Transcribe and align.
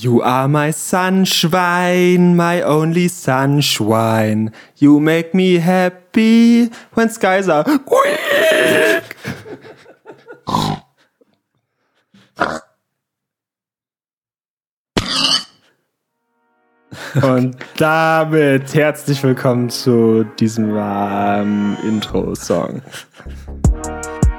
You 0.00 0.22
are 0.22 0.46
my 0.46 0.70
sunshine, 0.70 2.36
my 2.36 2.62
only 2.62 3.08
sunshine. 3.08 4.52
You 4.76 5.00
make 5.00 5.34
me 5.34 5.54
happy 5.54 6.66
when 6.94 7.10
skies 7.10 7.48
are 7.48 7.64
quick. 7.64 9.16
Und 17.20 17.56
damit 17.78 18.72
herzlich 18.74 19.20
willkommen 19.24 19.68
zu 19.68 20.22
diesem 20.38 20.76
warmen 20.76 21.76
Intro-Song. 21.82 22.82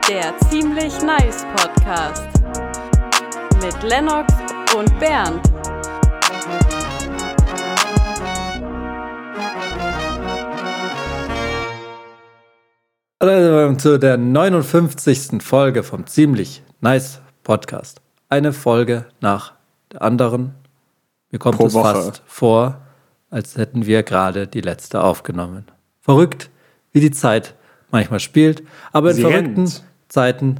Der 0.07 0.37
ziemlich 0.49 1.01
nice 1.01 1.45
Podcast 1.53 2.29
mit 3.61 3.83
Lennox 3.83 4.48
und 4.75 4.99
Bernd. 4.99 5.41
Hallo 13.21 13.31
willkommen 13.31 13.79
zu 13.79 13.97
der 13.97 14.17
59. 14.17 15.41
Folge 15.41 15.83
vom 15.83 16.05
ziemlich 16.05 16.61
nice 16.81 17.19
Podcast. 17.43 18.01
Eine 18.29 18.53
Folge 18.53 19.05
nach 19.21 19.53
der 19.91 20.03
anderen. 20.03 20.53
Mir 21.31 21.39
kommt 21.39 21.57
Pro 21.57 21.65
es 21.65 21.73
Woche. 21.73 21.93
fast 21.93 22.21
vor, 22.27 22.81
als 23.29 23.57
hätten 23.57 23.85
wir 23.87 24.03
gerade 24.03 24.47
die 24.47 24.61
letzte 24.61 25.03
aufgenommen. 25.03 25.65
Verrückt, 25.99 26.49
wie 26.91 26.99
die 26.99 27.11
Zeit 27.11 27.55
manchmal 27.91 28.19
spielt, 28.19 28.63
aber 28.91 29.11
in 29.11 29.15
Sie 29.15 29.21
verrückten 29.23 29.55
rennt. 29.55 29.83
Zeiten 30.09 30.55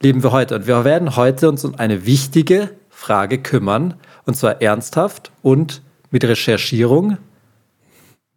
leben 0.00 0.22
wir 0.22 0.32
heute. 0.32 0.56
Und 0.56 0.66
wir 0.66 0.84
werden 0.84 1.16
heute 1.16 1.48
uns 1.48 1.64
um 1.64 1.74
eine 1.74 2.06
wichtige 2.06 2.70
Frage 3.02 3.38
kümmern, 3.38 3.94
und 4.26 4.34
zwar 4.34 4.62
ernsthaft 4.62 5.32
und 5.42 5.82
mit 6.12 6.22
Recherchierung. 6.22 7.18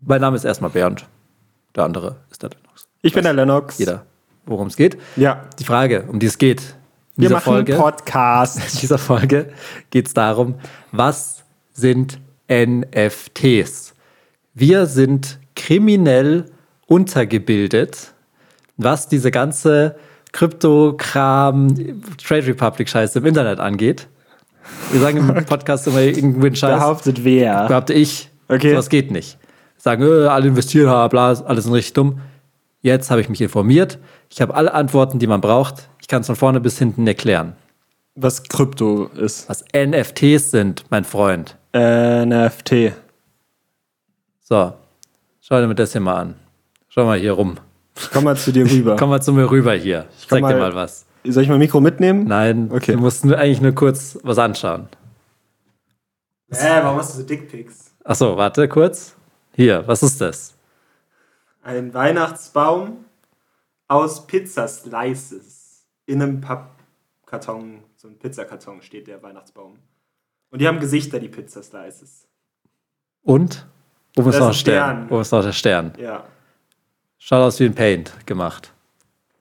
Mein 0.02 0.22
Name 0.22 0.36
ist 0.36 0.44
erstmal 0.44 0.72
Bernd, 0.72 1.06
der 1.76 1.84
andere 1.84 2.16
ist 2.32 2.42
der 2.42 2.50
Lennox. 2.50 2.88
Ich 3.04 3.14
bin 3.14 3.24
der 3.24 3.34
Lennox. 3.34 3.78
Jeder, 3.78 4.08
worum 4.48 4.66
es 4.66 4.76
geht. 4.76 4.98
Ja. 5.18 5.44
Die 5.60 5.66
Frage, 5.66 6.06
um 6.08 6.20
die 6.20 6.26
es 6.26 6.40
geht. 6.40 6.62
In 6.62 6.66
Wir 6.66 7.30
dieser 7.30 7.36
machen 7.36 7.44
Folge, 7.44 7.74
einen 7.74 7.82
Podcast. 7.84 8.58
in 8.74 8.80
dieser 8.80 8.98
Folge 8.98 9.54
geht 9.92 10.08
es 10.08 10.16
darum, 10.16 10.56
was 10.92 11.44
sind 11.72 12.20
NFTs? 12.50 13.94
Wir 14.56 14.88
sind 14.88 15.38
kriminell 15.56 16.46
untergebildet, 16.88 18.16
was 18.78 19.08
diese 19.10 19.30
ganze 19.30 19.96
Krypto-Kram, 20.32 22.02
Trade 22.18 22.48
Republic-Scheiße 22.48 23.20
im 23.20 23.28
Internet 23.28 23.60
angeht. 23.60 24.08
Wir 24.92 25.00
sagen 25.02 25.18
im 25.18 25.46
Podcast 25.46 25.88
immer 25.88 26.02
irgendeinen 26.02 26.56
Scheiß. 26.56 26.80
Behauptet 26.80 27.24
wer? 27.24 27.68
Behaupte 27.68 27.94
ich, 27.94 28.30
Okay. 28.48 28.72
sowas 28.72 28.90
geht 28.90 29.12
nicht. 29.12 29.38
Sagen, 29.78 30.04
äh, 30.04 30.28
alle 30.28 30.48
investieren, 30.48 31.10
bla, 31.10 31.34
alles 31.34 31.64
sind 31.66 31.74
richtig 31.74 31.94
dumm. 31.94 32.20
Jetzt 32.82 33.10
habe 33.12 33.22
ich 33.22 33.30
mich 33.30 33.42
informiert. 33.42 33.98
Ich 34.30 34.42
habe 34.42 34.54
alle 34.56 34.74
Antworten, 34.74 35.20
die 35.20 35.28
man 35.28 35.42
braucht. 35.42 35.90
Ich 36.02 36.08
kann 36.08 36.22
es 36.22 36.28
von 36.28 36.36
vorne 36.36 36.60
bis 36.60 36.78
hinten 36.78 37.06
erklären. 37.08 37.54
Was 38.16 38.44
Krypto 38.44 39.06
ist. 39.16 39.50
Was 39.50 39.64
NFTs 39.76 40.52
sind, 40.52 40.84
mein 40.90 41.04
Freund. 41.04 41.58
NFT. 41.76 42.94
So, 44.42 44.74
schau 45.42 45.60
dir 45.60 45.68
mir 45.68 45.76
das 45.76 45.92
hier 45.92 46.02
mal 46.02 46.16
an. 46.16 46.36
Schau 46.88 47.06
mal 47.06 47.18
hier 47.20 47.34
rum. 47.34 47.56
Komm 48.14 48.26
mal 48.26 48.38
zu 48.38 48.52
dir 48.52 48.70
rüber. 48.70 48.96
Komm 49.00 49.10
mal 49.10 49.22
zu 49.22 49.34
mir 49.34 49.50
rüber 49.50 49.74
hier. 49.74 50.06
Ich 50.18 50.28
zeig 50.28 50.38
dir 50.40 50.42
mal- 50.48 50.58
mal 50.60 50.76
was. 50.76 51.06
Soll 51.28 51.44
ich 51.44 51.50
mein 51.50 51.60
Mikro 51.60 51.80
mitnehmen? 51.82 52.26
Nein, 52.26 52.70
Okay. 52.72 52.94
du 52.94 53.00
musst 53.00 53.26
nur, 53.26 53.38
eigentlich 53.38 53.62
nur 53.62 53.74
kurz 53.74 54.18
was 54.24 54.38
anschauen. 54.38 54.88
Hä, 56.52 56.80
warum 56.84 56.98
hast 57.00 57.14
du 57.16 57.20
so 57.22 57.26
Dickpics? 57.26 57.92
Achso, 58.04 58.38
warte 58.38 58.68
kurz. 58.70 59.16
Hier, 59.54 59.88
was 59.88 60.04
ist 60.04 60.22
das? 60.22 60.54
Ein 61.64 61.94
Weihnachtsbaum 61.94 63.06
aus 63.88 64.28
Pizzaslices. 64.28 65.86
In 66.06 66.22
einem 66.22 66.40
Pappkarton, 66.42 67.80
so 67.96 68.08
ein 68.08 68.18
Pizzakarton 68.20 68.82
steht 68.84 69.08
der 69.08 69.24
Weihnachtsbaum. 69.24 69.78
Und 70.52 70.62
die 70.62 70.68
haben 70.68 70.80
Gesichter, 70.80 71.20
die 71.20 71.30
Pizzaslices. 71.30 72.28
Und? 73.24 73.66
Oben 74.16 74.30
ist 74.30 74.40
noch 74.40 74.48
ein 74.48 74.54
Stern. 74.54 74.96
Stern. 74.98 75.10
Oben 75.10 75.22
ist 75.22 75.32
noch 75.32 75.42
der 75.44 75.52
Stern. 75.52 75.94
Ja. 76.00 76.24
Schaut 77.18 77.42
aus 77.42 77.60
wie 77.60 77.66
ein 77.66 77.74
Paint 77.74 78.14
gemacht. 78.28 78.72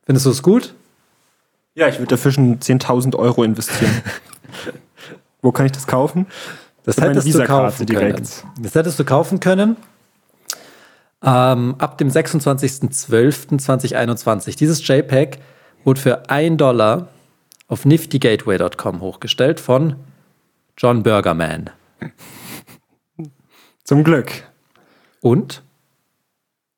Findest 0.06 0.25
du 0.26 0.30
es 0.30 0.42
gut? 0.42 0.75
Ja, 1.74 1.88
ich 1.88 1.98
würde 1.98 2.10
dafür 2.10 2.30
schon 2.32 2.58
10.000 2.60 3.16
Euro 3.16 3.42
investieren. 3.42 4.02
Wo 5.42 5.52
kann 5.52 5.66
ich 5.66 5.72
das 5.72 5.86
kaufen? 5.86 6.26
Das 6.84 6.96
Mit 6.96 7.04
hättest 7.06 7.34
du 7.34 7.44
kaufen 7.44 7.84
direkt. 7.86 8.16
können. 8.16 8.28
Das 8.60 8.74
hättest 8.74 8.98
du 8.98 9.04
kaufen 9.04 9.38
können. 9.40 9.76
Ähm, 11.22 11.74
ab 11.78 11.98
dem 11.98 12.08
26.12.2021. 12.08 14.56
Dieses 14.58 14.86
JPEG 14.86 15.38
wurde 15.84 16.00
für 16.00 16.28
1 16.30 16.56
Dollar 16.58 17.08
auf 17.66 17.84
niftygateway.com 17.86 19.00
hochgestellt 19.00 19.58
von 19.60 19.96
John 20.76 21.02
Burgerman. 21.02 21.70
Zum 23.84 24.04
Glück. 24.04 24.44
Und 25.20 25.62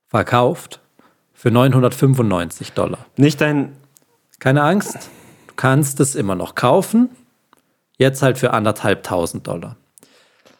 verkauft 0.08 0.80
für 1.34 1.50
995 1.50 2.72
Dollar. 2.72 3.04
Nicht 3.16 3.40
dein. 3.40 3.72
Keine 4.38 4.62
Angst, 4.62 4.94
du 5.48 5.54
kannst 5.56 6.00
es 6.00 6.14
immer 6.14 6.34
noch 6.34 6.54
kaufen. 6.54 7.10
Jetzt 7.98 8.22
halt 8.22 8.38
für 8.38 8.52
anderthalbtausend 8.52 9.46
Dollar. 9.46 9.76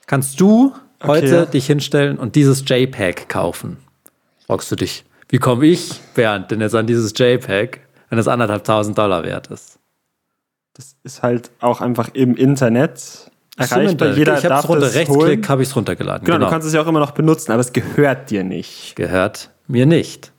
Kannst 0.06 0.40
du 0.40 0.74
heute 1.04 1.42
Okay. 1.42 1.50
dich 1.52 1.66
hinstellen 1.66 2.18
und 2.18 2.34
dieses 2.34 2.66
JPEG 2.66 3.28
kaufen? 3.28 3.76
Fragst 4.46 4.70
du 4.70 4.76
dich, 4.76 5.04
wie 5.28 5.38
komme 5.38 5.66
ich, 5.66 6.00
Bernd, 6.14 6.50
denn 6.50 6.60
jetzt 6.60 6.74
an 6.74 6.86
dieses 6.86 7.12
JPEG, 7.16 7.80
wenn 8.08 8.18
es 8.18 8.28
anderthalbtausend 8.28 8.96
Dollar 8.96 9.24
wert 9.24 9.48
ist? 9.48 9.78
Das 10.74 10.94
ist 11.02 11.22
halt 11.22 11.50
auch 11.60 11.80
einfach 11.80 12.08
im 12.14 12.36
Internet 12.36 13.30
erreichbar. 13.56 13.86
Runter- 13.88 14.14
Jeder 14.14 14.32
ich 14.38 14.44
habe 14.44 14.48
darf 14.48 14.64
es 14.64 14.68
runter, 14.70 14.86
das 14.86 14.94
Rechtsklick 14.94 15.48
habe 15.48 15.62
ich 15.62 15.68
es 15.68 15.76
runtergeladen. 15.76 16.24
Genau, 16.24 16.38
du 16.38 16.48
kannst 16.48 16.66
es 16.66 16.72
ja 16.74 16.80
auch 16.82 16.86
immer 16.86 17.00
noch 17.00 17.10
benutzen, 17.12 17.52
aber 17.52 17.60
es 17.60 17.72
gehört 17.72 18.30
dir 18.30 18.44
nicht. 18.44 18.94
gehört 18.96 19.50
mir 19.66 19.84
nicht. 19.86 20.32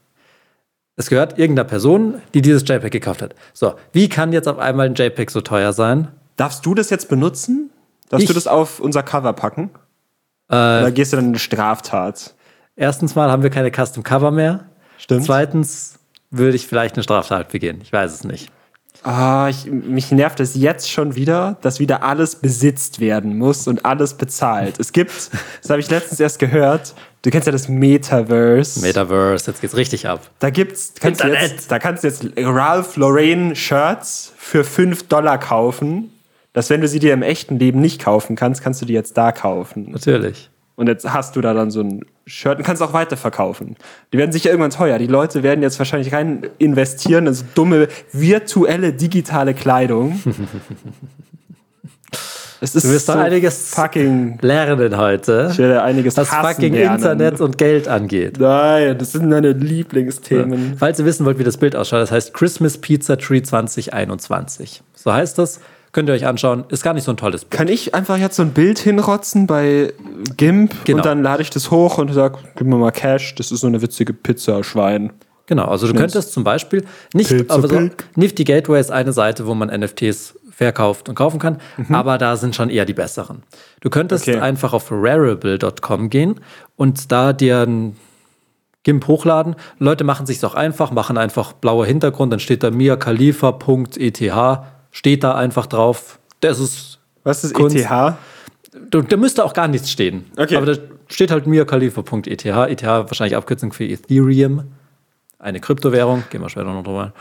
Es 1.00 1.10
gehört 1.10 1.38
irgendeiner 1.38 1.68
Person, 1.70 2.22
die 2.34 2.42
dieses 2.42 2.68
JPEG 2.68 2.92
gekauft 2.92 3.22
hat. 3.22 3.36
So, 3.54 3.76
wie 3.94 4.10
kann 4.10 4.34
jetzt 4.34 4.48
auf 4.48 4.58
einmal 4.58 4.88
ein 4.88 4.96
JPEG 4.96 5.30
so 5.30 5.42
teuer 5.42 5.72
sein? 5.72 6.08
Darfst 6.38 6.66
du 6.66 6.74
das 6.74 6.90
jetzt 6.90 7.08
benutzen? 7.08 7.70
Darfst 8.10 8.24
Ich- 8.24 8.28
du 8.28 8.34
das 8.34 8.48
auf 8.48 8.80
unser 8.80 9.04
Cover 9.04 9.34
packen? 9.34 9.70
Äh, 10.50 10.56
Oder 10.56 10.92
gehst 10.92 11.14
du 11.14 11.18
dann 11.18 11.26
in 11.26 11.32
eine 11.32 11.40
Straftat? 11.40 12.34
Erstens 12.76 13.16
mal 13.16 13.30
haben 13.32 13.44
wir 13.44 13.50
keine 13.52 13.72
Custom 13.72 14.04
Cover 14.04 14.32
mehr. 14.32 14.66
Stimmt. 14.98 15.26
Zweitens 15.26 16.00
würde 16.32 16.56
ich 16.56 16.66
vielleicht 16.68 16.96
eine 16.96 17.04
Straftat 17.04 17.50
begehen. 17.50 17.80
Ich 17.84 17.94
weiß 17.94 18.14
es 18.14 18.24
nicht. 18.24 18.50
Ah, 19.08 19.48
ich, 19.48 19.72
mich 19.72 20.12
nervt 20.12 20.42
es 20.42 20.54
jetzt 20.54 20.92
schon 20.92 21.16
wieder, 21.16 21.56
dass 21.62 21.80
wieder 21.80 22.04
alles 22.04 22.36
besitzt 22.36 23.00
werden 23.00 23.38
muss 23.38 23.66
und 23.66 23.86
alles 23.86 24.16
bezahlt. 24.16 24.82
Es 24.82 24.92
gibt, 24.92 25.14
das 25.62 25.70
habe 25.70 25.80
ich 25.80 25.90
letztens 25.90 26.20
erst 26.20 26.40
gehört, 26.40 26.94
du 27.22 27.30
kennst 27.30 27.46
ja 27.46 27.54
das 27.54 27.70
Metaverse. 27.70 28.82
Metaverse, 28.82 29.50
jetzt 29.50 29.62
geht's 29.62 29.78
richtig 29.78 30.10
ab. 30.10 30.30
Da 30.40 30.50
gibt's, 30.50 30.94
kannst 31.00 31.24
du 31.24 31.28
Internet. 31.30 31.52
jetzt, 31.52 31.72
da 31.72 31.80
kannst 31.80 32.04
du 32.04 32.10
jetzt 32.10 32.26
Ralph 32.36 32.98
Lauren 32.98 33.56
Shirts 33.56 34.34
für 34.36 34.66
5 34.66 35.08
Dollar 35.08 35.40
kaufen. 35.40 36.12
Dass 36.52 36.70
wenn 36.70 36.82
du 36.82 36.90
sie 36.90 37.00
dir 37.00 37.14
im 37.14 37.22
echten 37.22 37.60
Leben 37.60 37.80
nicht 37.80 38.02
kaufen 38.02 38.36
kannst, 38.36 38.62
kannst 38.62 38.82
du 38.82 38.86
die 38.86 38.94
jetzt 38.94 39.16
da 39.16 39.32
kaufen. 39.32 39.92
Natürlich. 39.92 40.50
Und 40.78 40.88
jetzt 40.88 41.12
hast 41.12 41.36
du 41.36 41.42
da 41.42 41.56
dann 41.56 41.72
so 41.72 41.82
ein 41.82 42.06
Shirt 42.28 42.60
und 42.60 42.64
kannst 42.64 42.84
auch 42.84 42.94
weiterverkaufen. 42.94 43.76
Die 44.14 44.18
werden 44.20 44.32
sicher 44.32 44.52
irgendwann 44.52 44.70
teuer. 44.70 45.00
Die 45.00 45.08
Leute 45.08 45.42
werden 45.42 45.64
jetzt 45.64 45.80
wahrscheinlich 45.80 46.14
rein 46.14 46.46
investieren 46.60 47.26
in 47.26 47.34
so 47.34 47.44
dumme 47.56 47.88
virtuelle 48.14 48.94
digitale 48.94 49.56
Kleidung. 49.56 50.22
es 52.62 52.76
ist 52.76 52.86
Du 52.86 52.92
wirst 52.92 53.08
so 53.08 53.14
doch 53.14 53.22
einiges 53.22 53.74
fucking. 53.74 54.38
lernen 54.42 54.98
heute, 54.98 55.50
Ich 55.52 55.58
werde 55.58 55.82
einiges 55.82 56.16
was 56.16 56.30
fucking 56.30 56.74
lernen. 56.74 56.98
Internet 56.98 57.42
und 57.42 57.58
Geld 57.58 57.88
angeht. 57.88 58.38
Nein, 58.40 59.00
das 59.00 59.14
sind 59.14 59.30
meine 59.30 59.54
Lieblingsthemen. 59.54 60.76
Falls 60.78 61.00
ihr 61.00 61.06
wissen 61.06 61.26
wollt, 61.26 61.40
wie 61.40 61.44
das 61.44 61.58
Bild 61.58 61.76
ausschaut, 61.76 62.02
das 62.02 62.12
heißt 62.12 62.36
Christmas 62.36 62.78
Pizza 62.78 63.18
Tree 63.18 63.42
2021. 63.42 64.84
So 64.94 65.12
heißt 65.12 65.40
das. 65.40 65.60
Könnt 65.98 66.10
ihr 66.10 66.14
euch 66.14 66.28
anschauen. 66.28 66.64
Ist 66.70 66.84
gar 66.84 66.94
nicht 66.94 67.06
so 67.06 67.12
ein 67.12 67.18
tolles 67.18 67.42
Bild. 67.44 67.58
Kann 67.58 67.68
ich 67.70 67.96
einfach 67.96 68.20
jetzt 68.20 68.36
so 68.36 68.44
ein 68.44 68.52
Bild 68.52 68.78
hinrotzen 68.78 69.48
bei 69.48 69.94
GIMP 70.38 70.86
Genau. 70.86 70.98
und 70.98 71.06
dann 71.08 71.24
lade 71.24 71.42
ich 71.42 71.50
das 71.50 71.72
hoch 71.72 71.98
und 71.98 72.14
sag, 72.14 72.38
gib 72.56 72.68
mir 72.68 72.76
mal 72.76 72.92
Cash, 72.92 73.34
das 73.34 73.52
ist 73.52 73.62
so 73.62 73.68
eine 73.68 73.82
witzige 73.82 74.14
Pizza, 74.14 74.64
Schwein. 74.64 75.12
Genau, 75.48 75.66
also 75.66 75.88
du 75.88 75.96
könntest 75.96 76.34
zum 76.34 76.44
Beispiel 76.44 76.86
nicht, 77.16 77.50
aber 77.50 77.68
so. 77.68 77.90
Nifty 78.14 78.44
Gateway 78.44 78.80
ist 78.80 78.92
eine 78.92 79.12
Seite, 79.12 79.48
wo 79.48 79.56
man 79.56 79.70
NFTs 79.70 80.36
verkauft 80.52 81.10
und 81.10 81.16
kaufen 81.16 81.40
kann, 81.40 81.58
aber 81.90 82.20
da 82.20 82.36
sind 82.38 82.56
schon 82.56 82.70
eher 82.70 82.86
die 82.86 82.94
besseren. 82.94 83.42
Du 83.82 83.90
könntest 83.90 84.28
Mhm. 84.28 84.34
Okay. 84.34 84.42
einfach 84.44 84.74
auf 84.74 84.92
rarible.com 84.92 86.12
gehen 86.12 86.36
und 86.76 87.12
da 87.12 87.34
dir 87.34 87.62
ein 87.64 87.96
GIMP 88.84 89.08
hochladen. 89.08 89.56
Leute 89.80 90.04
machen 90.04 90.28
sich 90.28 90.46
auch 90.46 90.54
einfach, 90.54 90.92
machen 90.92 91.18
einfach 91.18 91.54
blauer 91.54 91.88
Hintergrund, 91.88 92.32
dann 92.32 92.40
steht 92.40 92.62
da 92.62 92.70
miakhalifa.eth, 92.70 94.22
steht 94.98 95.24
da 95.24 95.36
einfach 95.36 95.68
drauf. 95.68 96.20
Das 96.40 96.60
ist 96.60 97.00
Was 97.24 97.44
ist 97.44 97.54
Kunst. 97.54 97.76
ETH? 97.76 97.90
da, 97.90 98.16
da 99.02 99.18
müsste 99.18 99.46
auch 99.46 99.54
gar 99.54 99.68
nichts 99.68 99.92
stehen. 99.92 100.26
Okay. 100.38 100.56
Aber 100.56 100.66
da 100.66 100.82
steht 101.08 101.30
halt 101.30 101.46
mirkhalifa.eth. 101.46 102.46
ETH 102.46 102.84
wahrscheinlich 102.84 103.36
Abkürzung 103.36 103.72
für 103.74 103.86
Ethereum. 103.86 104.72
Eine 105.40 105.60
Kryptowährung. 105.60 106.24
Gehen 106.32 106.42
wir 106.42 106.50
später 106.50 106.66
noch 106.74 106.84
drüber. 106.84 107.14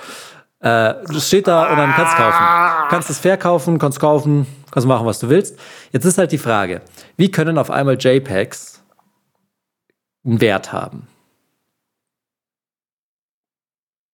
Äh, 0.60 0.94
das 1.12 1.28
steht 1.28 1.46
da 1.48 1.70
und 1.70 1.76
dann 1.76 1.92
kannst 1.92 2.14
du 2.14 2.16
kaufen. 2.22 2.88
Kannst 2.88 3.10
es 3.10 3.18
verkaufen, 3.18 3.78
kannst 3.78 4.00
kaufen, 4.00 4.46
kannst 4.70 4.88
machen, 4.88 5.04
was 5.06 5.18
du 5.18 5.28
willst. 5.28 5.58
Jetzt 5.92 6.06
ist 6.06 6.16
halt 6.16 6.32
die 6.32 6.38
Frage, 6.38 6.80
wie 7.18 7.30
können 7.30 7.58
auf 7.58 7.70
einmal 7.70 7.96
JPEGs 8.00 8.82
einen 10.24 10.40
Wert 10.40 10.72
haben? 10.72 11.06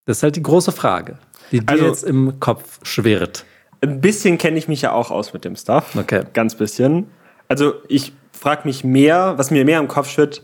Das 0.05 0.17
ist 0.19 0.23
halt 0.25 0.35
die 0.35 0.43
große 0.43 0.73
Frage, 0.73 1.17
die 1.53 1.61
dir 1.61 1.71
Also- 1.71 1.87
jetzt 1.87 2.03
im 2.03 2.41
Kopf 2.41 2.81
schwirrt. 2.83 3.45
Ein 3.83 4.01
bisschen 4.01 4.39
kenne 4.39 4.59
ich 4.59 4.69
mich 4.69 4.83
ja 4.83 4.93
auch 4.93 5.11
aus 5.11 5.33
mit 5.35 5.45
dem 5.45 5.57
Stuff. 5.57 5.97
Okay. 5.97 6.23
Ganz 6.33 6.55
bisschen. 6.55 7.09
Also 7.49 7.75
ich 7.89 8.13
frage 8.33 8.63
mich 8.65 8.85
mehr, 8.85 9.35
was 9.37 9.51
mir 9.51 9.65
mehr 9.65 9.79
im 9.81 9.89
Kopf 9.89 10.09
schwirrt, 10.09 10.43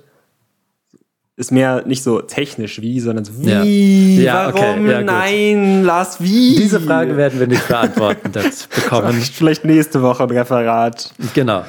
ist 1.36 1.52
mehr 1.52 1.86
nicht 1.86 2.02
so 2.02 2.20
technisch 2.20 2.80
wie, 2.82 2.98
sondern 2.98 3.24
so 3.24 3.32
Ja. 3.48 3.62
wie, 3.62 4.22
Ja, 4.24 4.48
okay, 4.48 4.60
warum, 4.60 4.86
ja, 4.90 4.96
gut. 4.98 5.06
nein, 5.06 5.84
Lars, 5.84 6.20
wie? 6.20 6.56
Diese 6.56 6.80
Frage 6.80 7.16
werden 7.16 7.38
wir 7.38 7.46
nicht 7.46 7.66
beantworten 7.68 8.32
das 8.32 8.66
bekommen. 8.74 9.12
Vielleicht- 9.12 9.34
Vielleicht 9.34 9.64
nächste 9.64 10.02
Woche 10.02 10.24
ein 10.24 10.30
Referat. 10.30 11.12
Genau. 11.34 11.62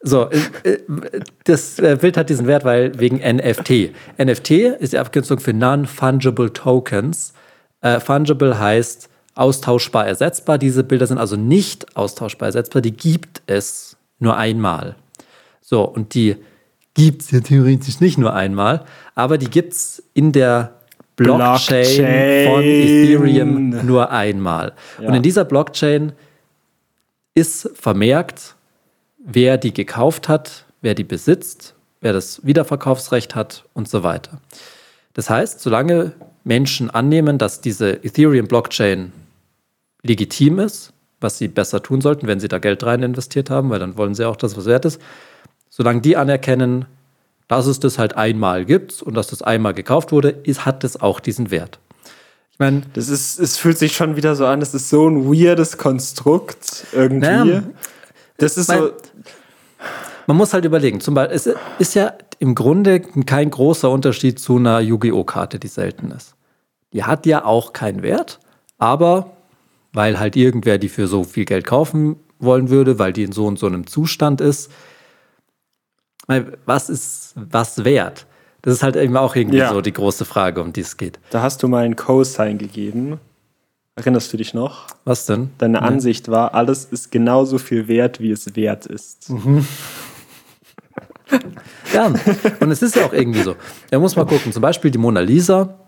So, 0.00 0.28
äh, 0.30 0.38
äh, 0.64 0.78
das 1.44 1.78
äh, 1.78 1.96
Bild 2.00 2.16
hat 2.16 2.28
diesen 2.30 2.46
Wert, 2.46 2.64
weil 2.64 2.98
wegen 2.98 3.18
NFT. 3.18 3.92
NFT 4.18 4.50
ist 4.80 4.92
die 4.92 4.98
Abkürzung 4.98 5.38
für 5.38 5.52
Non-Fungible 5.52 6.52
Tokens. 6.52 7.32
Fungible 8.04 8.58
heißt 8.58 9.08
austauschbar 9.38 10.06
ersetzbar. 10.06 10.58
Diese 10.58 10.84
Bilder 10.84 11.06
sind 11.06 11.18
also 11.18 11.36
nicht 11.36 11.96
austauschbar 11.96 12.48
ersetzbar. 12.48 12.82
Die 12.82 12.92
gibt 12.92 13.42
es 13.46 13.96
nur 14.18 14.36
einmal. 14.36 14.96
So, 15.60 15.82
und 15.82 16.14
die 16.14 16.36
gibt 16.94 17.22
es 17.22 17.30
ja 17.30 17.40
theoretisch 17.40 18.00
nicht 18.00 18.18
nur 18.18 18.34
einmal, 18.34 18.84
aber 19.14 19.38
die 19.38 19.48
gibt 19.48 19.72
es 19.74 20.02
in 20.14 20.32
der 20.32 20.72
Blockchain, 21.16 21.84
von 22.46 22.62
Blockchain. 22.62 22.64
Ethereum 22.64 23.86
nur 23.86 24.10
einmal. 24.10 24.72
Und 24.98 25.04
Ja. 25.04 25.14
in 25.14 25.22
dieser 25.22 25.44
Blockchain 25.44 26.12
ist 27.34 27.70
vermerkt, 27.74 28.56
wer 29.18 29.58
die 29.58 29.72
gekauft 29.72 30.28
hat, 30.28 30.64
wer 30.80 30.94
die 30.94 31.04
besitzt, 31.04 31.74
wer 32.00 32.12
das 32.12 32.44
Wiederverkaufsrecht 32.44 33.34
hat 33.34 33.64
und 33.74 33.88
so 33.88 34.02
weiter. 34.02 34.40
Das 35.14 35.28
heißt, 35.30 35.60
solange 35.60 36.12
Menschen 36.44 36.90
annehmen, 36.90 37.38
dass 37.38 37.60
diese 37.60 38.02
Ethereum-Blockchain 38.04 39.12
legitim 40.02 40.58
ist, 40.58 40.92
was 41.20 41.38
sie 41.38 41.48
besser 41.48 41.82
tun 41.82 42.00
sollten, 42.00 42.26
wenn 42.26 42.40
sie 42.40 42.48
da 42.48 42.58
Geld 42.58 42.84
rein 42.84 43.02
investiert 43.02 43.50
haben, 43.50 43.70
weil 43.70 43.78
dann 43.80 43.96
wollen 43.96 44.14
sie 44.14 44.24
auch, 44.26 44.36
dass 44.36 44.56
was 44.56 44.66
wert 44.66 44.84
ist, 44.84 45.00
solange 45.68 46.00
die 46.00 46.16
anerkennen, 46.16 46.86
dass 47.48 47.66
es 47.66 47.80
das 47.80 47.98
halt 47.98 48.16
einmal 48.16 48.64
gibt 48.64 49.02
und 49.02 49.14
dass 49.14 49.28
das 49.28 49.42
einmal 49.42 49.74
gekauft 49.74 50.12
wurde, 50.12 50.28
ist, 50.30 50.66
hat 50.66 50.84
es 50.84 51.00
auch 51.00 51.18
diesen 51.18 51.50
Wert. 51.50 51.78
Ich 52.52 52.58
meine, 52.58 52.82
Das 52.92 53.08
ist, 53.08 53.38
es 53.38 53.56
fühlt 53.56 53.78
sich 53.78 53.94
schon 53.96 54.16
wieder 54.16 54.34
so 54.36 54.44
an, 54.46 54.60
das 54.60 54.74
ist 54.74 54.90
so 54.90 55.08
ein 55.08 55.24
weirdes 55.32 55.78
Konstrukt 55.78 56.86
irgendwie. 56.92 57.18
Naja, 57.20 57.62
das 58.36 58.56
ist 58.56 58.68
mein- 58.68 58.78
so, 58.80 58.92
Man 60.26 60.36
muss 60.36 60.52
halt 60.52 60.64
überlegen, 60.66 61.00
zum 61.00 61.14
Beispiel, 61.14 61.36
es 61.36 61.48
ist 61.78 61.94
ja 61.94 62.12
im 62.38 62.54
Grunde 62.54 63.00
kein 63.00 63.50
großer 63.50 63.90
Unterschied 63.90 64.38
zu 64.38 64.56
einer 64.56 64.80
Yu-Gi-Oh! 64.80 65.24
Karte, 65.24 65.58
die 65.58 65.68
selten 65.68 66.10
ist. 66.10 66.34
Die 66.92 67.04
hat 67.04 67.24
ja 67.26 67.44
auch 67.44 67.72
keinen 67.72 68.02
Wert, 68.02 68.38
aber 68.76 69.30
weil 69.98 70.20
halt 70.20 70.36
irgendwer 70.36 70.78
die 70.78 70.88
für 70.88 71.08
so 71.08 71.24
viel 71.24 71.44
Geld 71.44 71.66
kaufen 71.66 72.14
wollen 72.38 72.70
würde, 72.70 73.00
weil 73.00 73.12
die 73.12 73.24
in 73.24 73.32
so 73.32 73.46
und 73.46 73.58
so 73.58 73.66
einem 73.66 73.84
Zustand 73.88 74.40
ist, 74.40 74.70
was 76.66 76.88
ist 76.88 77.32
was 77.34 77.84
wert? 77.84 78.26
Das 78.62 78.74
ist 78.74 78.84
halt 78.84 78.94
eben 78.94 79.16
auch 79.16 79.34
irgendwie 79.34 79.58
Ja. 79.58 79.70
so 79.72 79.80
die 79.80 79.92
große 79.92 80.24
Frage, 80.24 80.60
um 80.62 80.72
die 80.72 80.82
es 80.82 80.96
geht. 80.98 81.18
da 81.30 81.42
hast 81.42 81.64
du 81.64 81.68
mal 81.68 81.84
einen 81.84 81.96
Co-Sign 81.96 82.58
gegeben. 82.58 83.18
Erinnerst 83.96 84.32
du 84.32 84.36
dich 84.36 84.54
noch? 84.54 84.86
Was 85.04 85.26
denn? 85.26 85.50
Deine 85.58 85.82
Ansicht 85.82 86.28
war, 86.28 86.54
alles 86.54 86.84
ist 86.84 87.10
genauso 87.10 87.58
viel 87.58 87.88
wert, 87.88 88.20
wie 88.20 88.30
es 88.30 88.54
wert 88.54 88.86
ist. 88.86 89.30
Mhm. 89.30 89.66
Ja, 91.92 92.06
und 92.60 92.70
es 92.70 92.80
ist 92.80 92.96
ja 92.96 93.04
auch 93.04 93.12
irgendwie 93.12 93.42
so. 93.42 93.54
Er 93.90 93.98
muss 93.98 94.16
mal 94.16 94.24
gucken, 94.24 94.50
zum 94.52 94.62
Beispiel 94.62 94.90
die 94.90 94.96
Mona 94.98 95.20
Lisa. 95.20 95.78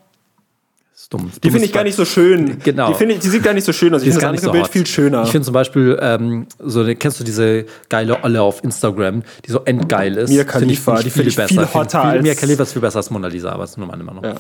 Dumm, 1.11 1.31
Die 1.43 1.51
finde 1.51 1.67
ich 1.67 1.73
gar 1.73 1.83
nicht 1.83 1.97
so 1.97 2.05
schön. 2.05 2.61
Genau. 2.63 2.93
Die, 2.97 3.05
ich, 3.05 3.19
die 3.19 3.29
sieht 3.29 3.43
gar 3.43 3.53
nicht 3.53 3.65
so 3.65 3.73
schön 3.73 3.93
aus. 3.93 4.03
Ich 4.03 4.05
Die 4.05 4.11
ist 4.11 4.15
finde 4.21 4.21
das 4.21 4.23
gar 4.23 4.31
nicht 4.33 4.41
andere 4.43 4.47
so 4.47 4.53
Bild 4.53 4.65
hot. 4.65 4.71
viel 4.73 4.87
schöner. 4.87 5.23
Ich 5.25 5.31
finde 5.31 5.45
zum 5.45 5.55
Beispiel, 5.55 5.99
ähm, 6.01 6.47
so, 6.61 6.85
kennst 6.95 7.19
du 7.19 7.25
diese 7.25 7.67
geile 7.89 8.23
Olle 8.23 8.41
auf 8.41 8.63
Instagram, 8.63 9.25
die 9.45 9.51
so 9.51 9.61
endgeil 9.65 10.17
ist? 10.17 10.31
Mia 10.31 10.45
Khalifa, 10.45 10.97
finde 10.97 11.09
ich 11.09 11.15
die 11.15 11.21
finde 11.33 11.45
ich 11.45 11.49
viel 11.49 11.75
hotter 11.75 12.05
als- 12.05 12.23
Mia 12.23 12.35
Khalifa 12.35 12.63
ist 12.63 12.73
viel 12.73 12.83
besser 12.83 12.99
als 12.99 13.11
Mona 13.11 13.27
Lisa, 13.27 13.51
aber 13.51 13.63
das 13.65 13.71
ist 13.71 13.77
nur 13.79 13.89
meine 13.89 14.05
Meinung. 14.05 14.23
Ja. 14.23 14.35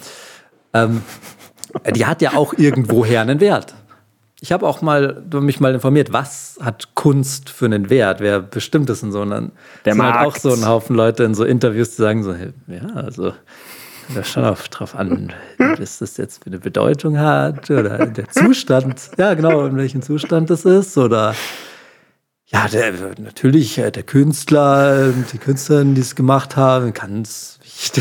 Ähm, 0.75 1.02
die 1.94 2.06
hat 2.06 2.22
ja 2.22 2.34
auch 2.34 2.55
irgendwoher 2.56 3.20
einen 3.23 3.40
Wert. 3.40 3.75
Ich 4.40 4.52
habe 4.52 4.66
auch 4.66 4.81
mal 4.81 5.23
mich 5.40 5.61
mal 5.61 5.75
informiert, 5.75 6.12
was 6.12 6.56
hat 6.62 6.94
Kunst 6.94 7.50
für 7.50 7.64
einen 7.66 7.90
Wert? 7.90 8.20
Wer 8.20 8.40
bestimmt 8.40 8.88
das 8.88 9.02
und 9.02 9.12
so? 9.12 9.25
Dann 9.25 9.50
Der 9.84 9.94
sind 9.94 10.02
halt 10.02 10.26
auch 10.26 10.37
so 10.37 10.52
ein 10.55 10.66
Haufen 10.66 10.96
Leute 10.96 11.25
in 11.25 11.34
so 11.34 11.44
Interviews, 11.44 11.90
die 11.90 11.96
sagen 12.02 12.23
so, 12.23 12.32
ja, 12.32 12.94
also 12.94 13.32
kommt 14.11 14.19
da 14.19 14.25
schon 14.25 14.45
auf, 14.45 14.69
drauf 14.69 14.97
an, 14.97 15.33
was 15.59 15.99
das 15.99 16.17
jetzt 16.17 16.43
für 16.43 16.49
eine 16.49 16.59
Bedeutung 16.59 17.19
hat 17.19 17.71
oder 17.71 18.07
der 18.07 18.29
Zustand, 18.29 19.11
ja 19.17 19.35
genau, 19.35 19.67
in 19.67 19.77
welchem 19.77 20.03
Zustand 20.03 20.51
das 20.51 20.65
ist 20.65 20.99
oder 20.99 21.35
ja, 22.47 22.67
der, 22.67 22.93
natürlich 23.19 23.79
äh, 23.79 23.93
der 23.93 24.03
Künstler, 24.03 25.12
die 25.33 25.39
Künstlerin, 25.39 25.95
die 25.95 26.01
es 26.01 26.17
gemacht 26.17 26.57
haben, 26.57 26.93
es 27.23 27.61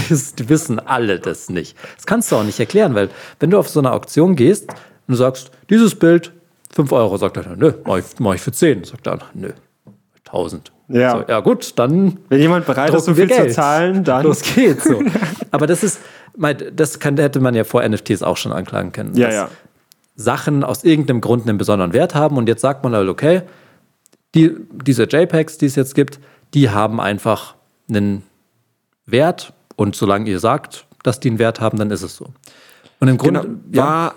das, 0.10 0.34
die 0.34 0.50
wissen 0.50 0.80
alle 0.80 1.20
das 1.20 1.50
nicht. 1.50 1.78
Das 1.96 2.08
kannst 2.08 2.32
du 2.32 2.38
auch 2.38 2.44
nicht 2.44 2.60
erklären, 2.60 2.96
weil 2.96 3.10
wenn 3.40 3.52
du 3.52 3.60
auf 3.60 3.70
so 3.70 3.80
eine 3.80 3.92
Auktion 3.92 4.36
gehst 4.36 4.72
und 5.08 5.16
sagst, 5.16 5.52
dieses 5.70 5.94
Bild 5.94 6.34
5 6.74 6.92
Euro, 6.92 7.18
sagt 7.18 7.38
er, 7.38 7.56
nö, 7.56 7.74
mach 7.86 7.98
ich, 7.98 8.06
mach 8.18 8.34
ich 8.34 8.42
für 8.42 8.52
10. 8.52 8.84
Sagt 8.84 9.06
er, 9.08 9.20
nö, 9.36 9.52
1000. 10.26 10.72
Ja. 10.90 11.12
So, 11.20 11.26
ja 11.28 11.40
gut, 11.40 11.78
dann 11.78 12.18
Wenn 12.30 12.42
jemand 12.42 12.66
bereit 12.66 12.94
ist, 12.94 13.06
so 13.06 13.14
viel 13.14 13.30
zu 13.30 13.36
Geld. 13.36 13.54
zahlen, 13.54 14.04
dann. 14.04 14.24
Los 14.24 14.42
geht's 14.42 14.84
so. 14.86 15.02
Aber 15.52 15.68
das 15.68 15.84
ist, 15.84 16.00
das 16.76 17.00
kann, 17.00 17.18
hätte 17.18 17.40
man 17.40 17.54
ja 17.56 17.64
vor 17.64 17.88
NFTs 17.88 18.24
auch 18.24 18.38
schon 18.38 18.52
anklagen 18.52 18.92
können. 18.92 19.16
Ja, 19.16 19.28
dass 19.28 19.36
ja. 19.36 19.50
Sachen 20.16 20.64
aus 20.64 20.84
irgendeinem 20.84 21.22
Grund 21.22 21.48
einen 21.48 21.58
besonderen 21.58 21.94
Wert 21.94 22.16
haben 22.16 22.38
und 22.38 22.48
jetzt 22.50 22.62
sagt 22.62 22.84
man 22.84 22.94
halt, 22.94 23.08
okay, 23.08 23.44
die, 24.36 24.56
diese 24.84 25.04
JPEGs, 25.04 25.58
die 25.60 25.66
es 25.68 25.76
jetzt 25.76 25.96
gibt, 25.96 26.20
die 26.54 26.70
haben 26.70 27.00
einfach 27.00 27.56
einen 27.90 28.24
Wert 29.06 29.54
und 29.76 29.96
solange 29.96 30.30
ihr 30.30 30.40
sagt, 30.40 30.86
dass 31.04 31.20
die 31.20 31.30
einen 31.30 31.40
Wert 31.40 31.62
haben, 31.62 31.78
dann 31.78 31.90
ist 31.92 32.02
es 32.02 32.16
so. 32.16 32.28
Und 33.00 33.08
im 33.08 33.18
Genau. 33.18 33.42
Grunde, 33.42 33.60
ja, 33.72 33.84
War, 33.86 34.16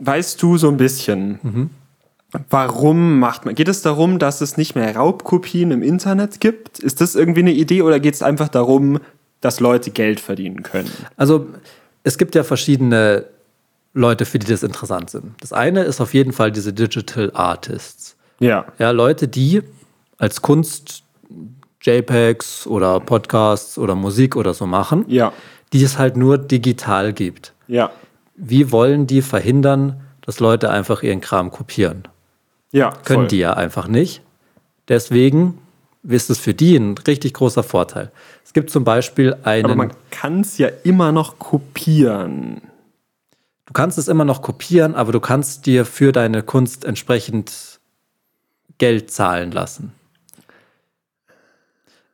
weißt 0.00 0.42
du 0.42 0.58
so 0.58 0.68
ein 0.68 0.76
bisschen, 0.76 1.38
Mhm. 1.42 1.70
Warum 2.50 3.18
macht 3.18 3.44
man? 3.44 3.54
Geht 3.54 3.68
es 3.68 3.82
darum, 3.82 4.18
dass 4.18 4.40
es 4.40 4.56
nicht 4.56 4.74
mehr 4.74 4.94
Raubkopien 4.96 5.70
im 5.70 5.82
Internet 5.82 6.40
gibt? 6.40 6.78
Ist 6.78 7.00
das 7.00 7.14
irgendwie 7.14 7.40
eine 7.40 7.52
Idee 7.52 7.82
oder 7.82 8.00
geht 8.00 8.14
es 8.14 8.22
einfach 8.22 8.48
darum, 8.48 8.98
dass 9.40 9.60
Leute 9.60 9.90
Geld 9.90 10.20
verdienen 10.20 10.62
können? 10.62 10.90
Also 11.16 11.46
es 12.04 12.18
gibt 12.18 12.34
ja 12.34 12.44
verschiedene 12.44 13.26
Leute, 13.94 14.24
für 14.26 14.38
die 14.38 14.46
das 14.46 14.62
interessant 14.62 15.10
sind. 15.10 15.34
Das 15.40 15.52
eine 15.52 15.82
ist 15.84 16.00
auf 16.00 16.12
jeden 16.14 16.32
Fall 16.32 16.52
diese 16.52 16.72
Digital 16.72 17.30
Artists. 17.34 18.16
Ja. 18.40 18.66
Ja, 18.78 18.90
Leute, 18.90 19.26
die 19.28 19.62
als 20.18 20.42
Kunst 20.42 21.02
JPEGs 21.82 22.66
oder 22.66 23.00
Podcasts 23.00 23.78
oder 23.78 23.94
Musik 23.94 24.36
oder 24.36 24.54
so 24.54 24.66
machen, 24.66 25.04
Ja. 25.08 25.32
die 25.72 25.82
es 25.82 25.98
halt 25.98 26.16
nur 26.16 26.36
digital 26.38 27.12
gibt. 27.12 27.52
Ja. 27.68 27.90
Wie 28.34 28.70
wollen 28.72 29.06
die 29.06 29.22
verhindern, 29.22 30.00
dass 30.22 30.40
Leute 30.40 30.70
einfach 30.70 31.02
ihren 31.02 31.20
Kram 31.20 31.50
kopieren? 31.50 32.02
Ja. 32.76 32.90
Können 32.90 33.20
voll. 33.20 33.28
die 33.28 33.38
ja 33.38 33.54
einfach 33.54 33.88
nicht. 33.88 34.20
Deswegen 34.88 35.56
ist 36.02 36.28
es 36.28 36.38
für 36.38 36.52
die 36.52 36.76
ein 36.76 36.98
richtig 36.98 37.32
großer 37.32 37.62
Vorteil. 37.62 38.12
Es 38.44 38.52
gibt 38.52 38.68
zum 38.68 38.84
Beispiel 38.84 39.34
einen. 39.44 39.64
Aber 39.64 39.74
man 39.74 39.92
kann 40.10 40.42
es 40.42 40.58
ja 40.58 40.68
immer 40.84 41.10
noch 41.10 41.38
kopieren. 41.38 42.60
Du 43.64 43.72
kannst 43.72 43.96
es 43.96 44.08
immer 44.08 44.26
noch 44.26 44.42
kopieren, 44.42 44.94
aber 44.94 45.10
du 45.10 45.20
kannst 45.20 45.64
dir 45.64 45.86
für 45.86 46.12
deine 46.12 46.42
Kunst 46.42 46.84
entsprechend 46.84 47.80
Geld 48.76 49.10
zahlen 49.10 49.52
lassen. 49.52 49.92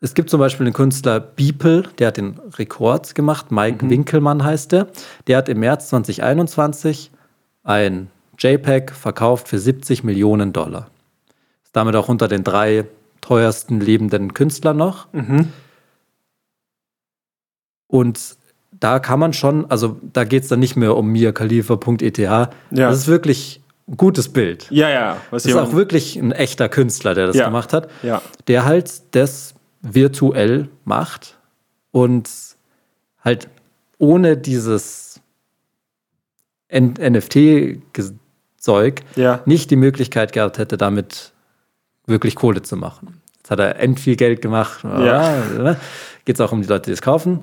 Es 0.01 0.15
gibt 0.15 0.31
zum 0.31 0.39
Beispiel 0.39 0.65
den 0.65 0.75
Künstler 0.75 1.19
Beeple, 1.19 1.83
der 1.99 2.09
hat 2.09 2.17
den 2.19 2.39
Rekord 2.57 3.17
gemacht. 3.17 3.51
Mike 3.51 3.91
Winkelmann 3.91 4.45
heißt 4.45 4.71
der. 4.71 4.87
Der 5.27 5.39
hat 5.39 5.49
im 5.49 5.59
März 5.59 5.89
2021 5.89 7.11
ein 7.65 8.11
JPEG 8.43 8.91
verkauft 8.93 9.49
für 9.49 9.59
70 9.59 10.03
Millionen 10.05 10.53
Dollar. 10.53 10.89
Ist 11.65 11.77
damit 11.77 11.95
auch 11.97 12.09
unter 12.09 12.27
den 12.29 12.43
drei 12.43 12.87
teuersten 13.21 13.81
lebenden 13.81 14.35
Künstlern 14.35 14.77
noch. 14.77 15.07
Und 17.87 18.37
da 18.73 18.99
kann 18.99 19.21
man 19.21 19.33
schon, 19.33 19.71
also 19.71 19.97
da 20.13 20.25
geht 20.25 20.43
es 20.43 20.49
dann 20.49 20.59
nicht 20.61 20.77
mehr 20.77 20.97
um 20.97 21.09
mirkhalifa.eth. 21.13 22.19
Ja. 22.19 22.51
Das 22.71 22.99
ist 22.99 23.07
wirklich 23.09 23.61
ein 23.89 23.97
gutes 23.97 24.29
Bild. 24.33 24.67
Ja, 24.71 24.89
ja. 24.91 25.17
Das 25.31 25.47
ist 25.47 25.55
auch 25.55 25.73
wirklich 25.73 26.17
ein 26.17 26.33
echter 26.33 26.69
Künstler, 26.69 27.15
der 27.15 27.27
das 27.29 27.37
Ja. 27.37 27.45
gemacht 27.45 27.73
hat, 27.73 27.89
Ja. 28.03 28.23
der 28.49 28.65
halt 28.65 29.15
das 29.15 29.55
virtuell 29.83 30.69
macht 30.85 31.39
und 31.91 32.29
halt 33.23 33.49
ohne 33.99 34.37
dieses 34.37 35.21
NFT-Zeug 38.63 39.03
Ja. 39.17 39.41
nicht 39.45 39.71
die 39.71 39.77
Möglichkeit 39.77 40.33
gehabt 40.33 40.59
hätte, 40.59 40.77
damit 40.77 41.33
wirklich 42.07 42.35
Kohle 42.35 42.63
zu 42.63 42.77
machen. 42.77 43.21
Jetzt 43.39 43.51
hat 43.51 43.59
er 43.61 43.79
end 43.81 43.99
viel 44.01 44.17
Geld 44.17 44.41
gemacht. 44.43 44.85
Ja. 44.85 45.77
Geht 46.25 46.37
es 46.37 46.41
auch 46.41 46.53
um 46.53 46.63
die 46.63 46.69
Leute, 46.69 46.87
die 46.87 46.93
es 46.93 47.03
kaufen. 47.03 47.41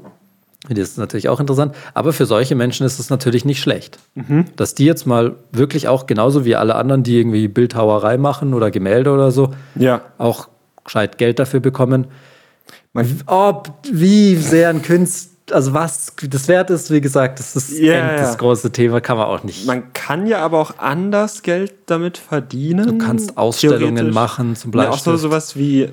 Das 0.68 0.78
ist 0.78 0.98
natürlich 0.98 1.30
auch 1.30 1.40
interessant. 1.40 1.76
Aber 1.94 2.12
für 2.14 2.26
solche 2.26 2.56
Menschen 2.56 2.86
ist 2.86 3.00
es 3.00 3.10
natürlich 3.10 3.46
nicht 3.46 3.62
schlecht. 3.62 3.98
Mhm. 4.16 4.46
Dass 4.56 4.76
die 4.76 4.86
jetzt 4.86 5.06
mal 5.08 5.36
wirklich 5.52 5.88
auch 5.88 6.06
genauso 6.06 6.46
wie 6.46 6.56
alle 6.56 6.76
anderen, 6.76 7.04
die 7.04 7.18
irgendwie 7.18 7.48
Bildhauerei 7.48 8.18
machen 8.18 8.54
oder 8.54 8.70
Gemälde 8.72 9.12
oder 9.12 9.32
so, 9.32 9.54
Ja. 9.76 10.02
auch 10.18 10.48
gescheit 10.84 11.18
Geld 11.18 11.40
dafür 11.40 11.60
bekommen. 11.60 12.08
Ob, 13.26 13.72
wie 13.92 14.36
sehr 14.36 14.70
ein 14.70 14.82
Künstler, 14.82 15.30
also 15.52 15.74
was 15.74 16.14
das 16.30 16.48
wert 16.48 16.70
ist, 16.70 16.92
wie 16.92 17.02
gesagt, 17.02 17.40
das 17.40 17.56
ist 17.56 17.78
end 17.80 18.20
das 18.20 18.38
große 18.38 18.72
Thema, 18.72 19.02
kann 19.02 19.18
man 19.18 19.28
auch 19.28 19.44
nicht. 19.44 19.66
Man 19.66 19.94
kann 19.94 20.28
ja 20.28 20.40
aber 20.40 20.60
auch 20.60 20.78
anders 20.78 21.42
Geld 21.42 21.74
damit 21.86 22.18
verdienen. 22.18 22.86
du 22.86 22.98
kannst 23.06 23.38
Ausstellungen 23.38 24.12
machen 24.12 24.56
zum 24.56 24.72
Ja, 24.74 24.90
auch 24.90 24.98
so 24.98 25.16
sowas 25.18 25.56
wie 25.56 25.90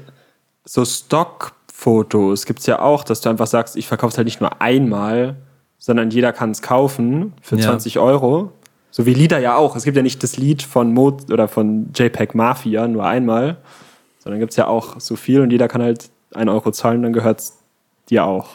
so 0.65 0.85
Stockfotos 0.85 2.47
gibt 2.47 2.61
es 2.61 2.67
ja 2.67 2.81
auch, 2.81 3.05
dass 3.05 3.21
du 3.21 3.29
einfach 3.29 3.47
sagst, 3.47 3.77
ich 3.77 3.87
verkaufe 3.87 4.13
es 4.13 4.17
halt 4.19 4.27
nicht 4.27 4.41
nur 4.41 4.61
einmal, 4.61 5.37
sondern 5.79 6.11
jeder 6.11 6.33
kann 6.33 6.51
es 6.51 6.63
kaufen 6.63 7.33
für 7.41 7.57
Ja. 7.57 7.67
20 7.67 7.99
Euro. 7.99 8.53
So 8.91 9.05
wie 9.07 9.15
Lieder 9.15 9.39
ja 9.39 9.57
auch. 9.57 9.77
Es 9.77 9.85
gibt 9.85 9.97
ja 9.97 10.03
nicht 10.03 10.23
das 10.23 10.37
Lied 10.39 10.63
von 10.63 10.93
Mo 10.93 11.19
oder 11.31 11.49
von 11.49 11.91
JPEG 11.95 12.35
Mafia 12.35 12.89
nur 12.89 13.05
einmal, 13.05 13.59
sondern 14.19 14.41
gibt 14.41 14.53
es 14.53 14.57
ja 14.57 14.67
auch 14.67 14.99
so 15.01 15.17
viel 15.17 15.41
und 15.41 15.51
jeder 15.51 15.69
kann 15.69 15.83
halt 15.83 16.09
1 16.35 16.51
Euro 16.51 16.71
zahlen, 16.73 17.03
dann 17.03 17.13
gehört 17.13 17.41
es 17.41 17.59
dir 18.09 18.25
auch. 18.25 18.49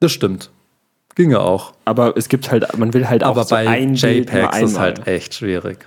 Das 0.00 0.12
stimmt. 0.12 0.50
Ginge 1.14 1.40
auch. 1.40 1.74
Aber 1.84 2.16
es 2.16 2.28
gibt 2.28 2.50
halt, 2.50 2.76
man 2.78 2.94
will 2.94 3.08
halt 3.08 3.24
auch 3.24 3.30
Aber 3.30 3.44
so 3.44 3.50
bei 3.56 3.68
ein 3.68 3.94
Bild 3.94 4.30
JPEGs 4.30 4.56
ist 4.58 4.62
einmal. 4.76 4.80
halt 4.80 5.06
echt 5.08 5.34
schwierig. 5.34 5.84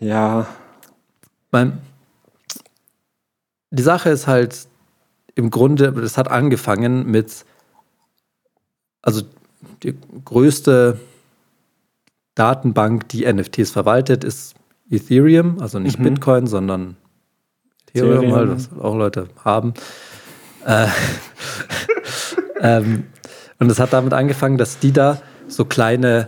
Ja, 0.00 0.46
Mein, 1.52 1.78
die 3.70 3.82
Sache 3.82 4.10
ist 4.10 4.26
halt 4.26 4.66
im 5.34 5.50
Grunde, 5.50 5.92
das 5.92 6.18
hat 6.18 6.28
angefangen 6.28 7.06
mit, 7.10 7.44
also 9.02 9.22
die 9.82 9.96
größte 10.24 11.00
Datenbank, 12.34 13.08
die 13.08 13.30
NFTs 13.32 13.70
verwaltet, 13.70 14.22
ist 14.24 14.54
Ethereum, 14.90 15.60
also 15.60 15.78
nicht 15.78 15.98
Mhm. 15.98 16.04
Bitcoin, 16.04 16.46
sondern 16.46 16.96
Ethereum, 17.88 18.24
Ethereum. 18.24 18.34
halt, 18.34 18.50
was 18.50 18.70
auch 18.78 18.94
Leute 18.96 19.28
haben. 19.44 19.72
Äh, 20.66 20.86
ähm, 22.60 23.04
und 23.58 23.70
es 23.70 23.78
hat 23.80 23.92
damit 23.92 24.12
angefangen, 24.12 24.58
dass 24.58 24.78
die 24.78 24.92
da 24.92 25.18
so 25.48 25.64
kleine 25.64 26.26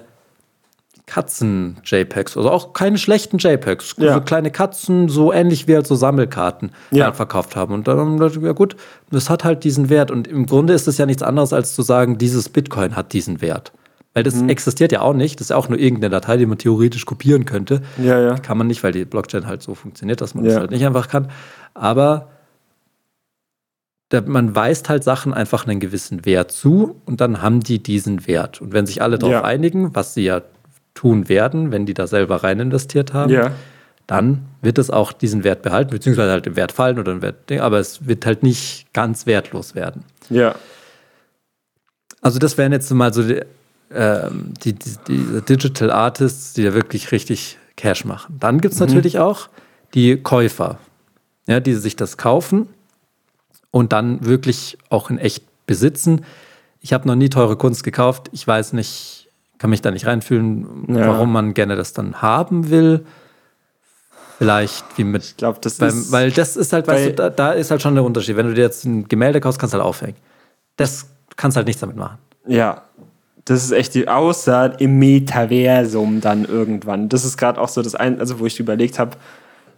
Katzen-JPEGs, 1.06 2.36
also 2.36 2.50
auch 2.50 2.72
keine 2.74 2.98
schlechten 2.98 3.38
JPEGs, 3.38 3.94
Ja. 3.98 4.14
so 4.14 4.20
kleine 4.20 4.50
Katzen, 4.50 5.08
so 5.08 5.32
ähnlich 5.32 5.66
wie 5.66 5.74
halt 5.74 5.86
so 5.86 5.94
Sammelkarten 5.94 6.70
Ja. 6.90 7.12
verkauft 7.12 7.56
haben. 7.56 7.72
Und 7.74 7.88
dann 7.88 7.98
haben 7.98 8.18
wir 8.18 8.28
gedacht, 8.28 8.42
ja 8.44 8.52
gut, 8.52 8.76
das 9.10 9.30
hat 9.30 9.42
halt 9.44 9.64
diesen 9.64 9.88
Wert. 9.88 10.10
Und 10.10 10.28
im 10.28 10.46
Grunde 10.46 10.74
ist 10.74 10.86
es 10.86 10.98
ja 10.98 11.06
nichts 11.06 11.22
anderes, 11.22 11.52
als 11.52 11.74
zu 11.74 11.82
sagen, 11.82 12.18
dieses 12.18 12.48
Bitcoin 12.50 12.94
hat 12.94 13.12
diesen 13.14 13.40
Wert. 13.40 13.72
Weil 14.14 14.22
das 14.22 14.34
Mhm. 14.34 14.48
existiert 14.50 14.92
ja 14.92 15.00
auch 15.00 15.14
nicht. 15.14 15.36
Das 15.40 15.46
ist 15.46 15.50
ja 15.50 15.56
auch 15.56 15.68
nur 15.68 15.78
irgendeine 15.78 16.10
Datei, 16.10 16.36
die 16.36 16.46
man 16.46 16.58
theoretisch 16.58 17.06
kopieren 17.06 17.44
könnte. 17.46 17.80
ja, 18.02 18.18
ja. 18.20 18.34
Kann 18.38 18.58
man 18.58 18.66
nicht, 18.66 18.82
weil 18.84 18.92
die 18.92 19.04
Blockchain 19.04 19.46
halt 19.46 19.62
so 19.62 19.74
funktioniert, 19.74 20.20
dass 20.20 20.34
man 20.34 20.44
das 20.44 20.56
halt 20.56 20.70
nicht 20.70 20.84
einfach 20.84 21.08
kann. 21.08 21.30
Aber 21.74 22.28
man 24.26 24.54
weist 24.54 24.88
halt 24.88 25.04
Sachen 25.04 25.34
einfach 25.34 25.66
einen 25.66 25.80
gewissen 25.80 26.24
Wert 26.24 26.50
zu 26.50 27.00
und 27.04 27.20
dann 27.20 27.42
haben 27.42 27.60
die 27.60 27.82
diesen 27.82 28.26
Wert. 28.26 28.60
Und 28.60 28.72
wenn 28.72 28.86
sich 28.86 29.02
alle 29.02 29.18
darauf 29.18 29.32
Ja. 29.34 29.44
einigen, 29.44 29.94
was 29.94 30.14
sie 30.14 30.22
ja 30.24 30.42
tun 30.94 31.28
werden, 31.28 31.70
wenn 31.72 31.86
die 31.86 31.94
da 31.94 32.06
selber 32.06 32.42
rein 32.42 32.58
investiert 32.58 33.12
haben, 33.12 33.32
Ja. 33.32 33.52
dann 34.06 34.44
wird 34.62 34.78
es 34.78 34.90
auch 34.90 35.12
diesen 35.12 35.44
Wert 35.44 35.62
behalten, 35.62 35.90
beziehungsweise 35.90 36.30
halt 36.32 36.46
im 36.46 36.56
Wert 36.56 36.72
fallen 36.72 36.98
oder 36.98 37.12
im 37.12 37.22
Wert, 37.22 37.52
aber 37.52 37.78
es 37.78 38.06
wird 38.06 38.24
halt 38.24 38.42
nicht 38.42 38.86
ganz 38.94 39.26
wertlos 39.26 39.74
werden. 39.74 40.04
Ja. 40.30 40.54
Also 42.22 42.38
das 42.38 42.56
wären 42.58 42.72
jetzt 42.72 42.90
mal 42.92 43.12
so 43.12 43.22
die, 43.22 43.42
ähm, 43.94 44.54
die, 44.64 44.72
die, 44.72 44.96
die 45.06 45.40
Digital 45.42 45.90
Artists, 45.90 46.54
die 46.54 46.64
da 46.64 46.74
wirklich 46.74 47.12
richtig 47.12 47.58
Cash 47.76 48.04
machen. 48.04 48.36
Dann 48.40 48.60
gibt 48.60 48.74
es 48.74 48.80
natürlich 48.80 49.18
auch 49.18 49.48
die 49.94 50.16
Käufer, 50.16 50.78
ja, 51.46 51.60
die 51.60 51.74
sich 51.74 51.94
das 51.94 52.16
kaufen 52.16 52.68
und 53.70 53.92
dann 53.92 54.24
wirklich 54.24 54.78
auch 54.90 55.10
in 55.10 55.18
echt 55.18 55.44
besitzen. 55.66 56.24
Ich 56.80 56.92
habe 56.92 57.06
noch 57.08 57.14
nie 57.16 57.28
teure 57.28 57.56
Kunst 57.56 57.82
gekauft. 57.84 58.28
Ich 58.32 58.46
weiß 58.46 58.72
nicht, 58.72 59.28
kann 59.58 59.70
mich 59.70 59.82
da 59.82 59.90
nicht 59.90 60.06
reinfühlen, 60.06 60.86
Ja. 60.88 61.08
warum 61.08 61.32
man 61.32 61.54
gerne 61.54 61.76
das 61.76 61.92
dann 61.92 62.22
haben 62.22 62.70
will. 62.70 63.04
Vielleicht 64.38 64.84
wie 64.96 65.04
mit 65.04 65.24
Ich 65.24 65.36
glaube, 65.36 65.58
das 65.60 65.74
beim, 65.78 65.88
ist. 65.88 66.12
weil 66.12 66.30
das 66.30 66.56
ist 66.56 66.72
halt, 66.72 66.86
weißt 66.86 67.06
du, 67.08 67.12
da, 67.14 67.30
da 67.30 67.52
ist 67.52 67.70
halt 67.72 67.82
schon 67.82 67.94
der 67.96 68.04
Unterschied. 68.04 68.36
Wenn 68.36 68.46
du 68.46 68.54
dir 68.54 68.62
jetzt 68.62 68.84
ein 68.84 69.08
Gemälde 69.08 69.40
kaufst, 69.40 69.58
kannst 69.58 69.74
du 69.74 69.78
halt 69.78 69.86
aufhängen. 69.86 70.16
Das 70.76 71.06
kannst 71.36 71.56
halt 71.56 71.66
nichts 71.66 71.80
damit 71.80 71.96
machen. 71.96 72.18
Ja, 72.46 72.82
das 73.46 73.64
ist 73.64 73.72
echt 73.72 73.94
die, 73.94 74.06
außer 74.08 74.80
im 74.80 74.98
Metaversum 75.00 76.20
dann 76.20 76.44
irgendwann. 76.44 77.08
Das 77.08 77.24
ist 77.24 77.36
gerade 77.36 77.60
auch 77.60 77.68
so 77.68 77.82
das 77.82 77.96
ein, 77.96 78.20
also 78.20 78.38
wo 78.38 78.46
ich 78.46 78.60
überlegt 78.60 78.98
habe, 79.00 79.16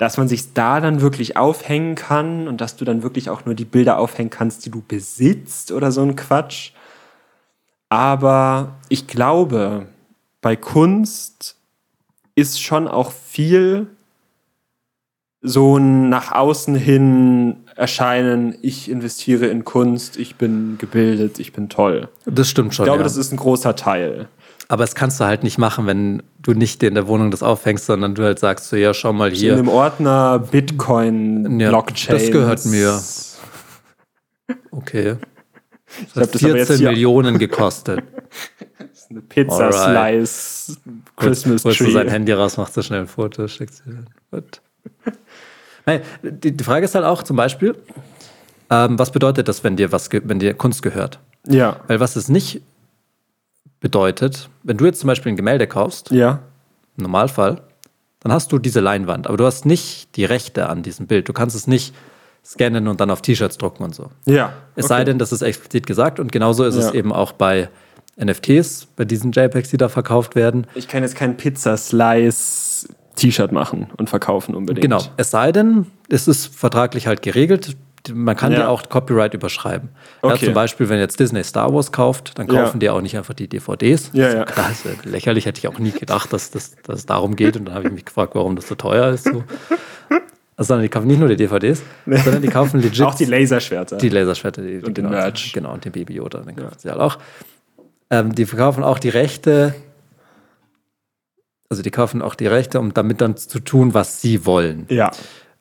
dass 0.01 0.17
man 0.17 0.29
sich 0.29 0.55
da 0.55 0.81
dann 0.81 1.03
wirklich 1.03 1.37
aufhängen 1.37 1.95
kann 1.95 2.49
und 2.49 2.63
dass 2.63 2.75
du 2.75 2.87
dann 2.87 3.03
wirklich 3.03 3.29
auch 3.29 3.45
nur 3.45 3.55
die 3.55 3.67
Bilder 3.67 3.99
aufhängen 3.99 4.31
kannst, 4.31 4.65
die 4.65 4.71
du 4.71 4.81
besitzt 4.81 5.73
oder 5.73 5.93
so 5.93 6.01
ein 6.01 6.17
Quatsch. 6.17 6.71
Aber 7.91 8.79
ich 8.89 9.07
glaube, 9.07 9.89
bei 10.41 10.57
Kunst 10.57 11.57
ist 12.35 12.63
schon 12.63 12.89
auch 12.89 13.13
viel 13.13 13.89
so 15.43 15.77
ein 15.77 16.09
nach 16.09 16.33
außen 16.33 16.77
hin 16.77 17.57
erscheinen, 17.77 18.57
ich 18.63 18.91
investiere 18.91 19.49
in 19.49 19.67
Kunst, 19.67 20.17
ich 20.17 20.37
bin 20.37 20.79
gebildet, 20.79 21.39
ich 21.39 21.53
bin 21.53 21.69
toll. 21.69 22.09
Das 22.25 22.49
stimmt 22.49 22.75
schon. 22.75 22.85
Ich 22.85 22.87
glaube, 22.87 23.01
ja. 23.01 23.05
das 23.05 23.19
ist 23.19 23.33
ein 23.33 23.37
großer 23.37 23.77
Teil. 23.77 24.29
Aber 24.71 24.85
das 24.85 24.95
kannst 24.95 25.19
du 25.19 25.25
halt 25.25 25.43
nicht 25.43 25.59
machen, 25.59 25.87
wenn 25.87 26.23
du 26.43 26.53
nicht 26.53 26.81
in 26.85 26.95
der 26.95 27.09
Wohnung 27.09 27.33
das 27.33 27.43
aufhängst, 27.43 27.87
sondern 27.87 28.15
du 28.15 28.23
halt 28.23 28.39
sagst 28.39 28.69
so, 28.69 28.77
ja, 28.77 28.95
schau 28.95 29.13
mal 29.13 29.31
In 29.31 29.35
hier. 29.35 29.57
dem 29.57 29.69
Ordner 29.69 30.39
Bitcoin, 30.39 31.59
Ja, 31.59 31.71
Blockchain. 31.71 32.17
das 32.17 32.31
gehört 32.31 32.65
mir. 32.67 33.01
Okay. 34.71 35.17
Das 35.87 36.13
glaub, 36.13 36.23
hat 36.29 36.35
das 36.35 36.43
haben 36.43 36.49
wir 36.53 36.57
jetzt 36.59 36.67
14 36.69 36.77
hier- 36.79 36.91
Millionen 36.91 37.39
gekostet. 37.39 38.01
Eine 39.11 39.23
Pizza 39.23 39.65
Alright. 39.73 40.29
Slice, 40.29 40.77
Christmas 41.17 41.65
Holst 41.65 41.81
du 41.81 41.85
Tree. 41.87 41.93
sein 41.93 42.09
Handy 42.09 42.31
raus, 42.33 42.57
machst 42.57 42.77
du 42.77 42.83
schnell 42.83 43.01
ein 43.01 43.09
Foto, 43.09 43.49
schickst 43.49 43.83
dir. 43.85 44.05
Gut. 44.31 44.61
Nein, 45.85 46.03
die, 46.23 46.53
die 46.57 46.63
Frage 46.63 46.85
ist 46.85 46.95
halt 46.95 47.05
auch 47.05 47.25
zum 47.25 47.37
Beispiel, 47.37 47.75
ähm, 48.71 48.97
was 49.01 49.11
bedeutet 49.11 49.49
das, 49.49 49.65
wenn 49.65 49.77
dir 49.77 49.91
was, 49.91 50.09
wenn 50.13 50.39
dir 50.39 50.55
Kunst 50.55 50.83
gehört? 50.83 51.19
Ja, 51.49 51.81
Weil 51.89 51.99
was 51.99 52.15
es 52.15 52.29
nicht 52.29 52.63
bedeutet, 53.81 54.49
wenn 54.63 54.77
du 54.77 54.85
jetzt 54.87 55.01
zum 55.01 55.09
Beispiel 55.09 55.33
ein 55.33 55.37
Gemälde 55.37 55.67
kaufst, 55.67 56.11
ja, 56.11 56.41
im 56.97 57.05
Normalfall, 57.05 57.63
dann 58.21 58.33
hast 58.33 58.53
du 58.53 58.59
diese 58.59 58.81
Leinwand, 58.81 59.27
aber 59.27 59.37
du 59.39 59.47
hast 59.47 59.65
nicht 59.65 60.17
die 60.17 60.25
Rechte 60.27 60.69
an 60.69 60.83
diesem 60.83 61.07
Bild. 61.07 61.29
Du 61.29 61.33
kannst 61.33 61.57
es 61.57 61.67
nicht 61.67 61.95
scannen 62.45 62.89
und 62.89 63.01
dann 63.01 63.11
auf 63.11 63.23
T-Shirts 63.23 63.57
drucken 63.59 63.83
und 63.85 63.95
so. 63.95 64.11
ja. 64.27 64.53
Es 64.77 64.85
Okay. 64.85 64.89
sei 64.95 65.05
denn, 65.05 65.19
das 65.19 65.33
ist 65.33 65.43
explizit 65.43 65.87
gesagt 65.87 66.21
und 66.21 66.31
genauso 66.33 66.65
ist 66.65 66.75
es 66.75 66.87
Ja. 66.87 66.93
eben 66.95 67.13
auch 67.13 67.33
bei 67.33 67.69
NFTs, 68.17 68.87
bei 68.97 69.05
diesen 69.07 69.33
JPEGs, 69.33 69.71
die 69.71 69.77
da 69.79 69.89
verkauft 69.89 70.35
werden. 70.35 70.67
Ich 70.75 70.89
kann 70.89 71.03
jetzt 71.03 71.17
kein 71.17 71.37
Pizza 71.37 71.77
Slice 71.77 72.89
T-Shirt 73.17 73.53
machen 73.53 73.89
und 73.97 74.09
verkaufen 74.11 74.55
unbedingt. 74.55 74.83
Genau, 74.83 75.03
es 75.17 75.31
sei 75.31 75.53
denn, 75.53 75.87
es 76.09 76.29
ist 76.29 76.55
vertraglich 76.55 77.07
halt 77.07 77.23
geregelt. 77.23 77.77
Man 78.13 78.35
kann 78.37 78.53
Ja. 78.53 78.61
dir 78.61 78.69
auch 78.69 78.89
Copyright 78.89 79.35
überschreiben. 79.35 79.91
Ja, 80.23 80.31
Okay. 80.31 80.47
zum 80.47 80.55
Beispiel, 80.55 80.89
wenn 80.89 80.99
jetzt 80.99 81.21
Disney 81.21 81.45
Star 81.45 81.73
Wars 81.75 81.93
kauft, 81.93 82.39
dann 82.39 82.49
Ja. 82.49 82.63
kaufen 82.65 82.81
die 82.81 82.89
auch 82.91 83.01
nicht 83.03 83.17
einfach 83.17 83.35
die 83.35 83.47
DVDs. 83.49 84.11
Ja, 84.15 84.25
Das 84.27 84.35
ja. 84.35 84.45
Klar, 84.45 84.71
ist 84.71 84.85
ja 84.85 84.91
lächerlich, 85.05 85.47
hätte 85.47 85.59
ich 85.59 85.69
auch 85.69 85.79
nie 85.79 85.91
gedacht, 85.93 86.33
dass, 86.33 86.51
das, 86.51 86.77
dass 86.83 87.01
es 87.01 87.07
darum 87.07 87.37
geht. 87.37 87.57
Und 87.57 87.67
dann 87.67 87.75
habe 87.75 87.87
ich 87.89 87.93
mich 87.93 88.05
gefragt, 88.07 88.35
warum 88.35 88.57
das 88.57 88.69
so 88.69 88.75
teuer 88.75 89.11
ist. 89.13 89.25
So. 89.25 89.45
Also, 90.57 90.69
sondern 90.69 90.83
die 90.83 90.89
kaufen 90.91 91.07
nicht 91.07 91.19
nur 91.21 91.29
die 91.29 91.37
DVDs, 91.37 91.83
sondern 92.05 92.43
die 92.43 92.49
kaufen 92.49 92.81
legit 92.81 93.05
Auch 93.07 93.15
die 93.15 93.25
Laserschwerter. 93.25 93.97
die 93.97 94.09
Laserschwerter. 94.11 94.61
Die, 94.63 94.77
Und 94.77 94.85
den 94.89 94.95
genau, 95.07 95.11
Merch. 95.11 95.53
Genau, 95.55 95.73
und 95.73 95.85
den 95.85 95.93
Baby 95.93 96.15
Yoda, 96.15 96.41
den 96.41 96.55
kaufen 96.57 96.77
sie 96.79 96.91
halt 96.91 97.01
auch. 97.01 97.19
Ähm, 98.11 98.35
die 98.35 98.45
verkaufen 98.45 98.83
auch 98.85 98.99
die 98.99 99.09
Rechte, 99.09 99.75
also 101.69 101.83
die 101.83 101.91
kaufen 101.91 102.21
auch 102.23 102.35
die 102.35 102.47
Rechte, 102.47 102.81
um 102.81 102.93
damit 102.93 103.21
dann 103.21 103.37
zu 103.37 103.61
tun, 103.61 103.95
was 103.95 104.21
sie 104.21 104.45
wollen. 104.45 104.87
ja, 104.89 105.11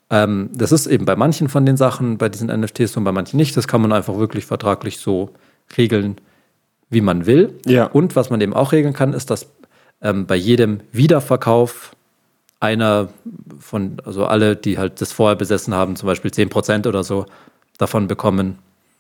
Ähm, 0.10 0.50
das 0.54 0.72
ist 0.72 0.88
eben 0.88 1.06
bei 1.06 1.16
manchen 1.16 1.50
von 1.50 1.66
den 1.66 1.78
Sachen, 1.78 2.18
bei 2.18 2.30
diesen 2.30 2.48
NFTs 2.48 2.98
und 2.98 3.04
bei 3.04 3.12
manchen 3.12 3.38
nicht. 3.38 3.56
Das 3.56 3.68
kann 3.68 3.82
man 3.82 3.92
einfach 3.94 4.18
wirklich 4.18 4.46
vertraglich 4.46 4.98
so 4.98 5.32
regeln, 5.78 6.18
wie 6.90 7.02
man 7.02 7.26
will. 7.26 7.54
Ja. 7.66 7.86
Und 7.86 8.16
was 8.16 8.30
man 8.30 8.42
eben 8.42 8.54
auch 8.54 8.72
regeln 8.72 8.94
kann, 8.94 9.14
ist, 9.14 9.30
dass 9.30 9.48
ähm, 10.02 10.26
bei 10.26 10.36
jedem 10.36 10.80
Wiederverkauf 10.92 11.96
einer 12.60 13.10
von, 13.60 13.98
also 14.04 14.26
alle, 14.26 14.56
die 14.56 14.78
halt 14.78 15.00
das 15.00 15.12
vorher 15.12 15.36
besessen 15.36 15.74
haben, 15.76 15.96
zum 15.96 16.08
Beispiel 16.08 16.32
10% 16.32 16.88
oder 16.88 17.04
so, 17.04 17.26
davon 17.78 18.08
bekommen, 18.08 18.58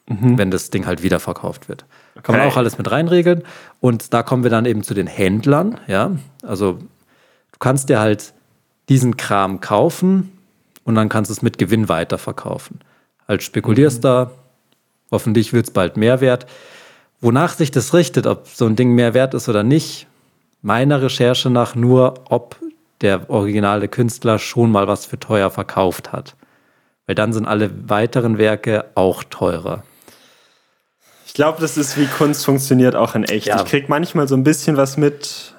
wenn 0.07 0.49
das 0.49 0.69
Ding 0.71 0.87
halt 0.87 1.03
wiederverkauft 1.03 1.69
wird. 1.69 1.85
Kann 2.23 2.33
man 2.35 2.41
Okay. 2.45 2.51
auch 2.53 2.57
alles 2.57 2.77
mit 2.79 2.89
reinregeln. 2.89 3.43
Und 3.79 4.11
da 4.13 4.23
kommen 4.23 4.41
wir 4.43 4.49
dann 4.49 4.65
eben 4.65 4.81
zu 4.81 4.93
den 4.95 5.05
Händlern, 5.05 5.77
ja. 5.87 6.11
Also 6.41 6.73
du 6.73 7.59
kannst 7.59 7.89
dir 7.89 7.99
halt 7.99 8.33
diesen 8.87 9.17
Kram 9.17 9.59
kaufen 9.61 10.31
und 10.89 10.95
dann 10.95 11.07
kannst 11.07 11.29
du 11.29 11.33
es 11.33 11.43
mit 11.43 11.59
Gewinn 11.59 11.87
weiterverkaufen. 11.87 12.79
Halt 13.27 13.43
spekulierst 13.43 14.03
da, 14.03 14.31
hoffentlich 15.11 15.53
wird 15.53 15.67
es 15.67 15.71
bald 15.71 15.97
mehr 15.97 16.19
wert. 16.19 16.47
Wonach 17.21 17.53
sich 17.53 17.69
das 17.69 17.93
richtet, 17.93 18.25
ob 18.25 18.47
so 18.47 18.65
ein 18.65 18.75
Ding 18.75 18.95
mehr 18.95 19.13
wert 19.13 19.35
ist 19.35 19.47
oder 19.47 19.61
nicht, 19.61 20.07
meiner 20.63 20.99
Recherche 21.03 21.51
nach 21.51 21.75
nur, 21.75 22.15
ob 22.27 22.55
der 23.01 23.29
originale 23.29 23.87
Künstler 23.87 24.39
schon 24.39 24.71
mal 24.71 24.87
was 24.87 25.05
für 25.05 25.19
teuer 25.19 25.51
verkauft 25.51 26.11
hat. 26.11 26.35
Weil 27.05 27.13
dann 27.13 27.33
sind 27.33 27.45
alle 27.45 27.69
weiteren 27.87 28.39
Werke 28.39 28.85
auch 28.95 29.23
teurer. 29.23 29.83
Ich 31.27 31.35
glaube, 31.35 31.61
das 31.61 31.77
ist 31.77 31.97
wie 31.97 32.07
Kunst 32.07 32.45
funktioniert 32.45 32.95
auch 32.95 33.13
in 33.13 33.25
echt. 33.25 33.45
Ja. 33.45 33.57
Ich 33.57 33.65
krieg 33.65 33.89
manchmal 33.89 34.27
so 34.27 34.35
ein 34.35 34.43
bisschen 34.43 34.75
was 34.75 34.97
mit 34.97 35.53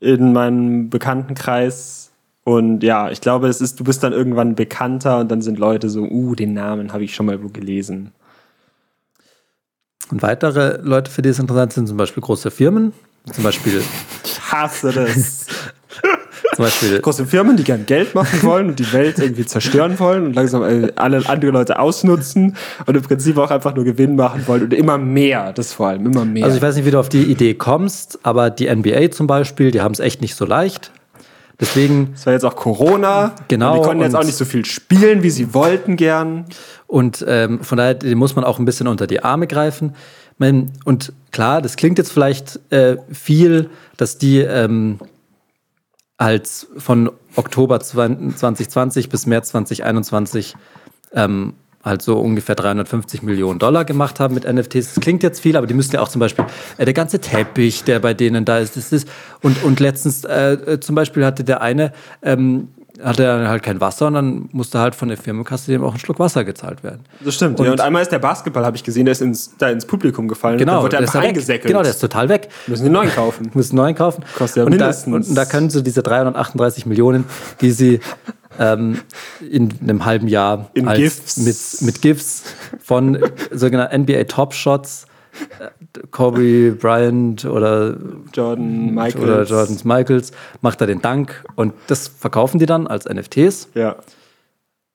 in 0.00 0.32
meinem 0.32 0.88
Bekanntenkreis. 0.88 2.03
Und 2.44 2.82
ja, 2.82 3.10
ich 3.10 3.22
glaube, 3.22 3.48
es 3.48 3.62
ist, 3.62 3.80
du 3.80 3.84
bist 3.84 4.02
dann 4.02 4.12
irgendwann 4.12 4.54
bekannter 4.54 5.18
und 5.18 5.30
dann 5.30 5.40
sind 5.40 5.58
Leute 5.58 5.88
so, 5.88 6.02
uh, 6.02 6.34
den 6.34 6.52
Namen 6.52 6.92
habe 6.92 7.02
ich 7.02 7.14
schon 7.14 7.26
mal 7.26 7.42
wo 7.42 7.48
gelesen. 7.48 8.12
Und 10.10 10.22
weitere 10.22 10.78
Leute, 10.82 11.10
für 11.10 11.22
die 11.22 11.30
es 11.30 11.38
interessant 11.38 11.72
sind, 11.72 11.86
zum 11.88 11.96
Beispiel 11.96 12.22
große 12.22 12.50
Firmen, 12.50 12.92
zum 13.32 13.44
Beispiel, 13.44 13.82
Ich 14.22 14.40
hasse 14.52 14.92
das. 14.92 15.46
zum 16.54 16.64
Beispiel 16.66 17.00
Große 17.00 17.24
Firmen, 17.24 17.56
die 17.56 17.64
gern 17.64 17.86
Geld 17.86 18.14
machen 18.14 18.42
wollen 18.42 18.68
und 18.68 18.78
die 18.78 18.92
Welt 18.92 19.18
irgendwie 19.18 19.46
zerstören 19.46 19.98
wollen 19.98 20.26
und 20.26 20.34
langsam 20.34 20.62
äh, 20.62 20.92
alle 20.96 21.26
andere 21.26 21.50
Leute 21.50 21.78
ausnutzen 21.78 22.56
und 22.84 22.94
im 22.94 23.02
Prinzip 23.02 23.38
auch 23.38 23.50
einfach 23.50 23.74
nur 23.74 23.84
Gewinn 23.84 24.16
machen 24.16 24.46
wollen 24.46 24.64
und 24.64 24.74
immer 24.74 24.98
mehr, 24.98 25.54
das 25.54 25.72
vor 25.72 25.88
allem, 25.88 26.04
immer 26.04 26.26
mehr. 26.26 26.44
Also 26.44 26.56
ich 26.56 26.62
weiß 26.62 26.76
nicht, 26.76 26.84
wie 26.84 26.90
du 26.90 27.00
auf 27.00 27.08
die 27.08 27.22
Idee 27.22 27.54
kommst, 27.54 28.18
aber 28.22 28.50
die 28.50 28.72
NBA 28.72 29.10
zum 29.10 29.26
Beispiel, 29.26 29.70
die 29.70 29.80
haben 29.80 29.92
es 29.92 30.00
echt 30.00 30.20
nicht 30.20 30.34
so 30.34 30.44
leicht. 30.44 30.92
Deswegen, 31.60 32.12
es 32.14 32.26
war 32.26 32.32
jetzt 32.32 32.44
auch 32.44 32.56
Corona. 32.56 33.34
Genau, 33.48 33.76
die 33.76 33.82
konnten 33.86 34.02
jetzt 34.02 34.16
auch 34.16 34.24
nicht 34.24 34.36
so 34.36 34.44
viel 34.44 34.64
spielen, 34.64 35.22
wie 35.22 35.30
sie 35.30 35.54
wollten 35.54 35.96
gern. 35.96 36.46
und 36.86 37.24
ähm, 37.28 37.62
von 37.62 37.78
daher 37.78 37.94
dem 37.94 38.18
muss 38.18 38.34
man 38.36 38.44
auch 38.44 38.58
ein 38.58 38.64
bisschen 38.64 38.88
unter 38.88 39.06
die 39.06 39.22
Arme 39.22 39.46
greifen. 39.46 39.94
Man- 40.38 40.72
Und 40.84 41.12
klar, 41.30 41.62
das 41.62 41.76
klingt 41.76 41.96
jetzt 41.98 42.10
vielleicht 42.12 42.58
äh, 42.72 42.96
viel, 43.12 43.70
dass 43.96 44.18
die 44.18 44.38
ähm, 44.40 44.98
als 46.16 46.66
von 46.76 47.10
Oktober 47.36 47.80
2020 47.80 49.08
bis 49.08 49.26
März 49.26 49.48
2021 49.50 50.54
ähm, 51.12 51.54
halt 51.84 52.02
so 52.02 52.18
ungefähr 52.18 52.54
350 52.54 53.22
Millionen 53.22 53.58
Dollar 53.58 53.84
gemacht 53.84 54.20
haben 54.20 54.34
mit 54.34 54.44
NFTs. 54.50 54.94
Das 54.94 55.00
klingt 55.00 55.22
jetzt 55.22 55.40
viel, 55.40 55.56
aber 55.56 55.66
die 55.66 55.74
müssen 55.74 55.94
ja 55.94 56.00
auch 56.00 56.08
zum 56.08 56.20
Beispiel 56.20 56.44
äh, 56.78 56.84
der 56.84 56.94
ganze 56.94 57.18
Teppich, 57.18 57.84
der 57.84 57.98
bei 58.00 58.14
denen 58.14 58.44
da 58.44 58.58
ist, 58.58 58.76
das 58.76 58.92
ist 58.92 59.08
und, 59.42 59.62
und 59.62 59.80
letztens 59.80 60.24
äh, 60.24 60.52
äh, 60.54 60.80
zum 60.80 60.94
Beispiel 60.94 61.24
hatte 61.24 61.44
der 61.44 61.60
eine 61.60 61.92
ähm, 62.22 62.68
hatte 63.02 63.24
dann 63.24 63.48
halt 63.48 63.64
kein 63.64 63.80
Wasser 63.80 64.06
und 64.06 64.14
dann 64.14 64.48
musste 64.52 64.78
halt 64.78 64.94
von 64.94 65.08
der 65.08 65.18
Firmenkasse 65.18 65.70
dem 65.72 65.82
auch 65.82 65.94
ein 65.94 65.98
Schluck 65.98 66.20
Wasser 66.20 66.44
gezahlt 66.44 66.84
werden. 66.84 67.00
Das 67.24 67.34
stimmt. 67.34 67.58
Und- 67.58 67.66
ja, 67.66 67.72
und 67.72 67.80
einmal 67.80 68.02
ist 68.02 68.12
der 68.12 68.20
Basketball, 68.20 68.64
habe 68.64 68.76
ich 68.76 68.84
gesehen, 68.84 69.04
der 69.04 69.12
ist 69.12 69.20
ins, 69.20 69.52
da 69.58 69.68
ins 69.68 69.84
Publikum 69.84 70.28
gefallen. 70.28 70.60
und 70.60 70.66
dann 70.66 70.76
wurde 70.80 70.90
der 70.90 71.00
er 71.00 71.02
ist 71.04 71.08
einfach 71.10 71.22
da 71.22 71.28
eingesäckelt. 71.28 71.66
Genau, 71.66 71.82
der 71.82 71.90
ist 71.90 71.98
total 71.98 72.28
weg. 72.28 72.48
müssen 72.68 72.84
den 72.84 72.92
neuen 72.92 73.10
kaufen. 73.10 73.50
müssen 73.52 73.74
neuen 73.74 73.96
kaufen. 73.96 74.24
Kostet 74.38 74.58
ja 74.58 74.64
und, 74.64 74.78
da, 74.78 74.86
mindestens- 74.86 75.28
und 75.28 75.34
da 75.34 75.44
können 75.44 75.70
sie 75.70 75.82
diese 75.82 76.04
338 76.04 76.86
Millionen, 76.86 77.24
die 77.60 77.72
sie 77.72 77.98
ähm, 78.58 79.00
in 79.50 79.72
einem 79.82 80.04
halben 80.04 80.28
Jahr 80.28 80.70
In 80.74 80.88
als, 80.88 80.98
GIFs. 80.98 81.36
Mit, 81.38 81.86
mit 81.86 82.02
GIFs 82.02 82.44
von 82.80 83.18
sogenannten 83.50 84.02
NBA 84.02 84.24
Top 84.24 84.54
Shots, 84.54 85.06
äh, 85.60 85.68
Kobe 86.10 86.72
Bryant 86.72 87.44
oder, 87.44 87.96
Jordan, 88.32 88.94
Michael. 88.94 89.22
oder 89.24 89.42
Jordan 89.44 89.78
Michaels, 89.84 90.32
macht 90.60 90.80
er 90.80 90.86
den 90.86 91.00
Dank 91.02 91.44
und 91.56 91.72
das 91.88 92.08
verkaufen 92.08 92.58
die 92.58 92.66
dann 92.66 92.86
als 92.86 93.06
NFTs 93.06 93.68
Ja. 93.74 93.96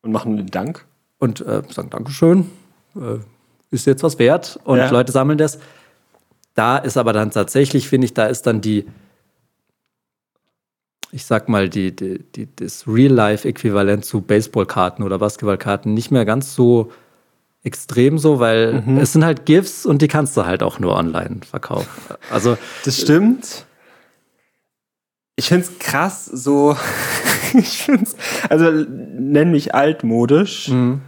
Und 0.02 0.12
machen 0.12 0.38
den 0.38 0.48
Dank. 0.48 0.86
und 1.17 1.41
äh, 1.41 1.62
sagen 1.69 1.89
Dankeschön, 1.89 2.50
äh, 2.95 3.17
ist 3.72 3.86
jetzt 3.86 4.04
was 4.04 4.17
wert 4.19 4.60
und 4.63 4.78
Ja. 4.78 4.89
Leute 4.89 5.12
sammeln 5.12 5.38
das. 5.38 5.60
Da 6.56 6.78
ist 6.78 6.98
aber 6.98 7.13
dann 7.13 7.32
tatsächlich, 7.32 7.88
finde 7.89 8.06
ich, 8.06 8.13
da 8.13 8.26
ist 8.28 8.43
dann 8.48 8.62
die, 8.62 8.86
ich 11.12 11.26
sag 11.26 11.50
mal, 11.50 11.69
die, 11.69 11.95
die, 11.95 12.19
die, 12.36 12.48
das 12.56 12.88
Real-Life-Äquivalent 12.88 14.06
zu 14.06 14.22
Baseballkarten 14.22 15.04
oder 15.04 15.19
Basketballkarten 15.19 15.93
nicht 15.93 16.12
mehr 16.12 16.26
ganz 16.26 16.56
so 16.56 16.91
extrem 17.63 18.17
so, 18.17 18.39
weil 18.39 18.84
es 19.02 19.13
sind 19.13 19.26
halt 19.26 19.45
GIFs 19.45 19.86
und 19.86 20.02
die 20.02 20.08
kannst 20.08 20.38
du 20.38 20.45
halt 20.45 20.63
auch 20.63 20.80
nur 20.80 20.95
online 20.95 21.41
verkaufen. 21.50 21.89
Also 22.32 22.58
Das 22.86 23.00
stimmt. 23.00 23.65
Ich 25.36 25.48
finde 25.48 25.65
es 25.65 25.80
krass, 25.80 26.26
so. 26.26 26.76
ich 27.54 27.84
finde 27.84 28.04
es. 28.04 28.15
Also, 28.50 28.72
nenn 28.72 29.52
mich 29.52 29.74
altmodisch. 29.74 30.67
mh, 30.67 31.00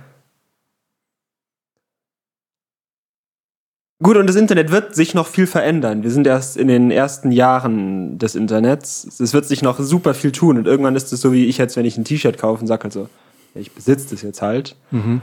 Gut, 4.02 4.18
und 4.18 4.26
das 4.26 4.36
Internet 4.36 4.72
wird 4.72 4.96
sich 4.96 5.14
noch 5.14 5.28
viel 5.28 5.46
verändern. 5.46 6.02
Wir 6.02 6.10
sind 6.10 6.26
erst 6.26 6.58
in 6.58 6.68
den 6.68 6.90
ersten 6.90 7.32
Jahren 7.32 8.18
des 8.18 8.34
Internets. 8.34 9.06
Es 9.20 9.34
wird 9.34 9.46
sich 9.46 9.62
noch 9.62 9.80
super 9.80 10.16
viel 10.16 10.32
tun. 10.32 10.58
Und 10.58 10.66
irgendwann 10.66 10.96
ist 10.96 11.14
es 11.14 11.22
so 11.22 11.32
wie 11.32 11.46
ich 11.46 11.60
jetzt, 11.60 11.76
wenn 11.76 11.86
ich 11.86 11.98
ein 11.98 12.04
T-Shirt 12.04 12.38
kaufe 12.40 12.62
und 12.62 12.68
sage 12.68 12.84
halt 12.84 12.94
so, 12.94 13.10
ich 13.54 13.72
besitze 13.74 14.08
das 14.10 14.24
jetzt 14.24 14.42
halt. 14.42 14.76
mhm. 14.90 15.22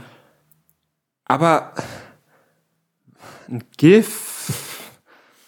Aber 1.25 1.73
ein 3.49 3.63
GIF. 3.77 4.53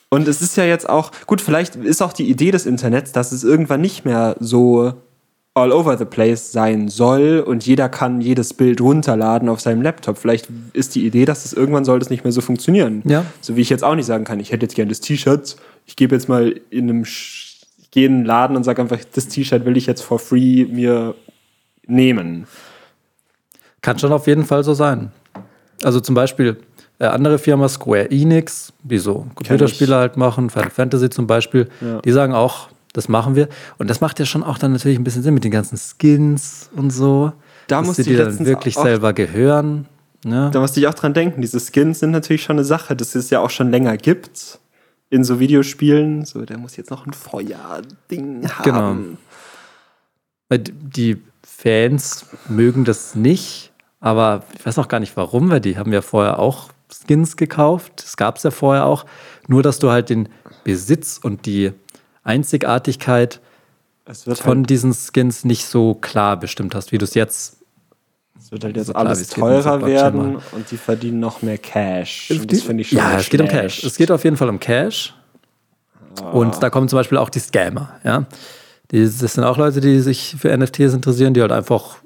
Und 0.10 0.28
es 0.28 0.42
ist 0.42 0.58
ja 0.58 0.66
jetzt 0.66 0.90
auch, 0.90 1.12
gut, 1.26 1.40
vielleicht 1.40 1.78
ist 1.78 2.02
auch 2.02 2.14
die 2.14 2.30
Idee 2.30 2.52
des 2.52 2.66
Internets, 2.66 3.14
dass 3.14 3.32
es 3.32 3.46
irgendwann 3.46 3.80
nicht 3.80 4.04
mehr 4.04 4.36
so 4.40 4.94
all 5.54 5.72
over 5.74 5.98
the 5.98 6.06
place 6.06 6.52
sein 6.54 6.88
soll 6.88 7.44
und 7.46 7.66
jeder 7.66 7.90
kann 7.90 8.22
jedes 8.22 8.54
Bild 8.54 8.80
runterladen 8.80 9.50
auf 9.50 9.60
seinem 9.60 9.82
Laptop. 9.82 10.18
Vielleicht 10.18 10.48
ist 10.74 10.96
die 10.96 11.06
Idee, 11.06 11.26
dass 11.26 11.44
es 11.44 11.52
irgendwann 11.52 11.84
soll 11.84 12.00
das 12.00 12.10
nicht 12.10 12.24
mehr 12.24 12.32
so 12.32 12.40
funktionieren. 12.42 13.02
Ja. 13.06 13.26
So 13.42 13.58
wie 13.58 13.62
ich 13.62 13.70
jetzt 13.70 13.84
auch 13.84 13.96
nicht 13.96 14.06
sagen 14.06 14.24
kann, 14.24 14.40
ich 14.40 14.52
hätte 14.54 14.64
jetzt 14.64 14.76
gerne 14.76 14.90
das 14.90 15.02
T-Shirt, 15.02 15.58
ich 15.86 15.96
gebe 15.98 16.16
jetzt 16.16 16.30
mal 16.30 16.56
in 16.70 16.90
einem, 16.90 17.04
ich 17.04 17.68
gehe 17.92 18.06
in 18.06 18.14
einen 18.18 18.26
Laden 18.26 18.56
und 18.56 18.64
sage 18.64 18.82
einfach, 18.82 19.00
das 19.14 19.28
T-Shirt 19.28 19.66
will 19.66 19.76
ich 19.76 19.88
jetzt 19.88 20.02
for 20.02 20.20
free 20.20 20.66
mir 20.66 21.16
nehmen. 21.86 22.48
Kann 23.82 24.00
schon 24.00 24.14
auf 24.14 24.28
jeden 24.28 24.46
Fall 24.46 24.64
so 24.64 24.74
sein. 24.74 25.12
Also 25.84 26.00
zum 26.00 26.16
Beispiel 26.16 26.58
äh, 27.00 27.06
andere 27.08 27.40
Firma 27.40 27.68
Square 27.68 28.10
Enix, 28.12 28.72
die 28.84 29.00
so 29.00 29.26
Computerspiele 29.36 29.96
halt 29.96 30.16
machen, 30.16 30.50
Final 30.50 30.70
Fantasy 30.70 31.10
zum 31.10 31.28
Beispiel, 31.28 31.68
Ja. 31.82 32.00
die 32.02 32.12
sagen 32.12 32.34
auch, 32.34 32.70
das 32.94 33.08
machen 33.10 33.36
wir. 33.36 33.48
Und 33.78 33.90
das 33.90 34.02
macht 34.02 34.20
ja 34.20 34.26
schon 34.26 34.44
auch 34.44 34.58
dann 34.58 34.72
natürlich 34.74 34.98
ein 34.98 35.04
bisschen 35.04 35.24
Sinn 35.24 35.34
mit 35.34 35.44
den 35.44 35.52
ganzen 35.52 35.78
Skins 35.78 36.70
und 36.76 36.92
so. 36.92 37.32
Da 37.68 37.82
die 37.82 37.90
ich 37.90 38.08
dir 38.08 38.26
dann 38.26 38.46
wirklich 38.46 38.78
auch- 38.78 38.84
selber 38.84 39.14
gehören. 39.14 39.88
Ne? 40.24 40.52
Da 40.54 40.60
musste 40.60 40.80
ich 40.80 40.88
auch 40.88 40.94
dran 40.94 41.14
denken, 41.14 41.42
diese 41.42 41.60
Skins 41.60 42.00
sind 42.00 42.12
natürlich 42.12 42.44
schon 42.44 42.58
eine 42.58 42.64
Sache, 42.64 42.96
dass 42.96 43.16
es 43.16 43.30
ja 43.32 43.40
auch 43.40 43.50
schon 43.50 43.72
länger 43.72 43.98
gibt 43.98 44.60
in 45.10 45.24
so 45.24 45.40
Videospielen. 45.40 46.26
So, 46.26 46.46
der 46.46 46.58
muss 46.58 46.78
jetzt 46.78 46.92
noch 46.92 47.08
ein 47.08 47.14
Feuerding 47.14 48.48
haben. 48.50 49.18
Genau. 50.50 50.58
Die 50.60 51.18
Fans 51.44 52.26
mögen 52.50 52.86
das 52.86 53.16
nicht, 53.16 53.72
aber 54.00 54.44
ich 54.58 54.66
weiß 54.66 54.78
auch 54.80 54.88
gar 54.88 55.00
nicht 55.00 55.16
warum, 55.16 55.50
weil 55.50 55.62
die 55.62 55.78
haben 55.78 55.94
ja 55.94 56.02
vorher 56.02 56.40
auch 56.40 56.70
Skins 56.92 57.38
gekauft. 57.38 57.94
Das 58.04 58.18
gab 58.18 58.38
es 58.38 58.44
ja 58.44 58.52
vorher 58.52 58.86
auch. 58.86 59.06
Nur, 59.48 59.64
dass 59.64 59.80
du 59.80 59.90
halt 59.92 60.10
den 60.10 60.30
Besitz 60.64 61.20
und 61.22 61.46
die 61.46 61.72
Einzigartigkeit 62.24 63.42
Es 64.06 64.28
wird, 64.28 64.40
von 64.40 64.60
halt, 64.60 64.70
diesen 64.70 64.94
Skins 64.94 65.44
nicht 65.44 65.66
so 65.66 65.96
klar 65.96 66.38
bestimmt 66.38 66.76
hast, 66.76 66.92
wie 66.92 66.98
du 66.98 67.06
es 67.06 67.14
jetzt. 67.14 67.58
es 68.40 68.52
wird 68.52 68.64
halt 68.64 68.76
jetzt 68.76 68.88
so 68.88 68.94
klar, 68.94 69.06
alles 69.06 69.28
teurer 69.28 69.86
werden 69.86 70.38
und 70.52 70.72
die 70.72 70.78
verdienen 70.78 71.20
noch 71.20 71.42
mehr 71.42 71.58
Cash. 71.58 72.32
Und 72.32 72.52
das 72.52 72.62
finde 72.62 72.82
ich 72.82 72.90
schon 72.90 72.98
ja, 72.98 73.18
es 73.18 73.30
geht 73.30 73.42
um 73.42 73.48
schlecht. 73.48 73.62
Cash. 73.62 73.84
Es 73.84 73.98
geht 73.98 74.12
auf 74.12 74.24
jeden 74.24 74.38
Fall 74.38 74.50
um 74.50 74.60
Cash. 74.60 75.16
Und 76.34 76.62
da 76.62 76.70
kommen 76.70 76.90
zum 76.90 76.98
Beispiel 76.98 77.18
auch 77.18 77.30
die 77.30 77.40
Scammer. 77.40 78.00
Ja? 78.04 78.26
Die, 78.92 79.04
das 79.04 79.20
sind 79.20 79.44
auch 79.44 79.58
Leute, 79.58 79.80
die 79.80 80.02
sich 80.02 80.36
für 80.38 80.56
NFTs 80.56 80.94
interessieren, 80.94 81.34
die 81.34 81.42
halt 81.42 81.52
einfach 81.52 81.98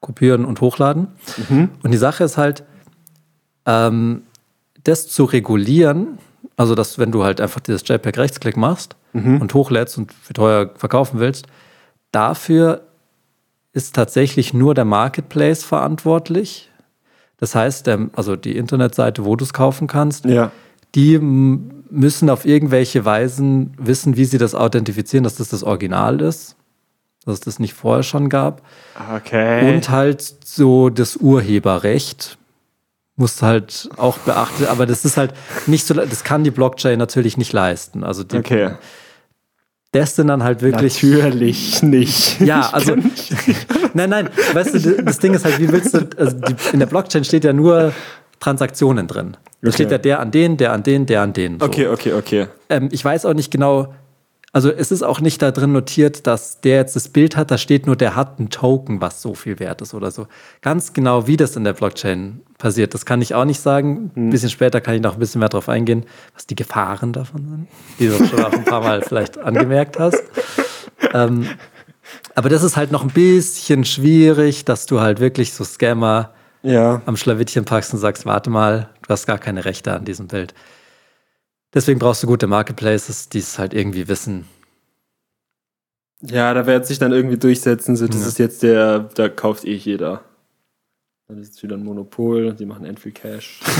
kopieren 0.00 0.44
und 0.44 0.60
hochladen. 0.60 1.08
Mhm. 1.48 1.70
Und 1.82 1.90
die 1.90 1.98
Sache 1.98 2.24
ist 2.24 2.36
halt, 2.36 2.64
ähm, 3.66 4.22
das 4.84 5.08
zu 5.08 5.24
regulieren, 5.24 6.18
also 6.56 6.74
dass 6.74 6.98
wenn 6.98 7.12
du 7.12 7.24
halt 7.24 7.40
einfach 7.40 7.60
dieses 7.60 7.86
JPEG-Rechtsklick 7.86 8.56
machst 8.56 8.96
Mhm. 9.12 9.40
und 9.40 9.54
hochlädst 9.54 9.96
und 9.98 10.12
für 10.12 10.32
teuer 10.34 10.70
verkaufen 10.76 11.18
willst, 11.20 11.46
dafür 12.12 12.82
ist 13.72 13.94
tatsächlich 13.94 14.54
nur 14.54 14.74
der 14.74 14.84
Marketplace 14.84 15.64
verantwortlich. 15.64 16.70
Das 17.38 17.54
heißt, 17.54 17.86
der, 17.86 18.08
also 18.16 18.34
die 18.36 18.56
Internetseite, 18.56 19.24
wo 19.24 19.36
du 19.36 19.44
es 19.44 19.52
kaufen 19.52 19.86
kannst, 19.86 20.24
Ja. 20.24 20.50
die 20.94 21.18
müssen 21.20 22.30
auf 22.30 22.44
irgendwelche 22.44 23.04
Weisen 23.04 23.74
wissen, 23.78 24.16
wie 24.16 24.24
sie 24.24 24.38
das 24.38 24.54
authentifizieren, 24.54 25.24
dass 25.24 25.36
das 25.36 25.48
das 25.48 25.62
Original 25.62 26.20
ist, 26.20 26.56
dass 27.24 27.34
es 27.34 27.40
das 27.40 27.58
nicht 27.58 27.74
vorher 27.74 28.02
schon 28.02 28.28
gab. 28.28 28.62
Okay. 29.16 29.74
Und 29.74 29.88
halt 29.90 30.20
so 30.44 30.88
das 30.90 31.16
Urheberrecht 31.16 32.37
muss 33.18 33.42
halt 33.42 33.88
auch 33.96 34.18
beachten, 34.18 34.66
aber 34.66 34.86
das 34.86 35.04
ist 35.04 35.16
halt 35.16 35.34
nicht 35.66 35.86
so, 35.86 35.94
das 35.94 36.24
kann 36.24 36.44
die 36.44 36.50
Blockchain 36.50 36.98
natürlich 36.98 37.36
nicht 37.36 37.52
leisten. 37.52 38.04
Also 38.04 38.24
die, 38.24 38.36
okay. 38.36 38.70
das 39.92 40.16
sind 40.16 40.28
dann 40.28 40.42
halt 40.44 40.62
wirklich. 40.62 41.02
Natürlich 41.02 41.82
nicht. 41.82 42.40
Ja, 42.40 42.70
also. 42.72 42.96
nein, 43.94 44.10
nein, 44.10 44.28
weißt 44.52 44.74
du, 44.74 45.02
das 45.02 45.18
Ding 45.18 45.34
ist 45.34 45.44
halt, 45.44 45.58
wie 45.58 45.70
willst 45.70 45.94
du, 45.94 46.08
also 46.16 46.36
die, 46.36 46.54
in 46.72 46.78
der 46.78 46.86
Blockchain 46.86 47.24
steht 47.24 47.44
ja 47.44 47.52
nur 47.52 47.92
Transaktionen 48.40 49.06
drin. 49.06 49.36
Da 49.60 49.68
Okay. 49.68 49.72
steht 49.72 49.90
ja 49.90 49.98
der 49.98 50.20
an 50.20 50.30
den, 50.30 50.56
der 50.56 50.72
an 50.72 50.82
den, 50.84 51.06
der 51.06 51.22
an 51.22 51.32
den. 51.32 51.58
So. 51.58 51.66
Okay, 51.66 51.88
okay, 51.88 52.12
okay. 52.12 52.46
Ähm, 52.68 52.88
ich 52.92 53.04
weiß 53.04 53.26
auch 53.26 53.34
nicht 53.34 53.50
genau, 53.50 53.92
also 54.52 54.70
es 54.70 54.92
ist 54.92 55.02
auch 55.02 55.20
nicht 55.20 55.42
da 55.42 55.50
drin 55.50 55.72
notiert, 55.72 56.26
dass 56.26 56.60
der 56.60 56.76
jetzt 56.76 56.94
das 56.94 57.08
Bild 57.08 57.36
hat, 57.36 57.50
da 57.50 57.58
steht 57.58 57.86
nur, 57.86 57.96
der 57.96 58.14
hat 58.14 58.38
einen 58.38 58.50
Token, 58.50 59.00
was 59.00 59.20
so 59.20 59.34
viel 59.34 59.58
wert 59.58 59.82
ist 59.82 59.94
oder 59.94 60.10
so. 60.10 60.26
Ganz 60.62 60.92
genau, 60.92 61.26
wie 61.26 61.36
das 61.36 61.56
in 61.56 61.64
der 61.64 61.72
Blockchain 61.72 62.40
passiert, 62.58 62.92
das 62.94 63.06
kann 63.06 63.22
ich 63.22 63.34
auch 63.34 63.44
nicht 63.44 63.60
sagen. 63.60 64.10
Ein 64.16 64.30
bisschen 64.30 64.50
später 64.50 64.80
kann 64.80 64.94
ich 64.94 65.00
noch 65.00 65.14
ein 65.14 65.18
bisschen 65.20 65.38
mehr 65.38 65.48
drauf 65.48 65.68
eingehen, 65.68 66.04
was 66.34 66.46
die 66.46 66.56
Gefahren 66.56 67.12
davon 67.12 67.48
sind, 67.48 67.68
die 67.98 68.08
du 68.08 68.24
schon 68.26 68.44
auch 68.44 68.52
ein 68.52 68.64
paar 68.64 68.80
Mal 68.82 69.02
vielleicht 69.02 69.38
angemerkt 69.38 69.98
hast. 69.98 70.22
Ähm, 71.14 71.46
aber 72.34 72.48
das 72.48 72.62
ist 72.62 72.76
halt 72.76 72.90
noch 72.92 73.02
ein 73.02 73.10
bisschen 73.10 73.84
schwierig, 73.84 74.64
dass 74.64 74.86
du 74.86 75.00
halt 75.00 75.20
wirklich 75.20 75.52
so 75.52 75.62
Scammer 75.64 76.32
Ja. 76.62 77.00
am 77.06 77.16
Schlawittchen 77.16 77.64
packst 77.64 77.92
und 77.94 78.00
sagst, 78.00 78.26
warte 78.26 78.50
mal, 78.50 78.90
du 79.02 79.08
hast 79.10 79.26
gar 79.26 79.38
keine 79.38 79.64
Rechte 79.64 79.92
an 79.92 80.04
diesem 80.04 80.26
Bild. 80.26 80.54
Deswegen 81.74 81.98
brauchst 81.98 82.22
du 82.22 82.26
gute 82.26 82.46
Marketplaces, 82.46 83.28
die 83.28 83.38
es 83.40 83.58
halt 83.58 83.74
irgendwie 83.74 84.08
wissen. 84.08 84.46
Ja, 86.22 86.52
da 86.54 86.66
wird 86.66 86.86
sich 86.86 86.98
dann 86.98 87.12
irgendwie 87.12 87.36
durchsetzen, 87.38 87.94
so, 87.94 88.06
das 88.08 88.22
Ja. 88.22 88.26
ist 88.26 88.38
jetzt 88.38 88.62
der, 88.62 88.98
da 89.14 89.28
kauft 89.28 89.64
eh 89.64 89.74
jeder. 89.74 90.22
Dann 91.28 91.42
ist 91.42 91.56
es 91.56 91.62
wieder 91.62 91.76
ein 91.76 91.84
Monopol, 91.84 92.54
die 92.54 92.64
machen 92.64 92.86
end 92.86 93.00
viel 93.00 93.12
Cash. 93.12 93.60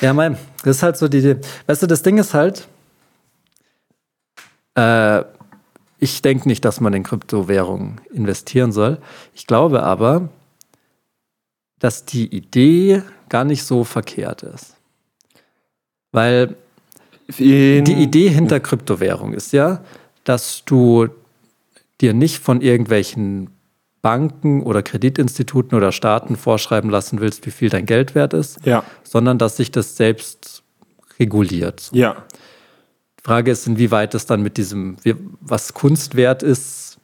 Ja, 0.00 0.12
mein, 0.12 0.36
das 0.64 0.76
ist 0.76 0.82
halt 0.82 0.96
so 0.96 1.08
die 1.08 1.18
Idee. 1.18 1.36
Weißt 1.66 1.82
du, 1.82 1.86
das 1.86 2.02
Ding 2.02 2.18
ist 2.18 2.34
halt, 2.34 2.68
äh, 4.76 5.22
ich 5.98 6.22
denke 6.22 6.48
nicht, 6.48 6.64
dass 6.64 6.80
man 6.80 6.92
in 6.92 7.02
Kryptowährungen 7.02 8.00
investieren 8.12 8.70
soll. 8.70 8.98
Ich 9.34 9.46
glaube 9.46 9.82
aber, 9.82 10.28
dass 11.80 12.04
die 12.04 12.26
Idee 12.26 13.02
gar 13.28 13.44
nicht 13.44 13.64
so 13.64 13.82
verkehrt 13.84 14.42
ist. 14.42 14.76
Weil 16.12 16.56
In, 17.38 17.84
Die 17.84 18.02
Idee 18.02 18.28
hinter 18.28 18.60
Kryptowährung 18.60 19.32
ist 19.32 19.52
ja, 19.52 19.82
dass 20.24 20.64
du 20.64 21.08
dir 22.00 22.14
nicht 22.14 22.38
von 22.38 22.60
irgendwelchen 22.60 23.50
Banken 24.02 24.62
oder 24.62 24.82
Kreditinstituten 24.82 25.76
oder 25.78 25.92
Staaten 25.92 26.36
vorschreiben 26.36 26.90
lassen 26.90 27.20
willst, 27.20 27.46
wie 27.46 27.50
viel 27.52 27.68
dein 27.70 27.86
Geld 27.86 28.14
wert 28.14 28.34
ist, 28.34 28.58
Ja, 28.66 28.82
sondern 29.04 29.38
dass 29.38 29.56
sich 29.56 29.70
das 29.70 29.96
selbst 29.96 30.62
reguliert. 31.18 31.88
ja. 31.92 32.16
Die 33.20 33.24
Frage 33.28 33.52
ist, 33.52 33.68
inwieweit 33.68 34.16
es 34.16 34.26
dann 34.26 34.42
mit 34.42 34.56
diesem, 34.56 34.96
was 35.40 35.74
Kunst 35.74 36.16
wert 36.16 36.42
ist, 36.42 36.98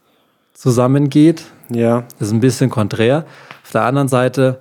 zusammengeht. 0.53 1.45
Ja, 1.73 2.05
Das 2.19 2.27
ist 2.29 2.35
ein 2.35 2.41
bisschen 2.41 2.71
konträr. 2.71 3.25
Auf 3.63 3.71
der 3.71 3.83
anderen 3.85 4.09
Seite 4.09 4.61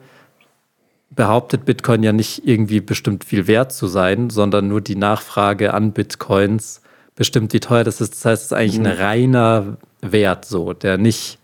behauptet 1.09 1.65
Bitcoin 1.65 2.03
ja 2.03 2.13
nicht 2.13 2.47
irgendwie 2.47 2.79
bestimmt 2.79 3.23
viel 3.23 3.47
wert 3.47 3.71
zu 3.73 3.87
sein, 3.87 4.29
sondern 4.29 4.67
nur 4.67 4.81
die 4.81 4.95
Nachfrage 4.95 5.73
an 5.73 5.93
Bitcoins 5.93 6.81
bestimmt, 7.15 7.53
wie 7.53 7.59
teuer 7.59 7.83
das 7.83 8.01
ist. 8.01 8.13
Das 8.13 8.25
heißt, 8.25 8.41
es 8.43 8.51
ist 8.51 8.53
eigentlich 8.53 8.79
ein 8.79 8.85
reiner 8.85 9.77
Wert 10.01 10.45
so, 10.45 10.73
der 10.73 10.99
nicht, 10.99 11.39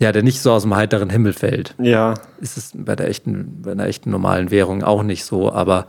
ja, 0.00 0.12
der 0.12 0.22
nicht 0.22 0.40
so 0.40 0.52
aus 0.52 0.62
dem 0.62 0.74
heiteren 0.76 1.10
Himmel 1.10 1.32
fällt. 1.32 1.74
ja, 1.78 2.14
Ist 2.40 2.56
es 2.58 2.72
bei 2.74 2.94
der 2.96 3.08
echten, 3.08 3.62
bei 3.62 3.72
einer 3.72 3.86
echten 3.86 4.10
normalen 4.10 4.50
Währung 4.50 4.82
auch 4.82 5.02
nicht 5.02 5.24
so, 5.24 5.50
aber 5.52 5.86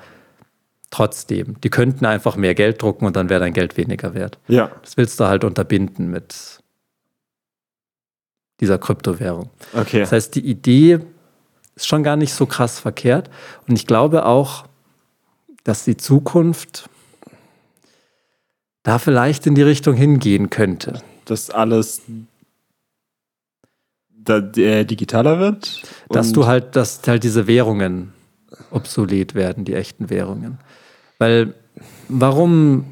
trotzdem, 0.91 1.59
die 1.61 1.69
könnten 1.69 2.05
einfach 2.05 2.37
mehr 2.37 2.55
Geld 2.55 2.81
drucken 2.81 3.05
und 3.05 3.15
dann 3.17 3.29
wäre 3.29 3.41
dein 3.41 3.53
Geld 3.53 3.75
weniger 3.77 4.13
wert. 4.13 4.39
ja. 4.47 4.71
Das 4.81 4.95
willst 4.97 5.19
du 5.19 5.25
halt 5.25 5.43
unterbinden 5.43 6.09
mit 6.09 6.59
dieser 8.61 8.77
Kryptowährung. 8.77 9.49
Okay. 9.73 9.99
Das 9.99 10.11
heißt, 10.13 10.35
die 10.35 10.45
Idee 10.45 10.99
ist 11.75 11.85
schon 11.87 12.01
gar 12.03 12.15
nicht 12.15 12.33
so 12.33 12.45
krass 12.45 12.79
verkehrt. 12.79 13.29
Und 13.67 13.75
ich 13.75 13.85
glaube 13.85 14.25
auch, 14.25 14.65
dass 15.63 15.83
die 15.83 15.97
Zukunft 15.97 16.89
da 18.83 18.97
vielleicht 18.97 19.45
in 19.45 19.53
die 19.53 19.61
Richtung 19.63 19.93
hingehen 19.95 20.49
könnte. 20.49 21.01
dass 21.25 21.49
alles 21.51 22.01
da, 24.29 24.37
äh, 24.39 24.85
digitaler 24.85 25.39
wird. 25.39 25.81
Dass 26.09 26.31
du 26.33 26.45
halt, 26.45 26.75
dass 26.75 27.01
halt 27.07 27.23
diese 27.23 27.47
Währungen 27.47 28.13
obsolet 28.71 29.35
werden, 29.35 29.65
die 29.65 29.73
echten 29.73 30.09
Währungen. 30.09 30.59
Weil 31.19 31.53
warum 32.07 32.85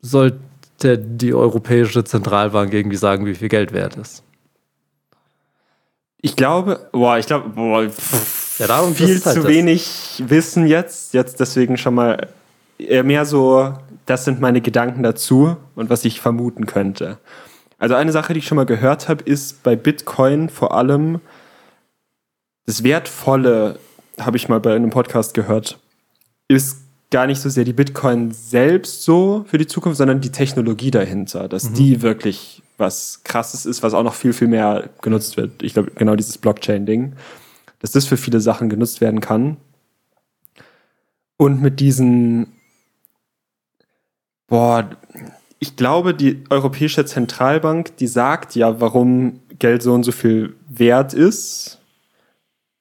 sollte 0.00 0.98
die 0.98 1.34
Europäische 1.34 2.04
Zentralbank 2.04 2.72
irgendwie 2.72 2.96
sagen, 2.96 3.26
wie 3.26 3.34
viel 3.34 3.48
Geld 3.48 3.72
wert 3.72 3.96
ist? 3.96 4.22
Ich 6.20 6.34
glaube, 6.36 6.88
boah, 6.92 7.18
ich 7.18 7.26
glaube, 7.26 7.50
boah, 7.50 7.88
pff, 7.88 8.58
Ja, 8.58 8.66
darum 8.66 8.94
viel 8.94 9.08
halt 9.08 9.22
zu 9.22 9.42
das. 9.42 9.46
wenig 9.46 10.22
Wissen 10.26 10.66
jetzt. 10.66 11.14
Jetzt 11.14 11.38
deswegen 11.40 11.76
schon 11.76 11.94
mal 11.94 12.28
eher 12.78 13.04
mehr 13.04 13.24
so, 13.24 13.72
das 14.06 14.24
sind 14.24 14.40
meine 14.40 14.60
Gedanken 14.60 15.02
dazu 15.02 15.56
und 15.74 15.90
was 15.90 16.04
ich 16.04 16.20
vermuten 16.20 16.66
könnte. 16.66 17.18
Also 17.78 17.94
eine 17.94 18.12
Sache, 18.12 18.32
die 18.32 18.40
ich 18.40 18.46
schon 18.46 18.56
mal 18.56 18.66
gehört 18.66 19.08
habe, 19.08 19.22
ist 19.24 19.62
bei 19.62 19.76
Bitcoin 19.76 20.48
vor 20.48 20.74
allem 20.74 21.20
das 22.66 22.82
Wertvolle, 22.82 23.78
habe 24.20 24.36
ich 24.36 24.48
mal 24.48 24.60
bei 24.60 24.74
einem 24.74 24.90
Podcast 24.90 25.32
gehört, 25.32 25.78
ist 26.48 26.78
gar 27.10 27.26
nicht 27.26 27.40
so 27.40 27.48
sehr 27.48 27.64
die 27.64 27.72
Bitcoin 27.72 28.32
selbst 28.32 29.04
so 29.04 29.44
für 29.48 29.58
die 29.58 29.66
Zukunft, 29.66 29.96
sondern 29.96 30.20
die 30.20 30.32
Technologie 30.32 30.90
dahinter, 30.90 31.48
dass 31.48 31.72
die 31.72 32.02
wirklich 32.02 32.62
was 32.76 33.22
Krasses 33.24 33.64
ist, 33.64 33.82
was 33.82 33.94
auch 33.94 34.02
noch 34.02 34.14
viel, 34.14 34.32
viel 34.32 34.48
mehr 34.48 34.90
genutzt 35.00 35.36
wird. 35.36 35.62
Ich 35.62 35.72
glaube, 35.72 35.90
genau 35.94 36.16
dieses 36.16 36.38
Blockchain-Ding, 36.38 37.14
dass 37.80 37.92
das 37.92 38.06
für 38.06 38.16
viele 38.16 38.40
Sachen 38.40 38.68
genutzt 38.68 39.00
werden 39.00 39.20
kann. 39.20 39.56
Und 41.36 41.62
mit 41.62 41.80
diesen, 41.80 42.52
boah, 44.46 44.90
ich 45.60 45.76
glaube, 45.76 46.14
die 46.14 46.44
Europäische 46.50 47.04
Zentralbank, 47.04 47.96
die 47.96 48.06
sagt 48.06 48.54
ja, 48.54 48.80
warum 48.80 49.40
Geld 49.58 49.82
so 49.82 49.92
und 49.92 50.04
so 50.04 50.12
viel 50.12 50.54
wert 50.68 51.14
ist, 51.14 51.80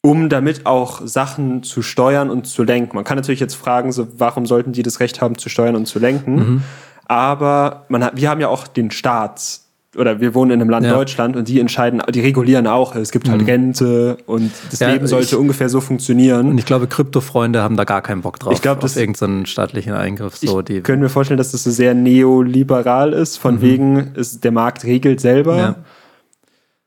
um 0.02 0.30
damit 0.30 0.66
auch 0.66 1.02
Sachen 1.06 1.64
zu 1.64 1.82
steuern 1.82 2.30
und 2.30 2.46
zu 2.46 2.64
lenken. 2.64 2.96
Man 2.96 3.04
kann 3.04 3.18
natürlich 3.18 3.40
jetzt 3.40 3.56
fragen, 3.56 3.92
so, 3.92 4.08
warum 4.20 4.46
sollten 4.46 4.74
die 4.74 4.84
das 4.84 5.00
Recht 5.00 5.22
haben, 5.22 5.38
zu 5.38 5.50
steuern 5.50 5.76
und 5.76 5.88
zu 5.88 6.00
lenken? 6.00 6.64
Aber 7.06 7.86
man 7.90 8.12
wir 8.14 8.30
haben 8.30 8.42
ja 8.42 8.50
auch 8.50 8.68
den 8.68 8.92
Staat 8.92 9.62
oder 9.98 10.22
wir 10.22 10.34
wohnen 10.36 10.52
in 10.52 10.62
einem 10.62 10.70
Land 10.70 10.86
Ja. 10.86 10.94
Deutschland 10.94 11.36
und 11.36 11.48
die 11.48 11.60
entscheiden, 11.60 12.02
die 12.14 12.22
regulieren 12.22 12.68
auch. 12.68 12.96
Es 12.96 13.12
gibt 13.12 13.30
halt 13.30 13.46
Rente 13.48 14.18
und 14.28 14.52
das 14.70 14.80
Ja, 14.80 14.92
Leben 14.92 15.08
sollte 15.08 15.26
ich- 15.28 15.36
ungefähr 15.36 15.70
so 15.70 15.82
funktionieren. 15.82 16.50
Und 16.52 16.58
ich 16.58 16.66
glaube, 16.66 16.88
Kryptofreunde 16.88 17.62
haben 17.62 17.76
da 17.78 17.84
gar 17.84 18.02
keinen 18.02 18.22
Bock 18.22 18.40
drauf. 18.40 18.54
Ich 18.54 18.62
glaube, 18.62 18.80
das- 18.82 18.92
auf 18.94 18.98
irgendeinen 18.98 19.46
staatlichen 19.46 19.94
Eingriff. 19.94 20.38
So, 20.38 20.60
ich 20.60 20.66
die, 20.66 20.82
könnte 20.82 21.04
mir 21.04 21.10
vorstellen, 21.10 21.38
dass 21.38 21.52
das 21.52 21.64
so 21.64 21.72
sehr 21.72 21.94
neoliberal 21.94 23.14
ist, 23.14 23.38
von 23.38 23.62
wegen, 23.62 24.14
ist, 24.16 24.44
der 24.44 24.52
Markt 24.52 24.84
regelt 24.84 25.20
selber. 25.20 25.54
Mhm. 25.54 25.60
Ja. 25.60 25.76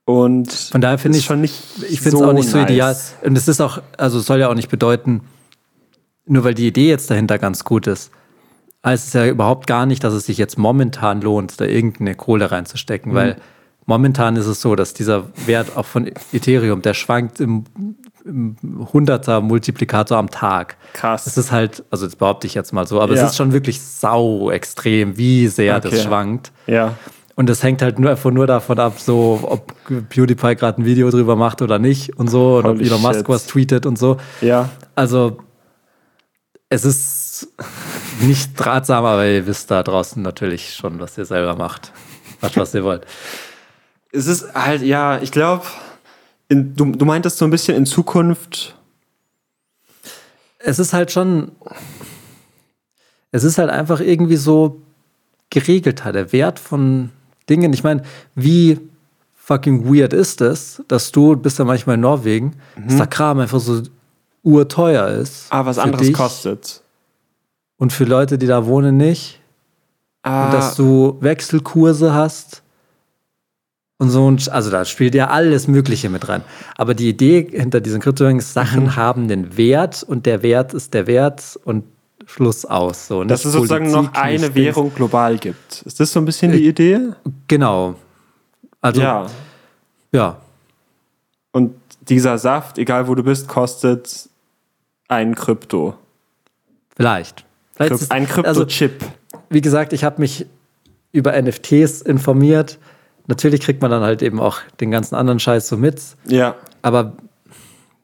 Und 0.05 0.51
Von 0.53 0.81
daher 0.81 0.99
finde 0.99 1.16
ist 1.16 1.23
ich- 1.23 1.27
schon 1.27 1.40
nicht. 1.40 1.55
ich 1.88 2.01
finde 2.01 2.16
es 2.18 2.23
auch 2.23 2.33
nicht 2.33 2.49
so 2.49 2.59
nice. 2.59 2.70
ideal. 2.70 2.96
Und 3.23 3.37
es 3.38 3.46
ist 3.49 3.61
auch, 3.61 3.81
also 3.96 4.18
es 4.18 4.27
soll 4.27 4.40
ja 4.40 4.49
auch 4.49 4.55
nicht 4.55 4.68
bedeuten, 4.70 5.20
nur 6.27 6.44
weil 6.44 6.55
die 6.55 6.66
Idee 6.66 6.88
jetzt 6.88 7.11
dahinter 7.11 7.38
ganz 7.38 7.64
gut 7.64 7.87
ist, 7.87 8.11
heißt 8.84 9.08
es 9.08 9.12
ja 9.12 9.26
überhaupt 9.26 9.66
gar 9.66 9.86
nicht, 9.86 10.02
dass 10.04 10.14
es 10.14 10.26
sich 10.26 10.38
jetzt 10.38 10.58
momentan 10.58 11.20
lohnt, 11.20 11.60
da 11.60 11.64
irgendeine 11.66 12.14
Kohle 12.14 12.46
Mhm. 12.46 12.50
reinzustecken, 12.52 13.14
weil 13.14 13.36
momentan 13.86 14.36
ist 14.36 14.46
es 14.46 14.60
so, 14.60 14.74
dass 14.76 14.94
dieser 14.94 15.24
Wert 15.46 15.76
auch 15.76 15.84
von 15.86 16.10
Ethereum, 16.32 16.80
der 16.80 16.94
schwankt 16.94 17.40
im, 17.40 17.64
im 18.24 18.56
100er 18.92 19.40
Multiplikator 19.40 20.16
am 20.16 20.30
Tag. 20.30 20.76
Krass. 20.92 21.26
Es 21.26 21.36
ist 21.36 21.50
halt, 21.52 21.84
also 21.90 22.06
das 22.06 22.16
behaupte 22.16 22.46
ich 22.46 22.54
jetzt 22.54 22.72
mal 22.72 22.86
so, 22.86 23.00
aber 23.00 23.14
Ja. 23.14 23.22
es 23.24 23.30
ist 23.30 23.36
schon 23.36 23.52
wirklich 23.52 23.80
sau 23.82 24.50
extrem, 24.50 25.16
wie 25.16 25.48
sehr 25.48 25.76
Okay. 25.76 25.90
das 25.90 26.02
schwankt. 26.02 26.52
ja. 26.66 26.94
Und 27.36 27.48
das 27.48 27.62
hängt 27.62 27.80
halt 27.80 27.98
nur 27.98 28.10
einfach 28.10 28.30
nur 28.30 28.46
davon 28.46 28.78
ab, 28.78 28.98
so 28.98 29.40
ob 29.42 29.72
PewDiePie 30.10 30.56
gerade 30.56 30.82
ein 30.82 30.84
Video 30.84 31.08
drüber 31.10 31.36
macht 31.36 31.62
oder 31.62 31.78
nicht 31.78 32.18
und 32.18 32.28
so, 32.28 32.58
und 32.58 32.66
ob 32.66 32.80
Elon 32.82 33.00
Musk 33.00 33.26
was 33.30 33.46
tweetet 33.46 33.86
und 33.86 33.98
so. 33.98 34.18
Ja. 34.42 34.68
Also 34.94 35.38
es 36.68 36.84
ist 36.84 37.48
nicht 38.20 38.50
ratsam, 38.64 39.04
aber 39.04 39.26
ihr 39.26 39.46
wisst 39.46 39.70
da 39.70 39.83
draußen 39.83 40.22
natürlich 40.22 40.74
schon, 40.74 41.00
was 41.00 41.16
ihr 41.18 41.24
selber 41.24 41.56
macht. 41.56 41.92
Macht, 42.40 42.56
was 42.56 42.74
ihr 42.74 42.85
wollt. 42.85 43.06
Es 44.12 44.26
ist 44.26 44.54
halt, 44.54 44.83
ja, 44.83 45.20
ich 45.20 45.30
glaube, 45.30 45.64
du, 46.48 46.92
du 46.92 47.04
meintest 47.04 47.38
so 47.38 47.44
ein 47.44 47.50
bisschen 47.50 47.76
in 47.76 47.87
Zukunft. 47.87 48.74
es 50.59 50.78
ist 50.78 50.92
halt 50.92 51.11
schon, 51.11 51.52
es 53.33 53.44
ist 53.44 53.59
halt 53.59 53.70
einfach 53.70 54.00
irgendwie 54.00 54.37
so 54.37 54.80
geregelter, 55.50 56.12
der 56.12 56.33
Wert 56.33 56.59
von 56.59 57.11
Dingen. 57.48 57.72
Ich 57.72 57.83
meine, 57.83 58.02
wie 58.35 58.78
fucking 59.35 59.85
weird 59.92 60.12
ist 60.12 60.40
es, 60.40 60.83
dass 60.88 61.11
du 61.12 61.37
bist 61.37 61.59
ja 61.59 61.64
manchmal 61.64 61.94
in 61.94 62.02
Norwegen, 62.02 62.56
dass 62.87 62.96
der 62.96 63.06
Kram 63.06 63.40
einfach 63.40 63.61
so 63.61 63.83
urteuer 64.42 65.09
ist. 65.09 65.46
Ah, 65.50 65.66
was 65.66 65.78
anderes 65.78 66.06
dich 66.06 66.16
kostet. 66.16 66.83
Und 67.80 67.94
für 67.94 68.04
Leute, 68.04 68.36
die 68.36 68.46
da 68.46 68.66
wohnen, 68.66 68.98
nicht. 68.98 69.40
Ah, 70.22 70.44
Und 70.44 70.52
dass 70.54 70.76
du 70.76 71.16
Wechselkurse 71.20 72.12
hast. 72.12 72.62
Und 73.96 74.10
so, 74.10 74.28
also 74.50 74.70
da 74.70 74.84
spielt 74.84 75.14
ja 75.14 75.28
alles 75.28 75.66
Mögliche 75.66 76.10
mit 76.10 76.28
rein. 76.28 76.42
Aber 76.76 76.94
die 76.94 77.08
Idee 77.08 77.48
hinter 77.50 77.80
diesen 77.80 78.00
Kryptowährungen 78.00 78.40
ist, 78.40 78.52
Sachen 78.52 78.84
Mhm. 78.84 78.96
haben 78.96 79.28
den 79.28 79.56
Wert 79.56 80.02
und 80.02 80.26
der 80.26 80.42
Wert 80.42 80.74
ist 80.74 80.92
der 80.92 81.06
Wert 81.06 81.58
und 81.64 81.84
Schluss 82.26 82.66
aus. 82.66 83.06
So, 83.08 83.24
dass 83.24 83.40
nicht 83.40 83.46
es 83.46 83.52
sozusagen 83.54 83.90
Politik, 83.90 84.12
noch 84.12 84.20
eine 84.20 84.54
Währung 84.54 84.94
global 84.94 85.38
gibt. 85.38 85.82
Ist 85.82 85.98
das 86.00 86.12
so 86.12 86.20
ein 86.20 86.26
bisschen 86.26 86.52
die 86.52 86.68
Idee? 86.68 86.96
Dings. 86.98 87.16
Genau. 87.48 87.94
Also. 88.82 89.00
Ja. 89.00 89.26
ja. 90.12 90.36
Und 91.52 91.74
dieser 92.02 92.36
Saft, 92.36 92.76
egal 92.76 93.08
wo 93.08 93.14
du 93.14 93.22
bist, 93.22 93.48
kostet 93.48 94.28
ein 95.08 95.34
Krypto. 95.34 95.94
Vielleicht. 96.94 97.46
Ist- 97.80 98.10
Ein 98.12 98.22
also, 98.26 98.32
Krypto-Chip. 98.62 99.04
wie 99.48 99.60
gesagt, 99.60 99.92
ich 99.92 100.04
habe 100.04 100.20
mich 100.20 100.46
über 101.12 101.32
NFTs 101.40 102.02
informiert. 102.02 102.78
Natürlich 103.26 103.60
kriegt 103.60 103.80
man 103.82 103.90
dann 103.90 104.02
halt 104.02 104.22
eben 104.22 104.38
auch 104.40 104.58
den 104.80 104.90
ganzen 104.90 105.14
anderen 105.14 105.40
Scheiß 105.40 105.68
so 105.68 105.76
mit. 105.76 106.00
ja. 106.26 106.54
Aber 106.82 107.12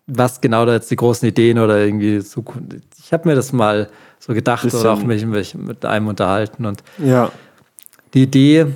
was 0.08 0.40
genau 0.40 0.64
da 0.66 0.72
jetzt 0.74 0.88
die 0.90 0.96
großen 0.96 1.26
Ideen 1.28 1.58
oder 1.58 1.84
irgendwie 1.84 2.22
Zukunft. 2.22 2.76
Ich 3.02 3.12
habe 3.12 3.28
mir 3.28 3.34
das 3.34 3.52
mal 3.52 3.88
so 4.20 4.34
gedacht 4.34 4.62
Bisschen- 4.62 4.78
oder 4.80 4.92
auch 4.92 5.02
mich, 5.02 5.26
mich 5.26 5.54
mit 5.56 5.84
einem 5.84 6.06
unterhalten. 6.06 6.64
Und 6.64 6.84
Ja. 6.98 7.32
die 8.14 8.22
Idee 8.22 8.66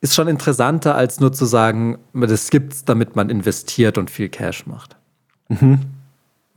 ist 0.00 0.14
schon 0.14 0.26
interessanter, 0.26 0.96
als 0.96 1.20
nur 1.20 1.32
zu 1.32 1.44
sagen, 1.44 1.98
das 2.14 2.50
gibt's, 2.50 2.84
damit 2.84 3.14
man 3.14 3.30
investiert 3.30 3.96
und 3.96 4.10
viel 4.10 4.28
Cash 4.28 4.66
macht. 4.66 4.96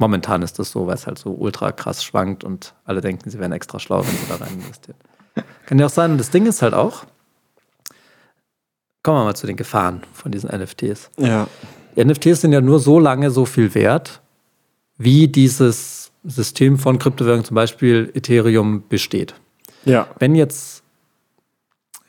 Momentan 0.03 0.41
ist 0.41 0.59
das 0.59 0.69
so, 0.69 0.85
weil 0.85 0.95
es 0.95 1.07
halt 1.07 1.17
so 1.17 1.31
ultra 1.31 1.71
krass 1.71 2.03
schwankt 2.03 2.43
und 2.43 2.73
alle 2.83 2.99
denken, 2.99 3.29
sie 3.29 3.39
wären 3.39 3.53
extra 3.53 3.79
schlau, 3.79 3.99
wenn 4.05 4.11
sie 4.11 4.25
da 4.27 4.35
rein 4.35 4.53
investieren. 4.59 4.97
Kann 5.65 5.79
ja 5.79 5.85
auch 5.85 5.89
sein, 5.89 6.11
und 6.11 6.17
das 6.17 6.29
Ding 6.29 6.45
ist 6.45 6.61
halt 6.61 6.73
auch, 6.73 7.05
kommen 9.01 9.19
wir 9.19 9.23
mal 9.23 9.35
zu 9.35 9.47
den 9.47 9.55
Gefahren 9.55 10.01
von 10.11 10.33
diesen 10.33 10.49
NFTs. 10.49 11.09
Ja. 11.17 11.47
NFTs 11.95 12.41
sind 12.41 12.51
ja 12.51 12.59
nur 12.59 12.79
so 12.81 12.99
lange 12.99 13.31
so 13.31 13.45
viel 13.45 13.73
wert, 13.75 14.19
wie 14.97 15.29
dieses 15.29 16.11
System 16.25 16.77
von 16.77 16.99
Kryptowährungen, 16.99 17.45
zum 17.45 17.55
Beispiel 17.55 18.11
Ethereum, 18.13 18.83
besteht. 18.89 19.35
Ja. 19.85 20.07
Wenn 20.19 20.35
jetzt, 20.35 20.83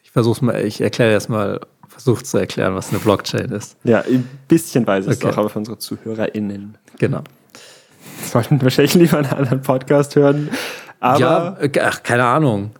ich 0.02 0.10
versuche 0.10 0.44
mal, 0.44 0.60
ich 0.64 0.80
erkläre 0.80 1.12
erstmal, 1.12 1.60
versuche 1.86 2.24
zu 2.24 2.38
erklären, 2.38 2.74
was 2.74 2.90
eine 2.90 2.98
Blockchain 2.98 3.52
ist. 3.52 3.76
Ja, 3.84 4.00
ein 4.00 4.28
bisschen 4.48 4.84
weiß 4.84 5.04
ich 5.06 5.12
es 5.12 5.18
Okay. 5.18 5.32
auch, 5.32 5.38
aber 5.38 5.48
für 5.48 5.60
unsere 5.60 5.78
ZuhörerInnen. 5.78 6.76
Genau. 6.98 7.22
Sollten 8.32 8.60
wahrscheinlich 8.62 8.94
lieber 8.94 9.18
einen 9.18 9.26
anderen 9.30 9.62
Podcast 9.62 10.16
hören. 10.16 10.48
Aber 11.00 11.18
ja, 11.20 11.56
äh, 11.60 11.70
ach, 11.80 12.02
keine 12.02 12.24
Ahnung. 12.24 12.70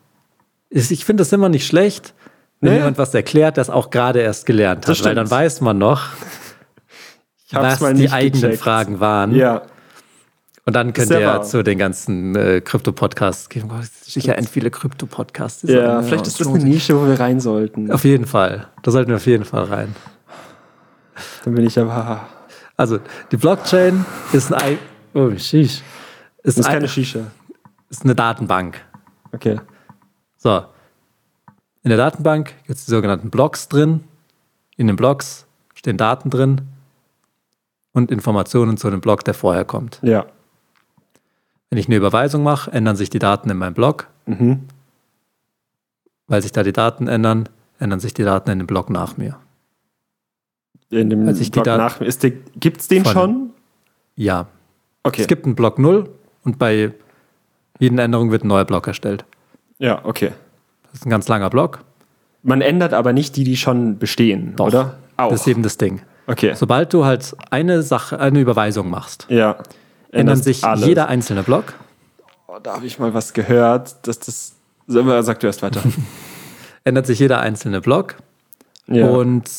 Ich 0.71 1.05
finde 1.05 1.21
das 1.23 1.33
immer 1.33 1.49
nicht 1.49 1.67
schlecht, 1.67 2.15
wenn 2.61 2.73
Nee. 2.73 2.79
jemand 2.79 2.99
was 2.99 3.15
erklärt, 3.15 3.59
das 3.59 3.71
auch 3.71 3.91
gerade 3.91 4.21
erst 4.21 4.47
gelernt 4.47 4.87
hat, 4.87 4.89
Das 4.89 5.05
weil 5.05 5.15
dann 5.15 5.31
weiß 5.31 5.61
man 5.61 5.79
noch, 5.79 6.09
ich 7.47 7.55
hab's 7.55 7.75
was 7.75 7.81
mal 7.81 7.95
die 7.95 8.11
eigenen 8.11 8.43
gecheckt. 8.43 8.63
Fragen 8.63 9.01
waren. 9.01 9.35
Ja. 9.35 9.63
Und 10.67 10.75
dann 10.75 10.95
könnt 10.95 11.11
ihr 11.11 11.43
zu 11.43 11.63
den 11.63 11.77
ganzen 11.79 12.35
äh, 12.35 12.63
Krypto-Podcasts 12.63 13.51
gehen. 13.51 13.71
Oh, 13.71 13.83
sicher 14.03 14.39
end 14.39 14.49
viele 14.49 14.71
Krypto-Podcasts. 14.71 15.65
Ja, 15.69 16.01
vielleicht 16.03 16.27
ist 16.27 16.41
das 16.41 16.47
eine 16.49 16.59
Nische, 16.65 16.99
wo 16.99 17.07
wir 17.07 17.21
rein 17.21 17.39
sollten. 17.39 17.93
Auf 17.93 18.05
jeden 18.05 18.25
Fall. 18.27 18.69
Da 18.83 18.91
sollten 18.91 19.11
wir 19.11 19.17
auf 19.17 19.27
jeden 19.27 19.45
Fall 19.45 19.65
rein. 19.65 19.95
Dann 21.45 21.55
bin 21.55 21.67
ich 21.67 21.79
aber. 21.79 22.27
Also, 22.79 22.99
die 23.31 23.37
Blockchain 23.37 24.07
ist 24.33 24.53
ein. 24.55 24.79
Oh, 25.15 25.31
sheesh. 25.37 25.81
Ist, 25.81 25.83
Das 26.43 26.59
ist 26.59 26.67
ein, 26.67 26.73
keine 26.75 26.89
Shisha. 26.89 27.31
ist 27.89 28.05
eine 28.05 28.15
Datenbank. 28.15 28.81
Okay. 29.33 29.61
So. 30.37 30.65
In 31.83 31.89
der 31.91 31.99
Datenbank 31.99 32.55
gibt 32.67 32.79
es 32.79 32.85
die 32.85 32.91
sogenannten 32.91 33.31
Blocks 33.31 33.69
drin. 33.69 34.05
In 34.77 34.87
den 34.89 34.97
Blocks 34.97 35.47
stehen 35.75 35.97
Daten 35.97 36.31
drin 36.31 36.63
und 37.93 38.11
Informationen 38.11 38.77
zu 38.77 38.91
dem 38.91 39.01
Block, 39.01 39.25
der 39.25 39.35
vorher 39.35 39.65
kommt. 39.65 40.01
Ja. 40.03 40.27
Wenn 41.71 41.79
ich 41.79 41.87
eine 41.87 41.97
Überweisung 41.97 42.43
mache, 42.43 42.71
ändern 42.73 42.97
sich 42.97 43.11
die 43.11 43.19
Daten 43.19 43.49
in 43.51 43.57
meinem 43.57 43.75
Block. 43.75 44.09
Mhm. 44.27 44.65
Weil 46.27 46.43
sich 46.43 46.53
da 46.53 46.63
die 46.63 46.73
Daten 46.73 47.07
ändern, 47.09 47.49
ändern 47.79 48.01
sich 48.01 48.15
die 48.15 48.23
Daten 48.25 48.51
in 48.51 48.59
dem 48.59 48.67
Block 48.67 48.91
nach 48.91 49.17
mir. 49.17 49.39
In 50.91 51.11
dem 51.11 51.27
da- 51.65 51.77
nach. 51.77 52.01
Ist 52.01 52.23
der, 52.23 52.31
gibt's 52.31 52.89
den 52.89 53.05
Von- 53.05 53.13
schon? 53.13 53.51
Ja. 54.17 54.47
Okay. 55.05 55.23
Es 55.23 55.29
gibt 55.29 55.47
einen 55.47 55.55
Block 55.55 55.79
0 55.79 56.09
und 56.45 56.59
bei 56.59 56.93
jeder 57.79 58.03
Änderung 58.03 58.31
wird 58.31 58.45
ein 58.45 58.49
neuer 58.49 58.65
Block 58.65 58.87
erstellt. 58.87 59.25
ja, 59.79 60.05
okay. 60.05 60.33
Das 60.91 61.01
ist 61.01 61.07
ein 61.07 61.11
ganz 61.11 61.27
langer 61.29 61.51
Block. 61.51 61.81
Man 62.43 62.61
ändert 62.61 62.93
aber 62.93 63.13
nicht 63.13 63.37
die, 63.37 63.43
die 63.45 63.57
schon 63.57 63.99
bestehen, 63.99 64.55
Doch. 64.57 64.67
oder? 64.69 64.99
Auch. 65.17 65.31
Das 65.31 65.41
ist 65.41 65.47
eben 65.49 65.63
das 65.63 65.77
Ding. 65.77 66.03
okay. 66.27 66.55
Sobald 66.55 66.93
du 66.93 67.05
halt 67.05 67.35
eine 67.51 67.83
Sache, 67.83 68.19
eine 68.21 68.41
Überweisung 68.41 68.91
machst, 68.91 69.27
ja. 69.29 69.57
ändern 70.11 70.37
sich 70.37 70.63
alles. 70.65 70.87
jeder 70.87 71.09
einzelne 71.09 71.43
Block, 71.43 71.75
Oh, 72.55 72.61
da 72.63 72.75
habe 72.77 72.87
ich 72.87 72.99
mal 73.01 73.13
was 73.15 73.33
gehört, 73.33 74.07
dass 74.07 74.21
das. 74.21 74.55
Sag 74.87 75.41
du 75.41 75.47
erst 75.47 75.63
weiter. 75.63 75.83
ändert 76.85 77.07
sich 77.07 77.19
jeder 77.19 77.41
einzelne 77.41 77.81
Block 77.81 78.17
ja. 78.87 79.07
und 79.09 79.51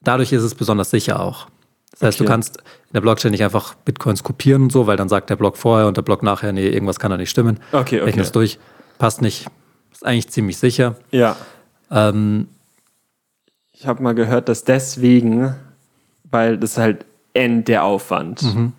dadurch 0.00 0.32
ist 0.32 0.42
es 0.42 0.54
besonders 0.54 0.90
sicher 0.90 1.18
auch. 1.18 1.48
Das 1.92 2.02
heißt, 2.02 2.20
du 2.20 2.24
Okay. 2.24 2.32
kannst 2.32 2.56
in 2.58 2.92
der 2.94 3.00
Blockchain 3.02 3.30
nicht 3.30 3.44
einfach 3.44 3.74
Bitcoins 3.74 4.22
kopieren 4.22 4.62
und 4.62 4.72
so, 4.72 4.86
weil 4.86 4.96
dann 4.96 5.08
sagt 5.08 5.30
der 5.30 5.36
Block 5.36 5.56
vorher 5.56 5.86
und 5.86 5.96
der 5.96 6.02
Block 6.02 6.22
nachher, 6.22 6.52
nee, 6.52 6.68
irgendwas 6.68 6.98
kann 6.98 7.10
da 7.10 7.16
nicht 7.16 7.30
stimmen. 7.30 7.60
okay, 7.72 8.00
okay. 8.00 8.18
es 8.20 8.32
durch, 8.32 8.58
passt 8.98 9.22
nicht. 9.22 9.46
Ist 9.92 10.04
eigentlich 10.06 10.28
ziemlich 10.28 10.56
sicher. 10.58 10.96
Ja. 11.10 11.36
Ähm, 11.90 12.48
Ich 13.72 13.86
habe 13.86 14.02
mal 14.02 14.14
gehört, 14.14 14.48
dass 14.48 14.64
deswegen, 14.64 15.54
weil 16.30 16.56
das 16.56 16.78
halt 16.78 17.04
end 17.34 17.68
der 17.68 17.84
Aufwand, 17.84 18.42
Mhm. 18.42 18.72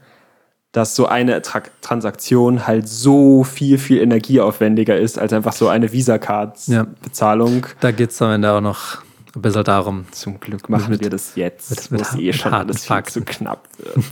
dass 0.71 0.95
so 0.95 1.06
eine 1.08 1.41
Tra 1.43 1.62
Transaktion 1.82 2.65
halt 2.67 2.88
so 2.88 3.43
viel, 3.43 3.78
viel 3.78 4.02
energieaufwendiger 4.02 4.97
ist 4.97 5.19
als 5.19 5.34
einfach 5.34 5.54
so 5.54 5.67
eine 5.67 5.86
Ja. 5.88 5.91
Visa-Card-Bezahlung. 5.91 7.67
da 7.80 7.91
geht 7.91 8.10
es 8.12 8.21
am 8.21 8.32
Ende 8.32 8.52
auch 8.52 8.62
noch 8.62 9.03
ein 9.36 9.41
bisschen 9.41 9.63
darum, 9.63 10.06
Zum 10.12 10.39
Glück 10.39 10.69
machen 10.69 10.91
Mit- 10.91 11.02
wir 11.02 11.10
das 11.10 11.36
jetzt, 11.36 11.91
mit- 11.91 11.91
mit 11.91 12.02
es 12.02 12.13
eh 12.15 12.28
mit 12.28 12.36
schon 12.36 12.52
harten 12.52 12.69
alles 12.72 12.86
viel 12.86 13.04
zu 13.04 13.22
knapp 13.24 13.67
wird. 13.78 13.96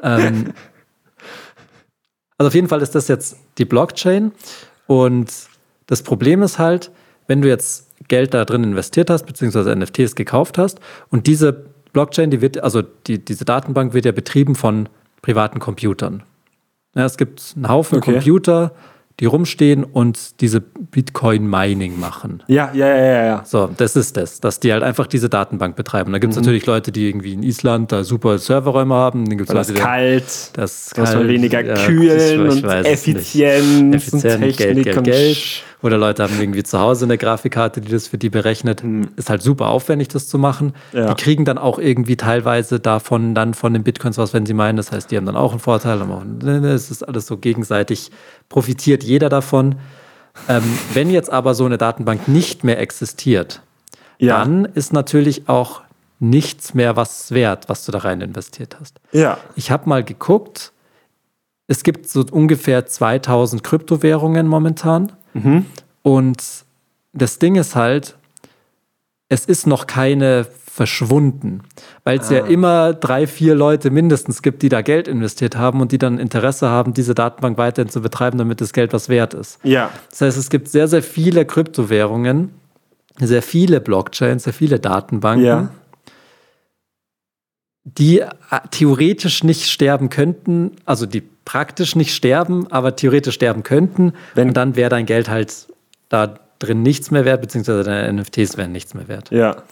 Ähm, 0.00 0.52
also 2.36 2.46
auf 2.48 2.54
jeden 2.54 2.68
Fall 2.68 2.82
ist 2.82 2.94
das 2.94 3.08
jetzt 3.08 3.36
die 3.58 3.64
Blockchain. 3.64 4.30
Und 4.86 5.32
das 5.86 6.02
Problem 6.04 6.40
ist 6.42 6.58
halt, 6.60 6.92
wenn 7.26 7.42
du 7.42 7.48
jetzt 7.48 7.90
Geld 8.06 8.32
da 8.32 8.44
drin 8.44 8.62
investiert 8.62 9.10
hast, 9.10 9.26
beziehungsweise 9.26 9.74
NFTs 9.74 10.14
gekauft 10.14 10.56
hast, 10.56 10.78
und 11.10 11.26
diese 11.26 11.52
Blockchain, 11.92 12.30
die 12.30 12.40
wird, 12.40 12.62
also 12.62 12.82
die, 12.82 13.24
diese 13.24 13.44
Datenbank 13.44 13.92
wird 13.92 14.04
ja 14.04 14.12
betrieben 14.12 14.54
von 14.54 14.88
privaten 15.20 15.58
Computern. 15.58 16.22
Ja, 16.94 17.04
es 17.04 17.16
gibt 17.16 17.54
einen 17.56 17.68
Haufen 17.68 17.98
Okay. 17.98 18.12
Computer, 18.12 18.72
die 19.20 19.26
rumstehen 19.26 19.82
und 19.84 20.40
diese 20.40 20.60
Bitcoin-Mining 20.60 21.98
machen. 21.98 22.42
ja, 22.46 22.70
ja, 22.72 22.86
ja, 22.86 22.96
ja, 22.96 23.24
ja. 23.26 23.42
So, 23.44 23.68
das 23.76 23.96
ist 23.96 24.16
das, 24.16 24.40
dass 24.40 24.60
die 24.60 24.72
halt 24.72 24.82
einfach 24.82 25.06
diese 25.08 25.28
Datenbank 25.28 25.74
betreiben. 25.74 26.12
Da 26.12 26.18
gibt 26.18 26.32
es 26.32 26.36
Mhm. 26.38 26.42
natürlich 26.44 26.66
Leute, 26.66 26.92
die 26.92 27.08
irgendwie 27.08 27.32
in 27.32 27.42
Island 27.42 27.90
da 27.90 28.04
super 28.04 28.38
Serverräume 28.38 28.94
haben. 28.94 29.24
Dann 29.28 29.36
gibt's 29.38 29.50
Weil 29.52 29.58
das 29.58 29.68
Leute, 29.68 29.80
die- 29.80 29.86
kalt, 29.86 30.50
das 30.54 30.92
muss 30.96 31.08
man 31.08 31.14
kalt, 31.18 31.28
weniger 31.28 31.64
ja, 31.64 31.74
kühlen 31.86 32.46
ich- 32.50 32.58
ich 32.58 32.64
und. 32.64 32.70
Effizienz, 32.86 33.94
Effizient, 33.96 34.24
und 34.34 34.40
Technik 34.40 34.56
Geld, 34.56 34.84
Geld, 34.84 34.96
und 34.98 35.04
Geld. 35.04 35.62
Oder 35.82 35.96
Leute 35.96 36.24
haben 36.24 36.40
irgendwie 36.40 36.64
zu 36.64 36.78
Hause 36.80 37.04
eine 37.04 37.16
Grafikkarte, 37.18 37.80
die 37.80 37.90
das 37.92 38.08
für 38.08 38.18
die 38.18 38.30
berechnet. 38.30 38.82
Ist 39.16 39.30
halt 39.30 39.42
super 39.42 39.68
aufwendig, 39.68 40.08
das 40.08 40.26
zu 40.28 40.36
machen. 40.38 40.72
Ja. 40.92 41.14
Die 41.14 41.22
kriegen 41.22 41.44
dann 41.44 41.56
auch 41.56 41.78
irgendwie 41.78 42.16
teilweise 42.16 42.80
davon 42.80 43.34
dann 43.34 43.54
von 43.54 43.72
den 43.72 43.84
Bitcoins 43.84 44.18
was, 44.18 44.34
wenn 44.34 44.44
sie 44.44 44.54
meinen. 44.54 44.76
Das 44.76 44.90
heißt, 44.90 45.10
die 45.10 45.16
haben 45.16 45.26
dann 45.26 45.36
auch 45.36 45.52
einen 45.52 45.60
Vorteil. 45.60 46.02
auch 46.02 46.20
einen- 46.22 46.64
Es 46.64 46.90
ist 46.90 47.02
alles 47.06 47.26
so 47.26 47.36
gegenseitig, 47.36 48.10
profitiert 48.48 49.04
jeder 49.04 49.28
davon. 49.28 49.76
Ähm, 50.48 50.62
wenn 50.94 51.10
jetzt 51.10 51.30
aber 51.30 51.54
so 51.54 51.64
eine 51.64 51.78
Datenbank 51.78 52.26
nicht 52.28 52.64
mehr 52.64 52.80
existiert, 52.80 53.62
Ja, 54.18 54.38
dann 54.38 54.64
ist 54.64 54.92
natürlich 54.92 55.48
auch 55.48 55.82
nichts 56.20 56.74
mehr 56.74 56.96
was 56.96 57.30
wert, 57.30 57.68
was 57.68 57.84
du 57.84 57.92
da 57.92 57.98
rein 57.98 58.20
investiert 58.20 58.76
hast. 58.80 58.98
ja, 59.12 59.38
Ich 59.54 59.70
habe 59.70 59.88
mal 59.88 60.02
geguckt, 60.02 60.72
es 61.68 61.84
gibt 61.84 62.08
so 62.08 62.24
ungefähr 62.30 62.86
2000 62.86 63.62
Kryptowährungen 63.62 64.48
momentan. 64.48 65.12
Und 66.02 66.42
das 67.12 67.38
Ding 67.38 67.56
ist 67.56 67.74
halt, 67.74 68.16
es 69.28 69.44
ist 69.46 69.66
noch 69.66 69.86
keine 69.86 70.46
verschwunden, 70.66 71.62
weil 72.04 72.20
es 72.20 72.30
ja 72.30 72.44
Ah. 72.44 72.46
immer 72.46 72.94
drei, 72.94 73.26
vier 73.26 73.56
Leute 73.56 73.90
mindestens 73.90 74.42
gibt, 74.42 74.62
die 74.62 74.68
da 74.68 74.80
Geld 74.80 75.08
investiert 75.08 75.56
haben 75.56 75.80
und 75.80 75.90
die 75.90 75.98
dann 75.98 76.18
Interesse 76.20 76.68
haben, 76.68 76.94
diese 76.94 77.14
Datenbank 77.16 77.58
weiterhin 77.58 77.90
zu 77.90 78.00
betreiben, 78.00 78.38
damit 78.38 78.60
das 78.60 78.72
Geld 78.72 78.92
was 78.92 79.08
wert 79.08 79.34
ist. 79.34 79.58
Ja. 79.64 79.90
Das 80.10 80.20
heißt, 80.20 80.38
es 80.38 80.50
gibt 80.50 80.68
sehr, 80.68 80.86
sehr 80.86 81.02
viele 81.02 81.44
Kryptowährungen, 81.44 82.50
sehr 83.18 83.42
viele 83.42 83.80
Blockchains, 83.80 84.44
sehr 84.44 84.52
viele 84.52 84.78
Datenbanken, 84.78 85.44
Ja. 85.44 85.70
die 87.84 88.20
äh, 88.20 88.28
theoretisch 88.70 89.42
nicht 89.44 89.68
sterben 89.70 90.10
könnten, 90.10 90.72
also 90.84 91.06
die 91.06 91.22
praktisch 91.48 91.96
nicht 91.96 92.14
sterben, 92.14 92.70
aber 92.70 92.94
theoretisch 92.94 93.34
sterben 93.36 93.62
könnten. 93.62 94.12
Wenn- 94.34 94.48
und 94.48 94.54
dann 94.58 94.76
wäre 94.76 94.90
dein 94.90 95.06
Geld 95.06 95.30
halt 95.30 95.66
da 96.10 96.38
drin 96.58 96.82
nichts 96.82 97.10
mehr 97.10 97.24
wert, 97.24 97.40
beziehungsweise 97.40 97.84
deine 97.84 98.06
NFTs 98.12 98.58
wären 98.58 98.70
nichts 98.72 98.92
mehr 98.92 99.08
wert. 99.08 99.30
Ja. 99.30 99.62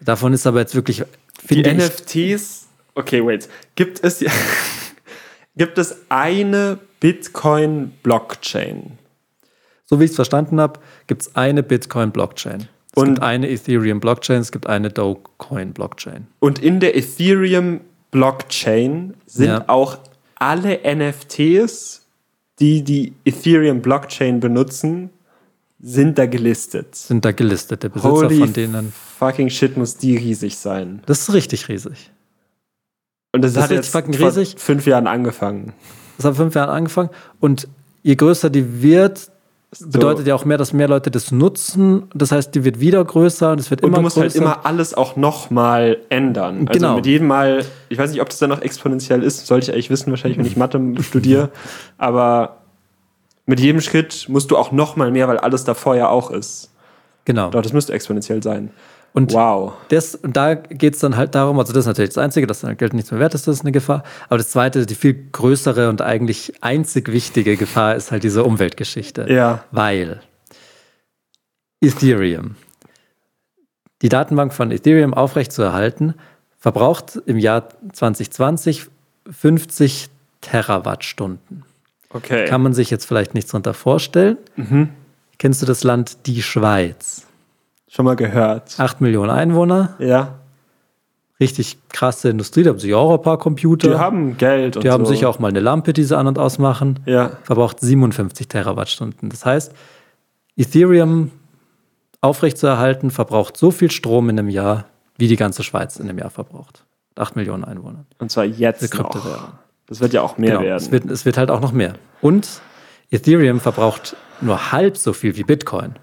Davon 0.00 0.32
ist 0.32 0.46
aber 0.46 0.60
jetzt 0.60 0.76
wirklich, 0.76 1.02
Die 1.48 1.64
NFTs. 1.64 2.68
Okay, 2.94 3.26
wait. 3.26 3.48
Gibt 3.74 4.04
es, 4.04 4.24
gibt 5.56 5.78
es 5.78 5.96
eine 6.10 6.78
Bitcoin-Blockchain? 7.00 8.96
so 9.86 9.98
wie 9.98 10.04
ich 10.04 10.10
es 10.10 10.16
verstanden 10.16 10.60
habe, 10.60 10.78
gibt 11.08 11.22
es 11.22 11.34
eine 11.34 11.64
Bitcoin-Blockchain. 11.64 12.68
Es 12.92 13.02
Und- 13.02 13.14
gibt 13.14 13.22
eine 13.24 13.50
Ethereum-Blockchain, 13.50 14.40
es 14.40 14.52
gibt 14.52 14.68
eine 14.68 14.90
Dogecoin-Blockchain. 14.90 16.28
Und 16.38 16.60
in 16.60 16.78
der 16.78 16.96
Ethereum-Blockchain 16.96 19.14
sind 19.26 19.46
Ja. 19.48 19.64
auch 19.66 19.98
alle 20.40 20.80
NFTs, 20.84 22.06
die 22.58 22.82
die 22.82 23.14
Ethereum-Blockchain 23.24 24.40
benutzen, 24.40 25.10
sind 25.82 26.18
da 26.18 26.26
gelistet. 26.26 26.94
Sind 26.94 27.24
da 27.24 27.32
gelistet, 27.32 27.82
der 27.84 27.88
Besitzer 27.88 28.10
Holy 28.10 28.38
von 28.38 28.52
denen. 28.52 28.92
fucking 29.18 29.48
shit, 29.48 29.76
muss 29.76 29.96
die 29.96 30.16
riesig 30.16 30.56
sein. 30.58 31.02
Das 31.06 31.20
ist 31.20 31.32
richtig 31.32 31.68
riesig. 31.68 32.10
Und 33.32 33.42
das, 33.42 33.52
Das 33.54 33.64
hat 33.64 33.70
ist 33.70 33.76
jetzt 33.76 33.88
fucking 33.92 34.14
vor 34.14 34.28
riesig. 34.28 34.56
fünf 34.58 34.86
Jahren 34.86 35.06
angefangen. 35.06 35.72
Das 36.16 36.26
hat 36.26 36.34
vor 36.36 36.44
fünf 36.46 36.54
Jahren 36.54 36.70
angefangen. 36.70 37.10
Und 37.38 37.68
je 38.02 38.16
größer 38.16 38.50
die 38.50 38.82
wird, 38.82 39.30
bedeutet 39.78 40.26
ja 40.26 40.34
auch 40.34 40.44
mehr, 40.44 40.58
dass 40.58 40.72
mehr 40.72 40.88
Leute 40.88 41.10
das 41.10 41.30
nutzen. 41.30 42.08
Das 42.14 42.32
heißt, 42.32 42.54
die 42.54 42.64
wird 42.64 42.80
wieder 42.80 43.04
größer 43.04 43.52
und 43.52 43.60
es 43.60 43.70
wird 43.70 43.82
Und 43.82 43.88
immer 43.90 43.98
du 43.98 44.02
musst 44.02 44.16
größer. 44.16 44.24
halt 44.24 44.34
immer 44.56 44.66
alles 44.66 44.94
auch 44.94 45.16
nochmal 45.16 45.98
ändern. 46.08 46.66
Also 46.68 46.80
Genau. 46.80 46.96
mit 46.96 47.06
jedem 47.06 47.28
Mal, 47.28 47.64
ich 47.88 47.96
weiß 47.98 48.10
nicht, 48.10 48.20
ob 48.20 48.28
das 48.28 48.38
dann 48.38 48.50
noch 48.50 48.62
exponentiell 48.62 49.22
ist, 49.22 49.46
sollte 49.46 49.64
ich 49.66 49.72
eigentlich 49.72 49.90
wissen, 49.90 50.10
wahrscheinlich, 50.10 50.38
wenn 50.38 50.46
ich 50.46 50.56
Mathe 50.56 50.80
studiere. 51.02 51.50
Aber 51.98 52.56
mit 53.46 53.60
jedem 53.60 53.80
Schritt 53.80 54.26
musst 54.28 54.50
du 54.50 54.56
auch 54.56 54.72
nochmal 54.72 55.10
mehr, 55.12 55.28
weil 55.28 55.38
alles 55.38 55.64
davor 55.64 55.94
ja 55.96 56.08
auch 56.08 56.30
ist. 56.30 56.70
genau. 57.24 57.50
Doch, 57.50 57.62
das 57.62 57.72
müsste 57.72 57.92
exponentiell 57.92 58.42
sein. 58.42 58.70
Und 59.12 59.32
Wow. 59.32 59.72
Das, 59.88 60.14
und 60.14 60.36
da 60.36 60.54
geht 60.54 60.94
es 60.94 61.00
dann 61.00 61.16
halt 61.16 61.34
darum, 61.34 61.58
also 61.58 61.72
das 61.72 61.80
ist 61.80 61.86
natürlich 61.86 62.10
das 62.10 62.18
Einzige, 62.18 62.46
dass 62.46 62.60
dein 62.60 62.76
Geld 62.76 62.94
nichts 62.94 63.10
mehr 63.10 63.20
wert 63.20 63.34
ist, 63.34 63.48
das 63.48 63.56
ist 63.56 63.62
eine 63.62 63.72
Gefahr. 63.72 64.04
Aber 64.28 64.38
das 64.38 64.50
Zweite, 64.50 64.86
die 64.86 64.94
viel 64.94 65.28
größere 65.32 65.88
und 65.88 66.00
eigentlich 66.00 66.52
einzig 66.62 67.10
wichtige 67.10 67.56
Gefahr 67.56 67.96
ist 67.96 68.12
halt 68.12 68.22
diese 68.22 68.44
Umweltgeschichte. 68.44 69.26
Ja. 69.28 69.64
Weil 69.72 70.20
Ethereum, 71.80 72.56
die 74.02 74.08
Datenbank 74.08 74.54
von 74.54 74.70
Ethereum 74.70 75.12
aufrechtzuerhalten, 75.12 76.14
verbraucht 76.58 77.20
im 77.26 77.38
Jahr 77.38 77.68
2020 77.92 78.86
50 79.28 80.08
Terawattstunden. 80.40 81.64
Okay. 82.10 82.46
Kann 82.46 82.62
man 82.62 82.74
sich 82.74 82.90
jetzt 82.90 83.06
vielleicht 83.06 83.34
nichts 83.34 83.50
darunter 83.50 83.74
vorstellen. 83.74 84.36
Mhm. 84.56 84.90
Kennst 85.38 85.62
du 85.62 85.66
das 85.66 85.84
Land 85.84 86.26
die 86.26 86.42
Schweiz? 86.42 87.26
Schon 87.92 88.04
mal 88.04 88.14
gehört. 88.16 88.78
8 88.78 89.00
Millionen 89.00 89.30
Einwohner, 89.30 89.96
Ja. 89.98 90.38
richtig 91.40 91.76
krasse 91.88 92.28
Industrie, 92.30 92.62
da 92.62 92.70
haben 92.70 92.78
sich 92.78 92.94
auch 92.94 93.12
ein 93.12 93.22
paar 93.22 93.38
Computer. 93.38 93.88
Die 93.88 93.94
haben 93.98 94.36
Geld 94.36 94.76
und 94.76 94.84
Die 94.84 94.90
haben 94.90 95.04
so. 95.04 95.12
sicher 95.12 95.28
auch 95.28 95.38
mal 95.40 95.48
eine 95.48 95.60
Lampe, 95.60 95.92
die 95.92 96.04
sie 96.04 96.16
an- 96.16 96.26
und 96.28 96.38
ausmachen. 96.38 97.00
Ja. 97.06 97.32
Verbraucht 97.42 97.80
57 97.80 98.46
Terawattstunden. 98.48 99.28
Das 99.28 99.44
heißt, 99.44 99.72
Ethereum 100.56 101.30
aufrechtzuerhalten, 102.20 103.10
verbraucht 103.10 103.56
so 103.56 103.70
viel 103.70 103.90
Strom 103.90 104.28
in 104.28 104.38
einem 104.38 104.48
Jahr, 104.50 104.84
wie 105.16 105.26
die 105.28 105.36
ganze 105.36 105.62
Schweiz 105.62 105.96
in 105.96 106.08
einem 106.08 106.18
Jahr 106.18 106.30
verbraucht. 106.30 106.84
8 107.16 107.34
Millionen 107.36 107.64
Einwohner. 107.64 108.04
Und 108.18 108.30
zwar 108.30 108.44
jetzt 108.44 108.94
noch. 108.94 109.10
Das 109.86 110.00
wird 110.00 110.12
ja 110.12 110.22
auch 110.22 110.38
mehr 110.38 110.50
Genau, 110.52 110.62
werden. 110.62 110.76
es 110.76 110.92
wird, 110.92 111.06
es 111.10 111.24
wird 111.24 111.36
halt 111.36 111.50
auch 111.50 111.60
noch 111.60 111.72
mehr. 111.72 111.94
Und 112.20 112.60
Ethereum 113.10 113.58
verbraucht 113.58 114.14
nur 114.40 114.70
halb 114.70 114.96
so 114.96 115.12
viel 115.12 115.36
wie 115.36 115.42
Bitcoin. 115.42 115.94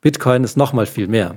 Bitcoin 0.00 0.44
ist 0.44 0.56
noch 0.56 0.72
mal 0.72 0.86
viel 0.86 1.08
mehr. 1.08 1.36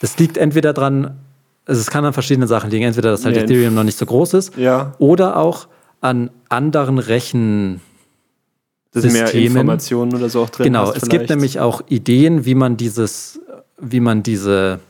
Das 0.00 0.18
liegt 0.18 0.36
entweder 0.36 0.72
dran, 0.72 1.18
also 1.64 1.80
es 1.80 1.90
kann 1.90 2.04
an 2.04 2.12
verschiedenen 2.12 2.48
Sachen 2.48 2.70
liegen. 2.70 2.84
Entweder, 2.84 3.10
dass 3.10 3.24
halt 3.24 3.36
Ja, 3.36 3.42
Ethereum 3.42 3.74
noch 3.74 3.84
nicht 3.84 3.98
so 3.98 4.06
groß 4.06 4.34
ist 4.34 4.56
ja. 4.56 4.94
oder 4.98 5.36
auch 5.36 5.68
an 6.00 6.30
anderen 6.48 6.98
Rechen. 6.98 7.80
Das 8.92 9.02
sind 9.02 9.12
mehr. 9.12 9.32
Informationen 9.34 10.14
oder 10.14 10.28
so 10.28 10.42
auch 10.42 10.50
drin. 10.50 10.64
Genau, 10.64 10.92
es 10.92 11.08
gibt 11.08 11.28
nämlich 11.30 11.60
auch 11.60 11.82
Ideen, 11.88 12.44
wie 12.44 12.54
man 12.54 12.76
dieses, 12.76 13.40
wie 13.78 14.00
man 14.00 14.22
diese 14.22 14.80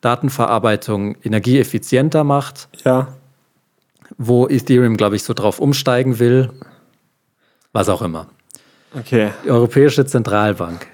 Datenverarbeitung 0.00 1.16
energieeffizienter 1.22 2.24
macht, 2.24 2.68
Ja. 2.84 3.08
wo 4.18 4.46
Ethereum, 4.48 4.96
glaube 4.96 5.16
ich, 5.16 5.22
so 5.24 5.32
drauf 5.34 5.60
umsteigen 5.60 6.18
will. 6.18 6.50
Was 7.72 7.88
auch 7.88 8.02
immer. 8.02 8.28
Okay. 8.98 9.30
Die 9.44 9.50
Europäische 9.50 10.04
Zentralbank. 10.06 10.86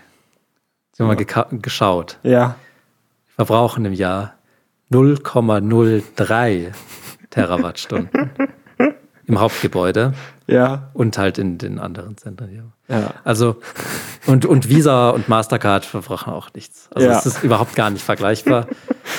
Sie 0.93 1.03
haben 1.03 1.09
mal 1.09 1.17
geka- 1.17 1.61
geschaut. 1.61 2.19
Ja. 2.23 2.57
Verbrauchen 3.37 3.85
im 3.85 3.93
Jahr 3.93 4.35
0,03 4.91 6.73
Terawattstunden 7.31 8.31
im 9.27 9.39
Hauptgebäude 9.41 10.13
Ja. 10.47 10.91
und 10.95 11.17
halt 11.19 11.39
in 11.39 11.59
den 11.59 11.79
anderen 11.79 12.17
Zentren. 12.17 12.51
Ja. 12.89 12.99
Ja. 13.01 13.15
Also, 13.25 13.57
und, 14.27 14.45
und 14.47 14.69
Visa 14.69 15.11
und 15.11 15.29
Mastercard 15.29 15.85
verbrauchen 15.85 16.33
auch 16.33 16.53
nichts. 16.55 16.89
Also, 16.93 17.09
Ja. 17.09 17.19
es 17.19 17.27
ist 17.27 17.43
überhaupt 17.45 17.77
gar 17.77 17.91
nicht 17.91 18.05
vergleichbar. 18.05 18.67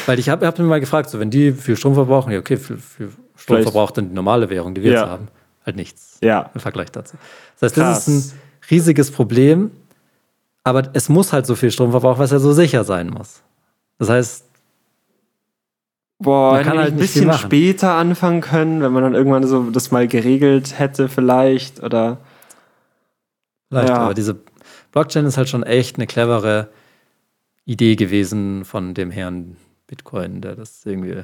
Weil 0.05 0.19
ich 0.19 0.29
habe 0.29 0.45
hab 0.45 0.59
mir 0.59 0.65
mal 0.65 0.79
gefragt, 0.79 1.09
so, 1.09 1.19
wenn 1.19 1.29
die 1.29 1.53
viel 1.53 1.77
Strom 1.77 1.93
verbrauchen, 1.93 2.31
ja, 2.33 2.39
okay, 2.39 2.57
viel, 2.57 2.77
viel 2.77 3.07
Strom 3.07 3.17
Vielleicht. 3.35 3.63
verbraucht 3.63 3.97
dann 3.97 4.09
die 4.09 4.15
normale 4.15 4.49
Währung, 4.49 4.73
die 4.75 4.83
wir 4.83 4.91
Ja. 4.91 4.99
jetzt 5.01 5.09
haben. 5.09 5.27
Halt 5.65 5.75
nichts 5.77 6.17
Ja. 6.21 6.49
im 6.53 6.59
Vergleich 6.59 6.91
dazu. 6.91 7.15
Das 7.59 7.69
heißt, 7.71 7.77
das 7.77 7.83
Krass. 7.83 8.07
ist 8.07 8.33
ein 8.33 8.39
riesiges 8.69 9.11
Problem, 9.11 9.71
aber 10.63 10.89
es 10.93 11.09
muss 11.09 11.33
halt 11.33 11.45
so 11.45 11.55
viel 11.55 11.71
Strom 11.71 11.91
verbrauchen, 11.91 12.19
weil 12.19 12.25
es 12.25 12.31
ja 12.31 12.39
so 12.39 12.53
sicher 12.53 12.83
sein 12.83 13.09
muss. 13.09 13.41
Das 13.97 14.09
heißt, 14.09 14.45
Boah, 16.19 16.53
Man 16.53 16.63
kann 16.65 16.77
halt 16.77 16.93
ein 16.93 16.97
bisschen 16.99 17.33
später 17.33 17.93
anfangen 17.93 18.41
können, 18.41 18.81
wenn 18.83 18.91
man 18.93 19.01
dann 19.01 19.15
irgendwann 19.15 19.47
so 19.47 19.71
das 19.71 19.89
mal 19.89 20.07
geregelt 20.07 20.77
hätte, 20.77 21.09
vielleicht. 21.09 21.81
Oder 21.81 22.19
Vielleicht, 23.69 23.89
Ja. 23.89 23.97
aber 23.97 24.13
diese 24.13 24.37
Blockchain 24.91 25.25
ist 25.25 25.37
halt 25.37 25.49
schon 25.49 25.63
echt 25.63 25.95
eine 25.95 26.05
clevere 26.05 26.69
Idee 27.65 27.95
gewesen 27.95 28.65
von 28.65 28.93
dem 28.93 29.09
Herrn 29.09 29.55
Bitcoin, 29.87 30.41
der 30.41 30.55
das 30.55 30.85
irgendwie 30.85 31.23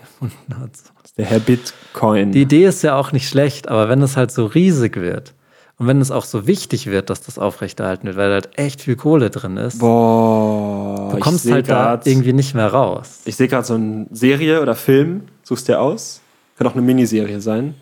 erfunden 0.00 0.58
hat. 0.58 0.70
der 1.18 1.26
Herr 1.26 1.40
Bitcoin. 1.40 2.32
Die 2.32 2.42
Idee 2.42 2.64
ist 2.64 2.80
ja 2.82 2.96
auch 2.96 3.12
nicht 3.12 3.28
schlecht, 3.28 3.68
aber 3.68 3.90
wenn 3.90 4.00
es 4.00 4.16
halt 4.16 4.30
so 4.30 4.46
riesig 4.46 4.96
wird 4.96 5.34
und 5.82 5.88
wenn 5.88 6.00
es 6.00 6.12
auch 6.12 6.24
so 6.24 6.46
wichtig 6.46 6.86
wird, 6.86 7.10
dass 7.10 7.22
das 7.22 7.40
aufrechterhalten 7.40 8.06
wird, 8.06 8.16
weil 8.16 8.28
da 8.28 8.34
halt 8.34 8.56
echt 8.56 8.80
viel 8.82 8.94
Kohle 8.94 9.30
drin 9.30 9.56
ist, 9.56 9.80
Boah, 9.80 11.10
du 11.12 11.18
kommst 11.18 11.50
halt 11.50 11.68
da 11.68 11.82
grad- 11.96 12.06
irgendwie 12.06 12.32
nicht 12.32 12.54
mehr 12.54 12.68
raus. 12.68 13.22
Ich 13.24 13.34
sehe 13.34 13.48
gerade 13.48 13.66
so 13.66 13.74
eine 13.74 14.06
Serie 14.12 14.62
oder 14.62 14.76
Film, 14.76 15.22
suchst 15.42 15.66
dir 15.66 15.80
aus. 15.80 16.20
Kann 16.56 16.68
auch 16.68 16.74
eine 16.74 16.82
Miniserie 16.82 17.40
sein. 17.40 17.74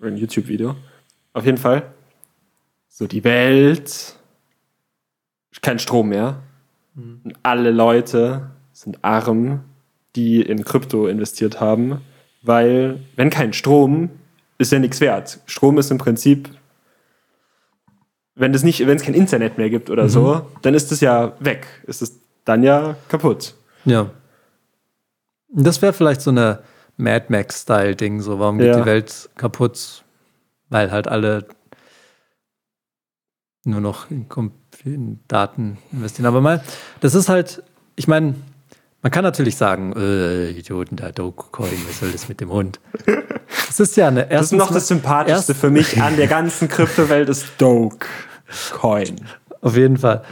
Oder 0.00 0.08
ein 0.08 0.16
YouTube-Video. 0.16 0.74
Auf 1.32 1.44
jeden 1.46 1.58
Fall. 1.58 1.84
So, 2.88 3.06
die 3.06 3.22
Welt. 3.22 4.16
Kein 5.62 5.78
Strom 5.78 6.08
mehr. 6.08 6.40
Und 6.96 7.34
alle 7.44 7.70
Leute 7.70 8.50
sind 8.72 8.98
arm, 9.04 9.60
die 10.16 10.40
in 10.42 10.64
Krypto 10.64 11.06
investiert 11.06 11.60
haben. 11.60 12.00
Weil, 12.42 12.98
wenn 13.14 13.30
kein 13.30 13.52
Strom, 13.52 14.10
ist 14.58 14.72
ja 14.72 14.80
nichts 14.80 15.00
wert. 15.00 15.38
Strom 15.46 15.78
ist 15.78 15.92
im 15.92 15.98
Prinzip, 15.98 16.50
wenn 18.38 18.54
es 18.54 18.62
nicht, 18.62 18.80
wenn 18.86 18.96
es 18.96 19.02
kein 19.02 19.14
Internet 19.14 19.58
mehr 19.58 19.68
gibt 19.70 19.90
oder 19.90 20.08
so, 20.08 20.42
dann 20.62 20.74
ist 20.74 20.90
es 20.92 21.00
ja 21.00 21.32
weg. 21.40 21.66
Ist 21.86 22.02
es 22.02 22.18
dann 22.44 22.62
ja 22.62 22.96
kaputt. 23.08 23.54
Ja. 23.84 24.10
Das 25.50 25.82
wäre 25.82 25.92
vielleicht 25.92 26.20
so 26.22 26.30
eine 26.30 26.60
Mad 26.96 27.26
Max-Style-Ding, 27.28 28.20
so 28.20 28.38
warum 28.38 28.58
geht 28.58 28.68
Ja. 28.68 28.80
die 28.80 28.86
Welt 28.86 29.28
kaputt? 29.36 30.04
Weil 30.68 30.90
halt 30.90 31.08
alle 31.08 31.46
nur 33.64 33.80
noch 33.80 34.10
in, 34.10 34.26
in 34.84 35.20
Daten 35.28 35.78
investieren. 35.92 36.26
Aber 36.26 36.40
mal, 36.40 36.62
das 37.00 37.14
ist 37.14 37.28
halt, 37.28 37.62
ich 37.96 38.08
meine, 38.08 38.34
man 39.02 39.12
kann 39.12 39.22
natürlich 39.24 39.56
sagen, 39.56 39.92
äh, 39.96 40.50
Idioten, 40.50 40.96
da 40.96 41.12
Dogecoin, 41.12 41.70
was 41.86 42.00
soll 42.00 42.12
das 42.12 42.28
mit 42.28 42.40
dem 42.40 42.50
Hund? 42.50 42.80
Das 43.66 43.80
ist 43.80 43.96
ja 43.96 44.08
eine 44.08 44.26
Das 44.26 44.46
ist 44.46 44.52
noch 44.52 44.72
das 44.72 44.88
Sympathischste 44.88 45.54
für 45.54 45.70
mich 45.70 46.00
an 46.02 46.16
der 46.16 46.26
ganzen 46.26 46.68
Kryptowelt 46.70 47.28
ist 47.28 47.46
Dogecoin. 48.48 49.16
Auf 49.60 49.76
jeden 49.76 49.96
Fall. 49.96 50.22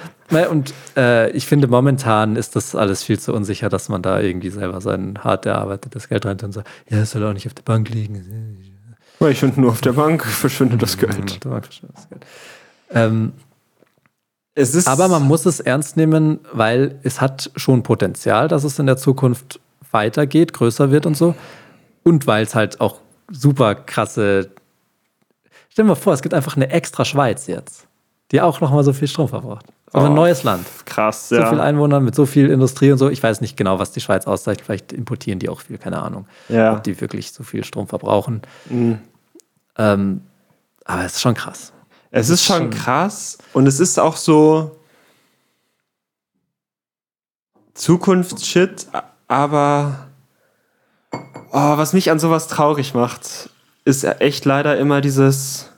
Und 0.51 0.73
äh, 0.97 1.31
ich 1.31 1.47
finde, 1.47 1.69
momentan 1.69 2.37
ist 2.37 2.57
das 2.57 2.75
alles 2.75 3.03
viel 3.03 3.19
zu 3.19 3.33
unsicher, 3.33 3.69
dass 3.69 3.89
man 3.89 4.03
da 4.03 4.21
irgendwie 4.21 4.51
selber 4.51 4.81
sein 4.81 5.19
hart 5.23 5.47
erarbeitetes 5.47 6.09
Geld 6.09 6.27
rein 6.27 6.39
und 6.43 6.53
sagt, 6.53 6.69
ja, 6.89 6.99
es 6.99 7.13
soll 7.13 7.25
auch 7.25 7.33
nicht 7.33 7.47
auf 7.47 7.55
der 7.55 7.63
Bank 7.63 7.89
liegen. 7.91 8.85
Weil 9.19 9.33
ich 9.33 9.39
finde, 9.41 9.61
nur 9.61 9.71
auf 9.71 9.81
der 9.81 9.93
Bank 9.93 10.25
verschwindet 10.25 10.83
das 10.83 10.99
Geld. 10.99 11.31
Auf 11.31 11.39
der 11.39 11.49
Bank 11.49 11.65
verschwindet 11.65 11.97
das 11.97 12.09
Geld. 12.09 12.27
Ähm, 12.91 13.33
Es 14.55 14.75
ist 14.75 14.89
aber 14.89 15.09
man 15.09 15.23
muss 15.23 15.47
es 15.47 15.61
ernst 15.61 15.97
nehmen, 15.97 16.41
weil 16.53 16.99
es 17.03 17.21
hat 17.21 17.51
schon 17.57 17.83
Potenzial, 17.83 18.49
dass 18.49 18.65
es 18.65 18.79
in 18.79 18.87
der 18.87 18.97
Zukunft 18.97 19.61
weitergeht, 19.91 20.53
größer 20.53 20.91
wird 20.91 21.07
und 21.07 21.17
so. 21.17 21.35
Und 22.03 22.27
weil 22.27 22.45
es 22.45 22.55
halt 22.55 22.81
auch 22.81 23.01
super 23.31 23.75
krasse. 23.75 24.51
Stell 25.69 25.85
dir 25.85 25.89
mal 25.89 25.95
vor, 25.95 26.13
es 26.13 26.23
gibt 26.23 26.35
einfach 26.35 26.57
eine 26.57 26.71
extra 26.71 27.05
Schweiz 27.05 27.47
jetzt, 27.47 27.86
die 28.33 28.41
auch 28.41 28.61
nochmal 28.61 28.83
so 28.85 28.93
viel 28.93 29.09
Strom 29.09 29.29
verbraucht. 29.29 29.67
So 29.93 29.99
ein 30.01 30.13
Oh, 30.13 30.15
neues 30.15 30.43
Land. 30.43 30.67
krass, 30.85 31.29
So 31.29 31.37
ja. 31.37 31.49
viele 31.49 31.63
Einwohner 31.63 32.01
mit 32.01 32.15
so 32.15 32.27
viel 32.27 32.51
Industrie 32.51 32.91
und 32.91 32.99
so. 32.99 33.09
Ich 33.09 33.23
weiß 33.23 33.41
nicht 33.41 33.57
genau, 33.57 33.79
was 33.79 33.93
die 33.93 34.01
Schweiz 34.01 34.27
auszeichnet. 34.27 34.65
Vielleicht 34.67 34.93
importieren 34.93 35.39
die 35.39 35.49
auch 35.49 35.61
viel, 35.61 35.79
keine 35.79 36.03
Ahnung. 36.03 36.27
Ja. 36.49 36.73
Ob 36.75 36.83
die 36.83 37.01
wirklich 37.01 37.33
so 37.33 37.45
viel 37.45 37.63
Strom 37.65 37.87
verbrauchen. 37.87 38.43
Mhm. 38.69 38.99
Ähm, 39.79 40.23
aber 40.85 41.05
es 41.05 41.15
ist 41.15 41.21
schon 41.21 41.35
krass. 41.35 41.73
Es 42.11 42.29
ist 42.31 42.45
schon 42.45 42.71
krass 42.71 43.39
und 43.53 43.67
es 43.67 43.79
ist 43.79 43.99
auch 44.01 44.17
so 44.17 44.77
Zukunftsshit, 47.75 48.87
aber 49.29 50.07
oh, 51.13 51.77
was 51.77 51.93
mich 51.93 52.11
an 52.11 52.19
sowas 52.19 52.49
traurig 52.49 52.95
macht, 52.95 53.51
ist 53.85 54.05
echt 54.05 54.45
leider 54.45 54.79
immer 54.79 55.01
dieses 55.01 55.71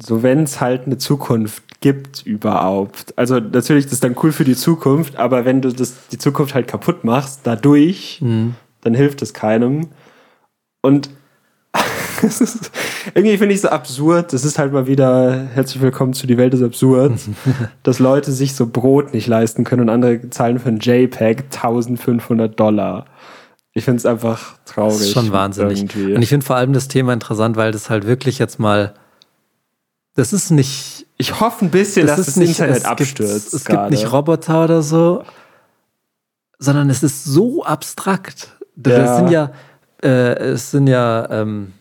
so 0.00 0.22
wenn 0.22 0.42
es 0.42 0.60
halt 0.60 0.86
eine 0.86 0.98
Zukunft 0.98 1.62
gibt 1.80 2.24
überhaupt. 2.26 3.14
Also 3.16 3.38
natürlich 3.38 3.84
das 3.84 3.94
ist 3.94 4.04
dann 4.04 4.16
cool 4.22 4.32
für 4.32 4.44
die 4.44 4.56
Zukunft, 4.56 5.16
aber 5.16 5.44
wenn 5.44 5.62
du 5.62 5.72
das 5.72 6.08
die 6.08 6.18
Zukunft 6.18 6.54
halt 6.54 6.68
kaputt 6.68 7.04
machst 7.04 7.40
dadurch, 7.44 8.18
dann 8.82 8.94
hilft 8.94 9.22
es 9.22 9.34
keinem. 9.34 9.88
Und 10.82 11.10
ist, 12.22 12.70
irgendwie 13.14 13.36
finde 13.36 13.52
ich 13.52 13.56
es 13.56 13.62
so 13.62 13.68
absurd. 13.68 14.32
Das 14.32 14.44
ist 14.44 14.58
halt 14.58 14.72
mal 14.72 14.86
wieder 14.86 15.46
herzlich 15.54 15.82
willkommen 15.82 16.12
zu 16.14 16.26
Die 16.26 16.38
Welt 16.38 16.54
ist 16.54 16.62
absurd, 16.62 17.12
dass 17.82 17.98
Leute 17.98 18.32
sich 18.32 18.54
so 18.54 18.66
Brot 18.66 19.12
nicht 19.12 19.26
leisten 19.26 19.64
können 19.64 19.82
und 19.82 19.88
andere 19.90 20.30
zahlen 20.30 20.58
für 20.58 20.68
ein 20.68 20.78
JPEG 20.78 21.44
1500 21.52 22.58
Dollar. 22.58 23.06
Ich 23.72 23.84
finde 23.84 23.98
es 23.98 24.06
einfach 24.06 24.54
traurig. 24.64 24.98
Das 24.98 25.06
ist 25.08 25.12
schon 25.12 25.32
wahnsinnig. 25.32 25.80
irgendwie. 25.80 26.14
Und 26.14 26.22
ich 26.22 26.30
finde 26.30 26.46
vor 26.46 26.56
allem 26.56 26.72
das 26.72 26.88
Thema 26.88 27.12
interessant, 27.12 27.56
weil 27.56 27.72
das 27.72 27.90
halt 27.90 28.06
wirklich 28.06 28.38
jetzt 28.38 28.58
mal. 28.58 28.94
Das 30.16 30.32
ist 30.32 30.50
nicht. 30.50 31.06
Ich 31.18 31.40
hoffe 31.40 31.64
ein 31.64 31.70
bisschen, 31.70 32.06
dass 32.06 32.18
ist 32.18 32.28
das 32.28 32.36
nicht, 32.36 32.50
Internet 32.50 32.78
es 32.78 32.84
abstürzt. 32.84 33.44
Gibt, 33.50 33.54
es 33.54 33.64
gerade. 33.64 33.90
gibt 33.90 34.02
nicht 34.02 34.12
Roboter 34.12 34.64
oder 34.64 34.82
so, 34.82 35.22
sondern 36.58 36.90
es 36.90 37.02
ist 37.02 37.24
so 37.24 37.64
abstrakt. 37.64 38.56
Das 38.74 38.92
Ja. 38.94 39.16
sind 39.16 39.30
ja, 39.30 39.52
äh, 40.02 40.34
es 40.38 40.70
sind 40.70 40.86
ja, 40.86 41.28
ähm, 41.30 41.72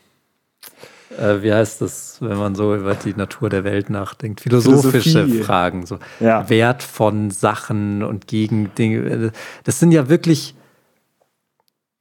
äh, 1.18 1.42
wie 1.42 1.54
heißt 1.54 1.82
das, 1.82 2.18
wenn 2.22 2.38
man 2.38 2.56
so 2.56 2.76
über 2.76 2.96
die 2.96 3.14
Natur 3.14 3.50
der 3.50 3.64
Welt 3.64 3.90
nachdenkt? 3.90 4.42
Philosophische 4.42 5.10
Philosophie. 5.24 5.44
Fragen, 5.44 5.86
so 5.86 6.00
Ja. 6.20 6.50
Wert 6.50 6.84
von 6.84 7.32
Sachen 7.32 8.04
und 8.04 8.28
gegen 8.28 8.74
Dinge. 8.76 9.32
Das 9.64 9.80
sind 9.80 9.92
ja 9.92 10.08
wirklich. 10.10 10.55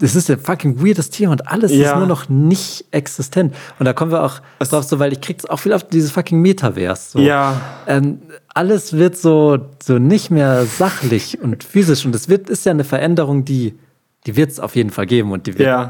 Das 0.04 0.14
ist 0.14 0.28
ein 0.30 0.38
fucking 0.38 0.84
weirdes 0.84 1.08
Thema 1.08 1.32
und 1.32 1.48
alles 1.48 1.72
Ja. 1.72 1.92
ist 1.92 1.96
nur 1.96 2.06
noch 2.06 2.28
nicht 2.28 2.84
existent. 2.90 3.54
Und 3.78 3.86
da 3.86 3.94
kommen 3.94 4.10
wir 4.12 4.22
auch 4.22 4.40
Es- 4.58 4.68
drauf, 4.68 4.84
so, 4.84 4.98
weil 4.98 5.14
ich 5.14 5.22
krieg's 5.22 5.46
auch 5.46 5.56
viel 5.58 5.72
auf 5.72 5.88
dieses 5.88 6.10
fucking 6.10 6.42
Metaverse. 6.42 7.12
So. 7.12 7.18
Ja, 7.20 7.58
Ähm, 7.86 8.20
alles 8.52 8.92
wird 8.92 9.16
so, 9.16 9.58
so 9.82 9.98
nicht 9.98 10.30
mehr 10.30 10.66
sachlich 10.66 11.40
und 11.40 11.64
physisch. 11.64 12.04
Und 12.04 12.14
es 12.14 12.28
wird, 12.28 12.50
ist 12.50 12.66
ja 12.66 12.72
eine 12.72 12.84
Veränderung, 12.84 13.46
die, 13.46 13.78
die 14.26 14.36
wird 14.36 14.50
es 14.50 14.60
auf 14.60 14.76
jeden 14.76 14.90
Fall 14.90 15.06
geben 15.06 15.32
und 15.32 15.46
die 15.46 15.56
wird 15.58 15.68
ja. 15.68 15.88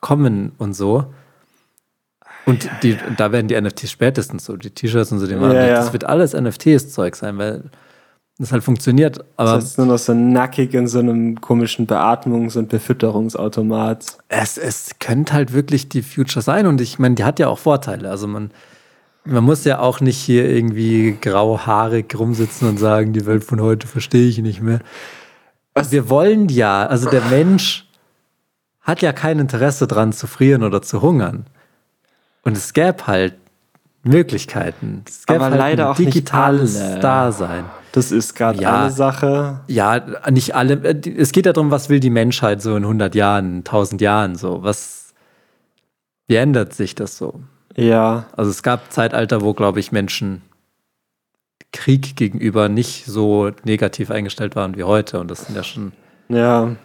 kommen 0.00 0.50
und 0.58 0.72
so. 0.74 1.04
Und 2.44 2.68
die, 2.82 2.96
da 3.16 3.30
werden 3.30 3.46
die 3.46 3.60
NFTs 3.60 3.90
spätestens 3.92 4.46
so, 4.46 4.56
die 4.56 4.70
T-Shirts 4.70 5.12
und 5.12 5.20
so, 5.20 5.28
die 5.28 5.36
machen, 5.36 5.52
Ja, 5.54 5.66
ja. 5.66 5.74
das 5.76 5.92
wird 5.92 6.02
alles 6.04 6.32
NFTs-Zeug 6.34 7.14
sein, 7.14 7.38
weil 7.38 7.64
das 8.38 8.52
halt 8.52 8.62
funktioniert. 8.62 9.24
Aber 9.36 9.54
Das 9.54 9.64
ist 9.64 9.78
nur 9.78 9.86
noch 9.88 9.98
so 9.98 10.14
nackig 10.14 10.72
in 10.74 10.86
so 10.86 11.00
einem 11.00 11.40
komischen 11.40 11.86
Beatmungs- 11.86 12.56
und 12.56 12.68
Befütterungsautomat. 12.68 14.16
es, 14.28 14.58
es 14.58 14.90
könnte 15.00 15.32
halt 15.32 15.52
wirklich 15.52 15.88
die 15.88 16.02
Future 16.02 16.42
sein 16.42 16.66
und 16.66 16.80
ich 16.80 16.98
meine, 16.98 17.16
die 17.16 17.24
hat 17.24 17.38
ja 17.40 17.48
auch 17.48 17.58
Vorteile. 17.58 18.08
Also 18.10 18.26
man, 18.28 18.50
man 19.24 19.42
muss 19.44 19.64
ja 19.64 19.80
auch 19.80 20.00
nicht 20.00 20.18
hier 20.18 20.48
irgendwie 20.48 21.18
grauhaarig 21.20 22.14
rumsitzen 22.18 22.68
und 22.68 22.78
sagen, 22.78 23.12
die 23.12 23.26
Welt 23.26 23.42
von 23.44 23.60
heute 23.60 23.86
verstehe 23.88 24.28
ich 24.28 24.38
nicht 24.38 24.62
mehr. 24.62 24.78
Was- 25.74 25.90
Wir 25.90 26.08
wollen 26.08 26.48
ja, 26.48 26.86
also 26.86 27.10
der 27.10 27.22
Mensch 27.22 27.86
hat 28.80 29.02
ja 29.02 29.12
kein 29.12 29.38
Interesse 29.38 29.86
dran 29.86 30.12
zu 30.12 30.26
frieren 30.28 30.62
oder 30.62 30.80
zu 30.80 31.02
hungern. 31.02 31.46
Und 32.42 32.56
es 32.56 32.72
gäbe 32.72 33.06
halt 33.06 33.34
Möglichkeiten. 34.04 35.02
Es 35.06 35.26
gäbe 35.26 35.40
Aber 35.40 35.50
halt 35.50 35.58
leider 35.58 35.86
ein 35.86 35.92
auch 35.92 35.98
nicht 35.98 36.14
digitales. 36.14 37.00
Dasein. 37.00 37.64
Das 37.92 38.12
ist 38.12 38.34
gerade 38.34 38.60
Ja. 38.60 38.82
eine 38.82 38.90
Sache. 38.90 39.60
Ja, 39.66 40.04
nicht 40.30 40.54
alle. 40.54 40.74
äh, 40.84 41.10
Es 41.16 41.32
geht 41.32 41.46
ja 41.46 41.52
darum, 41.52 41.70
was 41.70 41.88
will 41.88 42.00
die 42.00 42.10
Menschheit 42.10 42.60
so 42.62 42.76
in 42.76 42.84
100 42.84 43.14
Jahren, 43.14 43.64
1000 43.64 44.00
Jahren 44.00 44.34
so? 44.36 44.62
Was, 44.62 45.14
wie 46.26 46.36
ändert 46.36 46.74
sich 46.74 46.94
das 46.94 47.16
so? 47.16 47.40
Ja. 47.76 48.26
Also 48.36 48.50
es 48.50 48.62
gab 48.62 48.92
Zeitalter, 48.92 49.40
wo, 49.40 49.54
glaube 49.54 49.80
ich, 49.80 49.92
Menschen 49.92 50.42
Krieg 51.72 52.16
gegenüber 52.16 52.68
nicht 52.68 53.04
so 53.06 53.50
negativ 53.64 54.10
eingestellt 54.10 54.56
waren 54.56 54.76
wie 54.76 54.84
heute. 54.84 55.20
Und 55.20 55.30
das 55.30 55.46
sind 55.46 55.54
ja 55.56 55.62
schon 55.64 55.92
Ja. 56.28 56.76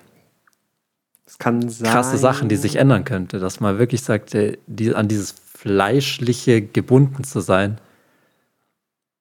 Es 1.25 1.37
kann 1.39 1.67
sein. 1.69 1.89
krasse 1.89 2.17
Sachen, 2.17 2.47
die 2.49 2.55
sich 2.57 2.75
ändern 2.75 3.05
könnte. 3.05 3.39
Dass 3.39 3.59
man 3.59 3.79
wirklich 3.79 4.03
sagt, 4.03 4.35
äh, 4.35 4.57
die, 4.67 4.93
an 4.93 5.07
dieses 5.07 5.31
Fleischliche 5.31 6.61
gebunden 6.61 7.23
zu 7.23 7.39
sein, 7.39 7.79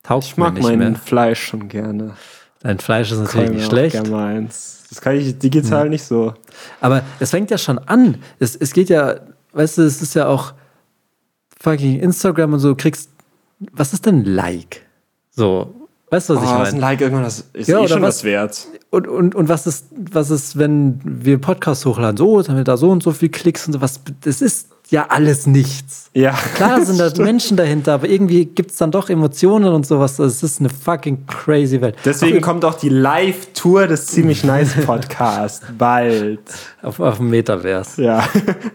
taugt 0.02 0.24
Ich 0.24 0.36
mag 0.36 0.60
mein 0.60 0.78
mehr. 0.78 0.94
Fleisch 0.96 1.42
schon 1.42 1.68
gerne. 1.68 2.14
Dein 2.60 2.78
Fleisch 2.78 3.10
ist 3.10 3.18
natürlich 3.18 3.50
ich 3.50 3.56
nicht 3.56 3.66
schlecht. 3.66 3.92
gerne 3.92 4.08
mal 4.10 4.34
eins. 4.36 4.84
Das 4.88 5.00
kann 5.00 5.16
ich 5.16 5.38
digital 5.38 5.88
nicht 5.88 6.04
so. 6.04 6.34
Aber 6.80 7.02
es 7.18 7.30
fängt 7.30 7.50
ja 7.50 7.58
schon 7.58 7.78
an. 7.78 8.18
Es, 8.38 8.54
es 8.54 8.72
geht 8.72 8.88
ja, 8.88 9.16
weißt 9.52 9.78
du, 9.78 9.82
es 9.82 10.02
ist 10.02 10.14
ja 10.14 10.26
auch 10.26 10.52
fucking 11.60 11.98
Instagram 12.00 12.52
und 12.54 12.58
so, 12.60 12.74
kriegst, 12.74 13.10
was 13.72 13.92
ist 13.92 14.06
denn 14.06 14.24
Like? 14.24 14.82
So, 15.30 15.88
weißt 16.10 16.28
du, 16.30 16.34
was 16.36 16.40
oh, 16.42 16.44
ich 16.44 16.50
ist 16.50 16.56
ein 16.56 16.62
meine? 16.62 16.80
Like 16.80 17.00
irgendwann 17.00 17.24
das 17.24 17.44
ist 17.52 17.68
Ja, 17.68 17.80
eh 17.80 17.88
schon 17.88 18.02
was- 18.02 18.16
was 18.18 18.24
wert. 18.24 18.66
Und, 18.90 19.08
und, 19.08 19.34
und 19.34 19.48
was 19.48 19.66
ist, 19.66 19.86
was 20.10 20.28
ist, 20.30 20.58
wenn 20.58 21.00
wir 21.02 21.38
Podcasts 21.40 21.86
hochladen? 21.86 22.18
So, 22.18 22.38
jetzt 22.38 22.50
haben 22.50 22.56
wir 22.58 22.64
da 22.64 22.76
so 22.76 22.90
und 22.90 23.02
so 23.02 23.12
viel 23.12 23.30
Klicks 23.30 23.66
und 23.66 23.72
so 23.72 23.80
was. 23.80 24.00
Das 24.20 24.42
ist 24.42 24.68
ja 24.92 25.06
alles 25.08 25.46
nichts. 25.46 26.10
Ja. 26.14 26.32
Klar 26.54 26.84
sind 26.84 27.00
da 27.00 27.10
Menschen 27.22 27.56
dahinter, 27.56 27.94
aber 27.94 28.08
irgendwie 28.08 28.44
gibt 28.44 28.70
es 28.70 28.76
dann 28.76 28.90
doch 28.90 29.08
Emotionen 29.08 29.72
und 29.72 29.86
sowas. 29.86 30.16
Das 30.16 30.42
ist 30.42 30.60
eine 30.60 30.68
fucking 30.68 31.26
crazy 31.26 31.80
Welt. 31.80 31.96
Deswegen 32.04 32.40
kommt 32.40 32.64
auch 32.64 32.74
die 32.74 32.90
Live-Tour 32.90 33.86
des 33.88 34.06
ziemlich 34.06 34.44
nice 34.44 34.74
Podcast 34.86 35.64
bald. 35.76 36.40
Auf, 36.82 37.00
auf 37.00 37.16
dem 37.16 37.30
Metaverse. 37.30 38.02
Ja. 38.02 38.28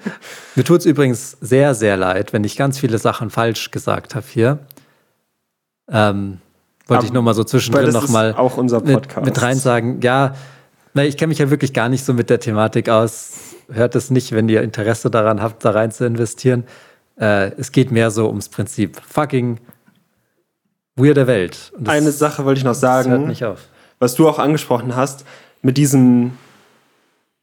Mir 0.55 0.63
tut 0.63 0.81
es 0.81 0.85
übrigens 0.85 1.37
sehr, 1.39 1.75
sehr 1.75 1.95
leid, 1.95 2.33
wenn 2.33 2.43
ich 2.43 2.57
ganz 2.57 2.79
viele 2.79 2.97
Sachen 2.97 3.29
falsch 3.29 3.71
gesagt 3.71 4.15
habe 4.15 4.25
hier. 4.27 4.59
Ähm, 5.89 6.39
wollte 6.87 7.05
ich 7.05 7.13
nur 7.13 7.21
mal 7.21 7.33
so 7.33 7.43
zwischendrin 7.43 7.85
das 7.85 7.93
noch 7.93 8.03
ist 8.05 8.11
mal 8.11 8.33
auch 8.33 8.57
unser 8.57 8.81
mit, 8.81 9.23
mit 9.23 9.41
rein 9.41 9.57
sagen. 9.57 9.99
Ja, 10.01 10.33
na, 10.93 11.05
ich 11.05 11.15
kenne 11.15 11.29
mich 11.29 11.37
ja 11.37 11.51
wirklich 11.51 11.73
gar 11.73 11.89
nicht 11.89 12.03
so 12.03 12.13
mit 12.13 12.29
der 12.29 12.39
Thematik 12.39 12.89
aus. 12.89 13.46
Hört 13.69 13.95
es 13.95 14.09
nicht, 14.09 14.31
wenn 14.31 14.47
ihr 14.49 14.61
Interesse 14.61 15.09
daran 15.09 15.41
habt, 15.41 15.65
da 15.65 15.71
rein 15.71 15.91
zu 15.91 16.05
investieren. 16.05 16.63
Äh, 17.19 17.51
es 17.57 17.71
geht 17.71 17.91
mehr 17.91 18.11
so 18.11 18.27
ums 18.27 18.49
Prinzip. 18.49 19.01
Fucking 19.05 19.59
weirde 20.95 21.27
Welt. 21.27 21.71
Eine 21.85 22.11
Sache 22.11 22.45
wollte 22.45 22.59
ich 22.59 22.63
noch 22.65 22.73
sagen, 22.73 23.33
was 23.99 24.15
du 24.15 24.27
auch 24.27 24.39
angesprochen 24.39 24.95
hast, 24.95 25.25
mit 25.61 25.77
diesem, 25.77 26.33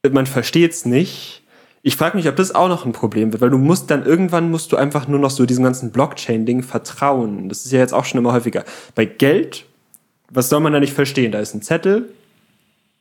man 0.09 0.25
versteht 0.25 0.71
es 0.71 0.85
nicht. 0.85 1.43
Ich 1.81 1.95
frage 1.95 2.17
mich, 2.17 2.27
ob 2.27 2.35
das 2.35 2.55
auch 2.55 2.67
noch 2.67 2.85
ein 2.85 2.93
Problem 2.93 3.31
wird, 3.31 3.41
weil 3.41 3.49
du 3.49 3.57
musst 3.57 3.91
dann 3.91 4.05
irgendwann 4.05 4.49
musst 4.49 4.71
du 4.71 4.77
einfach 4.77 5.07
nur 5.07 5.19
noch 5.19 5.29
so 5.29 5.45
diesem 5.45 5.63
ganzen 5.63 5.91
Blockchain-Ding 5.91 6.63
vertrauen. 6.63 7.47
Das 7.49 7.65
ist 7.65 7.71
ja 7.71 7.79
jetzt 7.79 7.93
auch 7.93 8.05
schon 8.05 8.19
immer 8.19 8.33
häufiger. 8.33 8.63
Bei 8.95 9.05
Geld, 9.05 9.65
was 10.31 10.49
soll 10.49 10.61
man 10.61 10.73
da 10.73 10.79
nicht 10.79 10.93
verstehen? 10.93 11.31
Da 11.31 11.39
ist 11.39 11.53
ein 11.53 11.61
Zettel, 11.61 12.09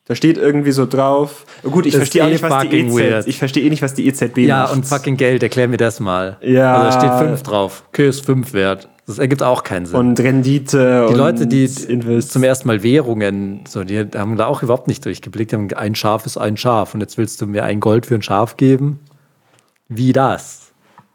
da 0.07 0.15
steht 0.15 0.37
irgendwie 0.37 0.73
so 0.73 0.87
drauf. 0.87 1.47
Gut, 1.63 1.87
ich 1.87 1.97
verstehe 1.97 2.23
ist 2.23 2.29
eh 2.29 2.33
nicht, 2.33 2.43
was 2.43 2.63
die 2.69 2.77
EZB, 2.81 2.95
weird. 2.99 3.27
ich 3.27 3.39
verstehe 3.39 3.63
eh 3.65 3.71
nicht, 3.71 3.83
was 3.83 3.95
die 3.95 4.07
EZB 4.07 4.39
Ja, 4.39 4.63
macht. 4.65 4.73
und 4.75 4.87
fucking 4.87 5.17
Geld, 5.17 5.43
erklär 5.43 5.67
mir 5.69 5.77
das 5.79 5.99
mal. 6.01 6.37
Ja. 6.43 6.77
Also 6.77 6.99
da 6.99 7.07
steht 7.19 7.29
5 7.29 7.43
drauf. 7.43 7.85
Okay, 7.89 8.09
ist 8.09 8.25
5 8.27 8.53
wert. 8.53 8.89
Das 9.07 9.19
ergibt 9.19 9.43
auch 9.43 9.63
keinen 9.65 9.85
Sinn. 9.85 9.99
und 9.99 10.19
Rendite 10.21 11.05
Die 11.09 11.13
und 11.13 11.19
Leute, 11.19 11.47
die 11.47 11.65
Invest 11.89 12.33
zum 12.33 12.43
ersten 12.43 12.69
Mal 12.69 12.83
Währungen, 12.83 13.65
so, 13.69 13.85
die 13.85 13.99
haben 13.99 14.37
da 14.37 14.47
auch 14.47 14.63
überhaupt 14.63 14.89
nicht 14.89 15.05
durchgeblickt. 15.05 15.53
Die 15.53 15.57
haben 15.57 15.69
ein 15.75 15.95
Schaf 15.95 16.25
ist 16.25 16.39
ein 16.39 16.57
Schaf 16.57 16.95
und 16.95 17.01
jetzt 17.01 17.19
willst 17.19 17.41
du 17.43 17.47
mir 17.47 17.65
ein 17.65 17.81
Gold 17.81 18.07
für 18.07 18.15
ein 18.15 18.23
Schaf 18.23 18.57
geben? 18.57 19.01
Wie 19.89 20.13
das? 20.15 20.73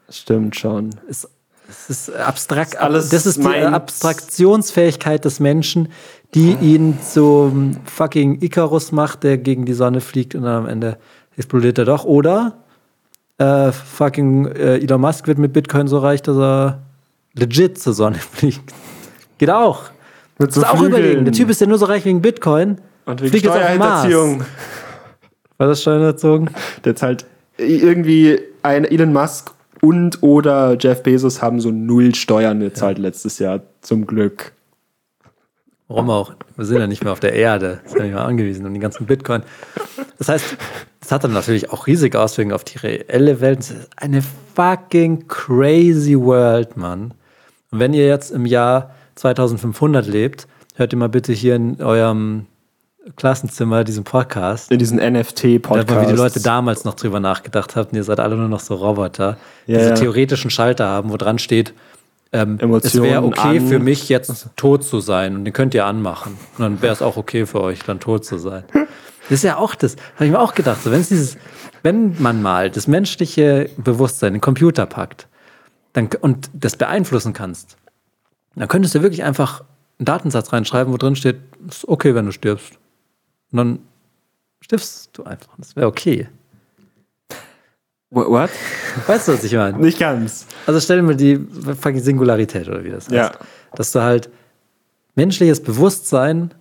Stimmt 0.08 0.54
schon. 0.56 0.90
Ist, 1.08 1.28
Das 1.66 1.90
ist 1.90 2.14
abstrakt. 2.16 2.76
alles 2.76 3.08
das 3.08 3.26
ist 3.26 3.38
die 3.42 3.46
Abstraktionsfähigkeit 3.48 5.24
des 5.24 5.40
Menschen, 5.40 5.88
die 6.34 6.56
ihn 6.60 6.98
zum 7.02 7.76
fucking 7.84 8.40
Icarus 8.40 8.92
macht, 8.92 9.24
der 9.24 9.38
gegen 9.38 9.64
die 9.64 9.72
Sonne 9.72 10.00
fliegt 10.00 10.34
und 10.34 10.42
dann 10.42 10.64
am 10.64 10.66
Ende 10.66 10.98
explodiert 11.36 11.78
er 11.78 11.84
doch. 11.84 12.04
Oder 12.04 12.58
äh, 13.38 13.72
fucking 13.72 14.46
äh, 14.46 14.76
Elon 14.78 15.00
Musk 15.00 15.26
wird 15.26 15.38
mit 15.38 15.52
Bitcoin 15.52 15.88
so 15.88 15.98
reich, 15.98 16.22
dass 16.22 16.36
er 16.36 16.82
legit 17.34 17.78
zur 17.78 17.94
Sonne 17.94 18.16
fliegt. 18.32 18.72
Geht 19.38 19.50
auch. 19.50 19.90
Mit 20.38 20.50
Das 20.50 20.58
ist 20.58 20.64
auch 20.64 20.82
überlegen. 20.82 21.24
Der 21.24 21.32
Typ 21.32 21.50
ist 21.50 21.60
ja 21.60 21.66
nur 21.66 21.78
so 21.78 21.86
reich 21.86 22.04
wegen 22.04 22.22
Bitcoin. 22.22 22.78
und 23.06 23.20
wegen 23.20 23.30
fliegt. 23.30 23.46
Steuerhinterziehung. 23.46 24.42
War 25.58 25.66
das 25.66 25.82
Steuerhinterzogen? 25.82 26.50
Der 26.84 26.96
zahlt 26.96 27.26
irgendwie 27.58 28.38
ein 28.62 28.84
Elon 28.84 29.12
Musk 29.12 29.52
und 29.82 30.22
oder 30.22 30.76
Jeff 30.78 31.02
Bezos 31.02 31.42
haben 31.42 31.60
so 31.60 31.70
null 31.70 32.14
Steuern 32.14 32.60
gezahlt 32.60 32.98
letztes 32.98 33.38
Jahr. 33.38 33.60
Zum 33.80 34.06
Glück. 34.06 34.52
Warum 35.90 36.08
auch? 36.08 36.34
Wir 36.56 36.64
sind 36.66 36.78
ja 36.78 36.86
nicht 36.86 37.02
mehr 37.02 37.12
auf 37.12 37.18
der 37.18 37.32
Erde. 37.32 37.80
Sind 37.84 37.98
ja 37.98 38.04
nicht 38.04 38.14
mehr 38.14 38.24
angewiesen 38.24 38.64
um 38.64 38.72
die 38.72 38.78
ganzen 38.78 39.06
Bitcoin. 39.06 39.42
Das 40.18 40.28
heißt, 40.28 40.56
das 41.00 41.10
hat 41.10 41.24
dann 41.24 41.32
natürlich 41.32 41.72
auch 41.72 41.88
riesige 41.88 42.20
Auswirkungen 42.20 42.54
auf 42.54 42.62
die 42.62 42.78
reelle 42.78 43.40
Welt. 43.40 43.58
Es 43.58 43.70
ist 43.70 43.90
eine 43.96 44.22
fucking 44.54 45.26
crazy 45.26 46.16
world, 46.16 46.76
Mann. 46.76 47.12
Und 47.72 47.80
wenn 47.80 47.92
ihr 47.92 48.06
jetzt 48.06 48.30
im 48.30 48.46
Jahr 48.46 48.94
2500 49.16 50.06
lebt, 50.06 50.46
hört 50.76 50.92
ihr 50.92 50.98
mal 50.98 51.08
bitte 51.08 51.32
hier 51.32 51.56
in 51.56 51.82
eurem 51.82 52.46
Klassenzimmer 53.16 53.82
diesen 53.82 54.04
Podcast. 54.04 54.70
In 54.70 54.78
diesen 54.78 54.98
NFT-Podcast. 54.98 56.02
wie 56.02 56.06
die 56.06 56.16
Leute 56.16 56.40
damals 56.40 56.84
noch 56.84 56.94
drüber 56.94 57.18
nachgedacht 57.18 57.74
haben. 57.74 57.96
Ihr 57.96 58.04
seid 58.04 58.20
alle 58.20 58.36
nur 58.36 58.48
noch 58.48 58.60
so 58.60 58.76
Roboter, 58.76 59.38
die 59.66 59.72
Ja, 59.72 59.78
diese 59.78 59.94
theoretischen 59.94 60.50
Schalter 60.50 60.86
haben, 60.86 61.10
wo 61.10 61.16
dran 61.16 61.40
steht, 61.40 61.74
ähm, 62.32 62.56
es 62.56 62.62
Emotionen 62.62 63.10
wäre 63.10 63.24
okay 63.24 63.58
an. 63.58 63.66
für 63.66 63.78
mich 63.78 64.08
jetzt 64.08 64.50
tot 64.56 64.84
zu 64.84 65.00
sein 65.00 65.34
und 65.34 65.44
den 65.44 65.52
könnt 65.52 65.74
ihr 65.74 65.86
anmachen. 65.86 66.38
Und 66.56 66.62
dann 66.62 66.82
wäre 66.82 66.92
es 66.92 67.02
auch 67.02 67.16
okay 67.16 67.46
für 67.46 67.60
euch, 67.60 67.80
dann 67.80 68.00
tot 68.00 68.24
zu 68.24 68.38
sein. 68.38 68.64
Das 68.72 69.38
ist 69.38 69.42
ja 69.42 69.56
auch 69.56 69.74
das, 69.74 69.96
habe 70.14 70.26
ich 70.26 70.30
mir 70.30 70.40
auch 70.40 70.54
gedacht. 70.54 70.82
So, 70.82 70.90
wenn 70.90 71.00
es 71.00 71.08
dieses, 71.08 71.36
wenn 71.82 72.20
man 72.20 72.42
mal 72.42 72.70
das 72.70 72.86
menschliche 72.86 73.70
Bewusstsein 73.76 74.28
in 74.28 74.34
den 74.34 74.40
Computer 74.40 74.86
packt 74.86 75.28
dann, 75.92 76.08
und 76.20 76.50
das 76.52 76.76
beeinflussen 76.76 77.32
kannst, 77.32 77.76
dann 78.54 78.68
könntest 78.68 78.94
du 78.94 79.02
wirklich 79.02 79.22
einfach 79.22 79.64
einen 79.98 80.06
Datensatz 80.06 80.52
reinschreiben, 80.52 80.92
wo 80.92 80.96
drin 80.96 81.16
steht, 81.16 81.40
ist 81.68 81.86
okay, 81.88 82.14
wenn 82.14 82.26
du 82.26 82.32
stirbst. 82.32 82.78
Und 83.52 83.56
dann 83.56 83.78
stirbst 84.60 85.10
du 85.14 85.24
einfach. 85.24 85.54
Das 85.58 85.76
wäre 85.76 85.86
okay. 85.86 86.28
Wha- 88.10 88.26
What? 88.28 88.50
Weißt 89.06 89.28
du, 89.28 89.32
was 89.32 89.44
ich 89.44 89.52
meine? 89.54 89.78
Nicht 89.78 89.98
ganz. 89.98 90.46
Also 90.66 90.80
stell 90.80 90.96
dir 90.98 91.02
mal 91.02 91.16
die 91.16 91.36
fucking 91.80 92.00
Singularität 92.00 92.68
oder 92.68 92.82
wie 92.84 92.90
das 92.90 93.04
heißt. 93.04 93.12
Ja. 93.14 93.32
Dass 93.74 93.92
du 93.92 94.02
halt 94.02 94.30
menschliches 95.14 95.62
Bewusstsein 95.62 96.52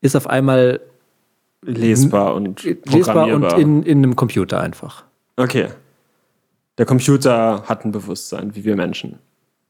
ist 0.00 0.14
auf 0.16 0.26
einmal 0.28 0.80
Lesbar 1.62 2.34
und 2.36 2.62
lesbar 2.62 2.76
und 3.26 3.40
programmierbar. 3.42 3.58
in, 3.58 3.82
in 3.82 3.98
einem 3.98 4.14
Computer 4.16 4.60
einfach. 4.60 5.04
okay. 5.36 5.68
Der 6.78 6.86
Computer 6.86 7.64
hat 7.66 7.84
ein 7.84 7.90
Bewusstsein, 7.90 8.54
wie 8.54 8.62
wir 8.64 8.76
Menschen. 8.76 9.18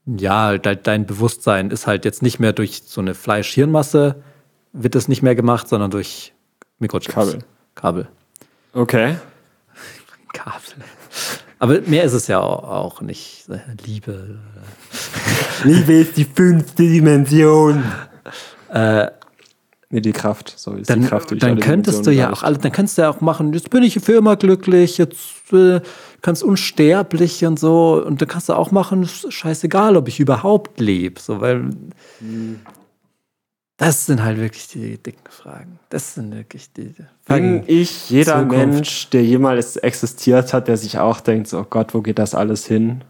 Ja, 0.05 0.59
de 0.59 0.77
dein 0.77 1.07
Bewusstsein 1.07 1.71
ist 1.71 1.87
halt 1.87 2.05
jetzt 2.05 2.21
nicht 2.21 2.39
mehr 2.39 2.53
durch 2.53 2.83
so 2.85 3.01
eine 3.01 3.15
Fleisch-Hirnmasse, 3.15 4.17
wird 4.75 4.95
es 4.95 5.09
nicht 5.09 5.23
mehr 5.23 5.35
gemacht, 5.35 5.71
sondern 5.71 5.91
durch 5.91 6.35
Mikrochips. 6.81 7.15
Kabel. 7.15 7.39
Kabel. 7.77 8.09
Okay. 8.75 9.17
Kabel. 10.35 10.85
Aber 11.59 11.81
mehr 11.87 12.05
ist 12.05 12.13
es 12.13 12.27
ja 12.27 12.41
auch, 12.41 13.01
nicht. 13.01 13.47
Äh, 13.49 13.59
Liebe. 13.85 14.39
Liebe 15.65 15.93
ist 15.95 16.17
die 16.17 16.25
fünfte 16.25 16.83
Dimension. 16.83 17.83
nee, 19.91 20.01
die 20.01 20.13
Kraft. 20.13 20.55
Sorry, 20.57 20.83
ist 20.83 20.91
Dann, 20.91 21.03
die 21.03 21.09
Kraft 21.09 21.31
durch 21.31 21.41
dann 21.41 21.59
könntest 21.59 22.07
du 22.07 22.11
ja 22.11 22.33
auch 22.33 22.43
alle, 22.43 22.59
dann 22.59 22.73
kannst 22.73 22.97
du 22.97 23.03
ja 23.03 23.11
auch 23.11 23.21
machen, 23.21 23.53
jetzt 23.53 23.71
bin 23.71 23.83
ich 23.83 23.99
für 23.99 24.15
immer 24.15 24.37
glücklich, 24.37 24.99
jetzt 24.99 25.53
äh, 25.53 25.81
kannst 26.23 26.43
unsterblich 26.43 27.45
und 27.45 27.59
so. 27.59 28.03
Und 28.05 28.21
dann 28.21 28.29
kannst 28.29 28.49
du 28.49 28.55
auch 28.55 28.71
machen, 28.71 29.03
ist 29.03 29.33
scheißegal, 29.33 29.97
ob 29.97 30.09
ich 30.09 30.21
überhaupt 30.21 30.79
lebe. 30.81 31.21
So, 31.21 31.41
weil 31.41 31.71
das 33.79 34.07
sind 34.07 34.25
halt 34.25 34.39
wirklich 34.39 34.67
die 34.69 34.99
dicken 34.99 35.31
Fragen. 35.31 35.79
Das 35.89 36.15
sind 36.15 36.35
wirklich 36.35 36.73
die. 36.73 36.95
Bin 37.27 37.63
ich 37.67 38.11
jeder 38.11 38.41
Zukunft. 38.41 38.57
Mensch, 38.57 39.11
der 39.11 39.25
jemals 39.25 39.77
existiert 39.77 40.53
hat, 40.53 40.67
der 40.67 40.77
sich 40.77 40.99
auch 40.99 41.21
denkt, 41.21 41.47
so, 41.47 41.61
oh 41.61 41.67
Gott, 41.69 41.95
wo 41.95 42.03
geht 42.03 42.19
das 42.19 42.35
alles 42.35 42.67
hin? 42.67 43.05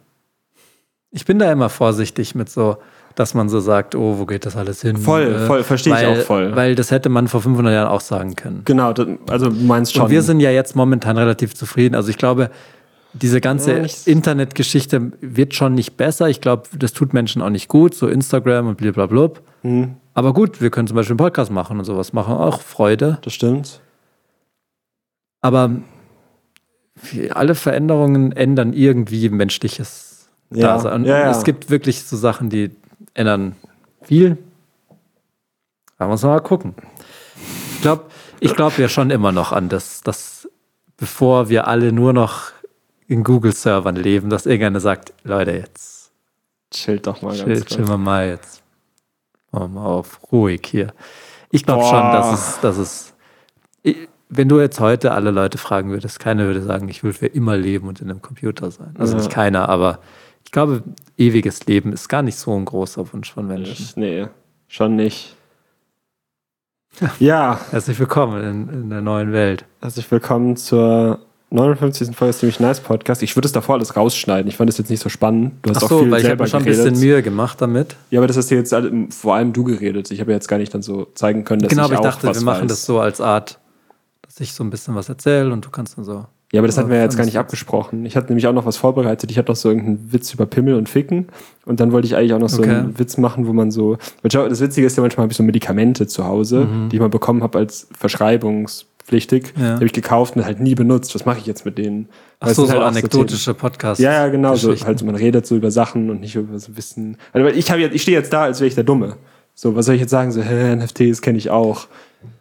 Ich 1.10 1.24
bin 1.24 1.38
da 1.38 1.50
immer 1.50 1.70
vorsichtig 1.70 2.34
mit 2.34 2.50
so, 2.50 2.76
dass 3.14 3.32
man 3.32 3.48
so 3.48 3.60
sagt, 3.60 3.94
oh, 3.94 4.18
wo 4.18 4.26
geht 4.26 4.44
das 4.44 4.56
alles 4.56 4.82
hin? 4.82 4.98
Voll, 4.98 5.38
voll, 5.46 5.64
verstehe 5.64 5.94
ich 5.94 6.02
weil, 6.02 6.20
auch 6.20 6.24
voll. 6.24 6.54
Weil 6.54 6.74
das 6.74 6.90
hätte 6.90 7.08
man 7.08 7.28
vor 7.28 7.40
500 7.40 7.72
Jahren 7.72 7.88
auch 7.88 8.02
sagen 8.02 8.36
können. 8.36 8.60
Genau, 8.66 8.92
also 9.26 9.48
du 9.48 9.64
meinst 9.64 9.94
schon. 9.94 10.02
Und 10.02 10.10
wir 10.10 10.20
sind 10.20 10.40
ja 10.40 10.50
jetzt 10.50 10.76
momentan 10.76 11.16
relativ 11.16 11.54
zufrieden. 11.54 11.94
Also 11.94 12.10
ich 12.10 12.18
glaube, 12.18 12.50
diese 13.14 13.40
ganze 13.40 13.78
Ja, 13.78 13.86
Internetgeschichte 14.04 15.12
wird 15.22 15.54
schon 15.54 15.74
nicht 15.74 15.96
besser. 15.96 16.28
Ich 16.28 16.42
glaube, 16.42 16.64
das 16.78 16.92
tut 16.92 17.14
Menschen 17.14 17.40
auch 17.40 17.48
nicht 17.48 17.68
gut, 17.68 17.94
so 17.94 18.06
Instagram 18.06 18.68
und 18.68 18.76
blablabla. 18.76 19.30
Hm, 19.62 19.94
Aber 20.18 20.32
gut, 20.32 20.60
wir 20.60 20.70
können 20.70 20.88
zum 20.88 20.96
Beispiel 20.96 21.12
einen 21.12 21.18
Podcast 21.18 21.52
machen 21.52 21.78
und 21.78 21.84
sowas 21.84 22.12
machen 22.12 22.34
auch 22.34 22.60
Freude. 22.60 23.18
das 23.22 23.32
stimmt. 23.32 23.80
Aber 25.40 25.70
alle 27.30 27.54
Veränderungen 27.54 28.32
ändern 28.32 28.72
irgendwie 28.72 29.28
menschliches 29.28 30.28
Ja, 30.52 30.74
Dasein. 30.74 31.04
Ja, 31.04 31.20
ja. 31.20 31.30
es 31.30 31.44
gibt 31.44 31.70
wirklich 31.70 32.02
so 32.02 32.16
Sachen, 32.16 32.50
die 32.50 32.72
ändern 33.14 33.54
viel. 34.02 34.38
Da 35.98 36.08
muss 36.08 36.24
man 36.24 36.32
mal 36.32 36.40
gucken. 36.40 36.74
Ich 37.76 37.82
glaube 37.82 38.06
ich 38.40 38.56
glaub 38.56 38.76
ja 38.76 38.88
schon 38.88 39.10
immer 39.10 39.30
noch 39.30 39.52
an 39.52 39.68
das, 39.68 40.00
dass 40.00 40.48
bevor 40.96 41.48
wir 41.48 41.68
alle 41.68 41.92
nur 41.92 42.12
noch 42.12 42.50
in 43.06 43.22
Google-Servern 43.22 43.94
leben, 43.94 44.30
dass 44.30 44.46
irgendeiner 44.46 44.80
sagt, 44.80 45.12
Leute, 45.22 45.52
jetzt 45.52 46.10
Chillt 46.72 47.06
doch 47.06 47.22
mal 47.22 47.36
chill, 47.36 47.54
ganz 47.54 47.66
chillen 47.66 47.88
wir 47.88 47.98
mal 47.98 48.30
jetzt. 48.30 48.64
Machen 49.52 49.74
wir 49.74 49.80
mal 49.80 49.86
auf 49.86 50.20
ruhig 50.32 50.62
hier. 50.66 50.92
Ich 51.50 51.64
glaube 51.64 51.84
schon, 51.84 52.12
dass 52.12 52.32
es, 52.32 52.60
dass 52.60 52.76
es, 52.76 53.14
wenn 54.28 54.48
du 54.48 54.60
jetzt 54.60 54.80
heute 54.80 55.12
alle 55.12 55.30
Leute 55.30 55.56
fragen 55.58 55.90
würdest, 55.90 56.20
keiner 56.20 56.44
würde 56.44 56.62
sagen, 56.62 56.88
ich 56.88 57.02
will 57.02 57.12
für 57.14 57.26
immer 57.26 57.56
leben 57.56 57.88
und 57.88 58.00
in 58.00 58.10
einem 58.10 58.20
Computer 58.20 58.70
sein. 58.70 58.94
Also 58.98 59.14
Ja. 59.14 59.18
nicht 59.18 59.30
keiner, 59.30 59.68
aber 59.68 60.00
ich 60.44 60.52
glaube, 60.52 60.82
ewiges 61.16 61.66
Leben 61.66 61.92
ist 61.92 62.08
gar 62.08 62.22
nicht 62.22 62.36
so 62.36 62.54
ein 62.54 62.64
großer 62.66 63.10
Wunsch 63.12 63.32
von 63.32 63.46
Menschen. 63.46 63.86
Nee, 63.96 64.26
schon 64.68 64.96
nicht. 64.96 65.34
Ja, 67.20 67.60
Herzlich 67.70 67.98
willkommen 67.98 68.42
in, 68.42 68.68
in 68.82 68.90
der 68.90 69.02
neuen 69.02 69.32
Welt. 69.32 69.64
herzlich 69.80 70.10
willkommen 70.10 70.56
zur 70.56 71.20
59. 71.50 72.14
Folge 72.14 72.30
des 72.32 72.40
Ziemlich 72.40 72.60
Nice 72.60 72.80
Podcast. 72.80 73.22
Ich 73.22 73.34
würde 73.34 73.46
es 73.46 73.52
davor 73.52 73.76
alles 73.76 73.96
rausschneiden. 73.96 74.48
Ich 74.48 74.56
fand 74.56 74.68
es 74.68 74.76
jetzt 74.76 74.90
nicht 74.90 75.00
so 75.02 75.08
spannend. 75.08 75.52
Du 75.62 75.70
hast 75.70 75.78
Ach 75.78 75.82
auch 75.84 75.88
so, 75.88 75.98
viel 76.00 76.10
weil 76.10 76.20
ich 76.20 76.28
habe 76.28 76.42
mir 76.42 76.48
schon 76.48 76.60
ein 76.60 76.66
bisschen 76.66 76.98
Mühe 76.98 77.22
gemacht 77.22 77.60
damit. 77.62 77.96
Ja, 78.10 78.20
aber 78.20 78.26
das 78.26 78.36
hast 78.36 78.50
du 78.50 78.54
jetzt 78.54 78.74
alle, 78.74 78.92
vor 79.10 79.34
allem 79.34 79.54
du 79.54 79.64
geredet. 79.64 80.10
Ich 80.10 80.20
habe 80.20 80.32
ja 80.32 80.36
jetzt 80.36 80.48
gar 80.48 80.58
nicht 80.58 80.74
dann 80.74 80.82
so 80.82 81.06
zeigen 81.14 81.44
können, 81.44 81.62
dass 81.62 81.70
genau, 81.70 81.86
ich 81.86 81.92
aber 81.92 81.94
ich 81.94 82.00
auch 82.00 82.20
dachte, 82.20 82.34
wir 82.34 82.44
machen 82.44 82.62
weiß. 82.62 82.68
das 82.68 82.84
so 82.84 83.00
als 83.00 83.22
Art, 83.22 83.58
dass 84.22 84.38
ich 84.40 84.52
so 84.52 84.62
ein 84.62 84.68
bisschen 84.68 84.94
was 84.94 85.08
erzähle 85.08 85.50
und 85.50 85.64
du 85.64 85.70
kannst 85.70 85.96
dann 85.96 86.04
so. 86.04 86.26
Ja, 86.52 86.60
aber 86.60 86.66
das 86.66 86.78
hatten 86.78 86.88
wir 86.88 86.96
ja 86.96 87.02
jetzt 87.02 87.16
gar 87.16 87.24
nicht 87.26 87.38
abgesprochen. 87.38 88.06
Ich 88.06 88.16
hatte 88.16 88.28
nämlich 88.28 88.46
auch 88.46 88.54
noch 88.54 88.64
was 88.64 88.78
vorbereitet. 88.78 89.30
Ich 89.30 89.36
hatte 89.36 89.50
noch 89.50 89.56
so 89.56 89.68
irgendeinen 89.68 90.12
Witz 90.12 90.32
über 90.32 90.46
Pimmel 90.46 90.74
und 90.76 90.88
Ficken. 90.88 91.28
Und 91.66 91.78
dann 91.80 91.92
wollte 91.92 92.06
ich 92.06 92.16
eigentlich 92.16 92.32
auch 92.32 92.38
noch 92.38 92.48
so 92.48 92.62
Okay. 92.62 92.70
einen 92.70 92.98
Witz 92.98 93.18
machen, 93.18 93.46
wo 93.46 93.52
man 93.52 93.70
so. 93.70 93.98
Das 94.22 94.60
Witzige 94.60 94.86
ist 94.86 94.96
ja, 94.96 95.02
manchmal 95.02 95.24
habe 95.24 95.32
ich 95.32 95.36
so 95.36 95.42
Medikamente 95.42 96.06
zu 96.06 96.24
Hause, 96.24 96.66
die 96.90 96.96
ich 96.96 97.00
mal 97.00 97.10
bekommen 97.10 97.42
habe 97.42 97.58
als 97.58 97.86
verschreibungspflichtig. 97.92 98.97
Mhm. 99.12 99.62
Ja. 99.62 99.68
Die 99.68 99.74
habe 99.74 99.86
ich 99.86 99.92
gekauft 99.92 100.36
und 100.36 100.44
halt 100.44 100.60
nie 100.60 100.74
benutzt. 100.74 101.14
Was 101.14 101.24
mache 101.24 101.38
ich 101.38 101.46
jetzt 101.46 101.64
mit 101.64 101.78
denen? 101.78 102.08
Ach 102.40 102.48
so, 102.48 102.66
so 102.66 102.72
halt 102.72 102.82
anekdotische 102.82 103.54
Podcasts. 103.54 103.98
Themen. 103.98 104.12
Ja, 104.12 104.24
ja, 104.24 104.28
genau. 104.28 104.54
So, 104.54 104.74
halt, 104.74 104.98
so, 104.98 105.06
man 105.06 105.14
redet 105.14 105.46
so 105.46 105.56
über 105.56 105.70
Sachen 105.70 106.10
und 106.10 106.20
nicht 106.20 106.34
über 106.36 106.58
so 106.58 106.76
Wissen. 106.76 107.16
Also, 107.32 107.46
weil 107.46 107.56
ich, 107.56 107.70
habe 107.70 107.80
jetzt, 107.80 107.94
ich 107.94 108.02
stehe 108.02 108.16
jetzt 108.16 108.32
da, 108.32 108.42
als 108.44 108.60
wäre 108.60 108.68
ich 108.68 108.74
der 108.74 108.84
Dumme. 108.84 109.16
So, 109.54 109.74
was 109.74 109.86
soll 109.86 109.94
ich 109.96 110.00
jetzt 110.00 110.10
sagen? 110.10 110.30
So, 110.30 110.42
hä, 110.42 110.76
NFTs 110.76 111.22
kenne 111.22 111.38
ich 111.38 111.50
auch. 111.50 111.88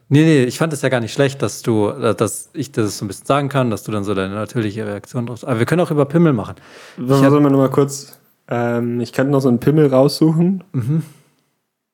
Nee, 0.09 0.23
nee, 0.23 0.43
ich 0.45 0.57
fand 0.57 0.71
es 0.71 0.81
ja 0.81 0.89
gar 0.89 1.01
nicht 1.01 1.11
schlecht, 1.11 1.41
dass 1.41 1.61
du, 1.63 1.89
äh, 1.89 2.15
dass 2.15 2.49
ich 2.53 2.71
das 2.71 2.97
so 2.97 3.05
ein 3.05 3.07
bisschen 3.09 3.25
sagen 3.25 3.49
kann, 3.49 3.69
dass 3.69 3.83
du 3.83 3.91
dann 3.91 4.03
so 4.03 4.13
deine 4.13 4.35
natürliche 4.35 4.85
Reaktion 4.85 5.25
drauf. 5.25 5.45
Aber 5.45 5.59
wir 5.59 5.65
können 5.65 5.81
auch 5.81 5.91
über 5.91 6.05
Pimmel 6.05 6.33
machen. 6.33 6.55
Sollen 6.97 7.43
wir 7.43 7.49
mal 7.49 7.69
kurz. 7.69 8.17
Ähm, 8.49 9.01
ich 9.01 9.11
kann 9.11 9.29
noch 9.29 9.41
so 9.41 9.49
einen 9.49 9.59
Pimmel 9.59 9.87
raussuchen. 9.87 10.63
Mhm. 10.71 11.03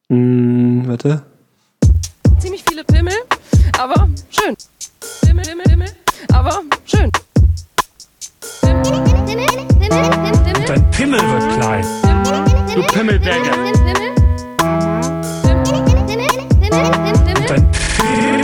Mm, 0.10 0.88
warte. 0.88 1.24
Aber 3.80 4.08
schön. 4.30 4.56
Pimmel, 5.22 5.44
Pimmel, 5.44 5.66
Pimmel, 5.66 5.90
aber 6.34 6.62
schön. 6.86 7.12
Dein 10.68 10.92
Pimmel 10.92 11.20
wird 11.20 11.60
klein. 11.60 11.86
Du 12.74 12.82
Pimmelberger. 12.88 13.52
Pimmel, 13.52 14.14
Dein 17.48 17.72
Pimmel. 17.72 18.44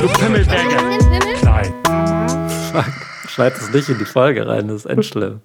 Du 0.00 0.08
Pimmelberger. 0.08 0.76
Pimmel, 0.76 1.34
Klein. 1.34 1.74
Schneid 3.28 3.54
es 3.56 3.70
nicht 3.72 3.88
in 3.88 3.98
die 3.98 4.04
Folge 4.04 4.46
rein, 4.46 4.68
das 4.68 4.84
ist 4.84 4.86
endschlimm. 4.86 5.40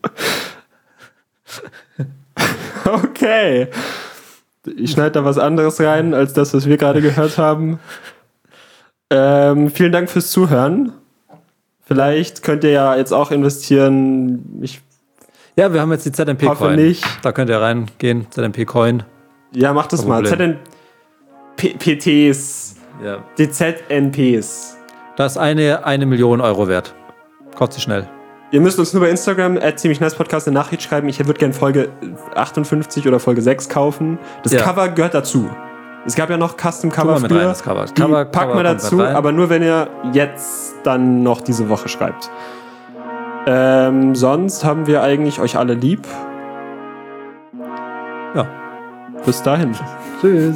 Okay. 2.86 3.70
Ich 4.78 4.92
schneide 4.92 5.12
da 5.12 5.26
was 5.26 5.38
anderes 5.38 5.80
rein, 5.80 6.14
als 6.14 6.34
das, 6.34 6.54
was 6.54 6.66
wir 6.68 6.78
gerade 6.78 7.02
gehört 7.02 7.38
haben. 7.38 7.80
Ähm, 9.16 9.70
vielen 9.70 9.92
Dank 9.92 10.10
fürs 10.10 10.32
Zuhören. 10.32 10.92
Vielleicht 11.86 12.42
könnt 12.42 12.64
ihr 12.64 12.72
ja 12.72 12.96
jetzt 12.96 13.12
auch 13.12 13.30
investieren. 13.32 14.60
Ich, 14.62 14.82
Ja, 15.56 15.72
wir 15.72 15.82
haben 15.82 15.92
jetzt 15.92 16.06
die 16.06 16.12
ZMP 16.12 16.48
Hoffe 16.48 16.66
Coin. 16.66 16.76
nicht. 16.78 17.06
Da 17.22 17.32
könnt 17.32 17.50
ihr 17.52 17.62
reingehen, 17.62 18.26
ZMP 18.32 18.66
Coin. 18.66 19.04
ja, 19.52 19.72
macht 19.74 19.94
das 19.94 20.00
Kein 20.02 20.10
mal. 20.10 20.24
Problem. 20.24 20.56
ZN 21.58 21.78
P 21.78 21.96
PTs. 21.96 22.76
Ja. 23.04 23.24
Die 23.38 23.50
ZNPs. 23.52 24.78
Das 25.16 25.34
ist 25.34 25.38
eine, 25.38 25.86
eine 25.86 26.06
Million 26.08 26.42
Euro 26.42 26.68
wert. 26.68 26.96
Kotze 27.56 27.80
schnell. 27.80 28.10
Ihr 28.50 28.62
müsst 28.62 28.80
uns 28.80 28.94
nur 28.94 29.04
bei 29.04 29.10
Instagram 29.10 29.58
at 29.58 29.80
ziemlich 29.80 30.00
nice 30.00 30.16
Podcast 30.16 30.48
eine 30.48 30.56
Nachricht 30.56 30.82
schreiben. 30.84 31.08
Ich 31.10 31.20
würde 31.20 31.34
gerne 31.40 31.54
Folge 31.54 31.90
58 32.36 33.08
oder 33.08 33.20
Folge 33.20 33.42
6 33.42 33.70
kaufen. 33.70 34.18
Das 34.44 34.54
Ja. 34.54 34.62
Cover 34.62 34.90
gehört 34.90 35.14
dazu. 35.14 35.50
Es 36.06 36.16
gab 36.16 36.30
ja 36.30 36.38
noch 36.38 36.58
Custom 36.58 36.92
Cover 36.92 37.20
mit 37.20 37.32
früher. 37.32 37.40
rein, 37.42 37.48
das 37.50 37.64
Cover. 37.64 37.86
Die 37.86 37.94
Cover- 38.02 38.26
packen 38.26 38.50
Cover 38.52 38.60
wir 38.60 38.64
dazu, 38.64 39.02
aber 39.04 39.32
nur 39.32 39.50
wenn 39.50 39.64
ihr 39.64 39.88
jetzt 40.12 40.76
dann 40.84 41.24
noch 41.24 41.42
diese 41.42 41.70
Woche 41.70 41.88
schreibt. 41.88 42.30
Ähm, 43.46 44.16
sonst 44.16 44.64
haben 44.66 44.88
wir 44.88 45.02
eigentlich 45.02 45.40
euch 45.40 45.58
alle 45.58 45.74
lieb. 45.74 46.06
Ja. 48.36 48.46
Bis 49.26 49.42
dahin. 49.44 49.74
Tschüss. 50.22 50.56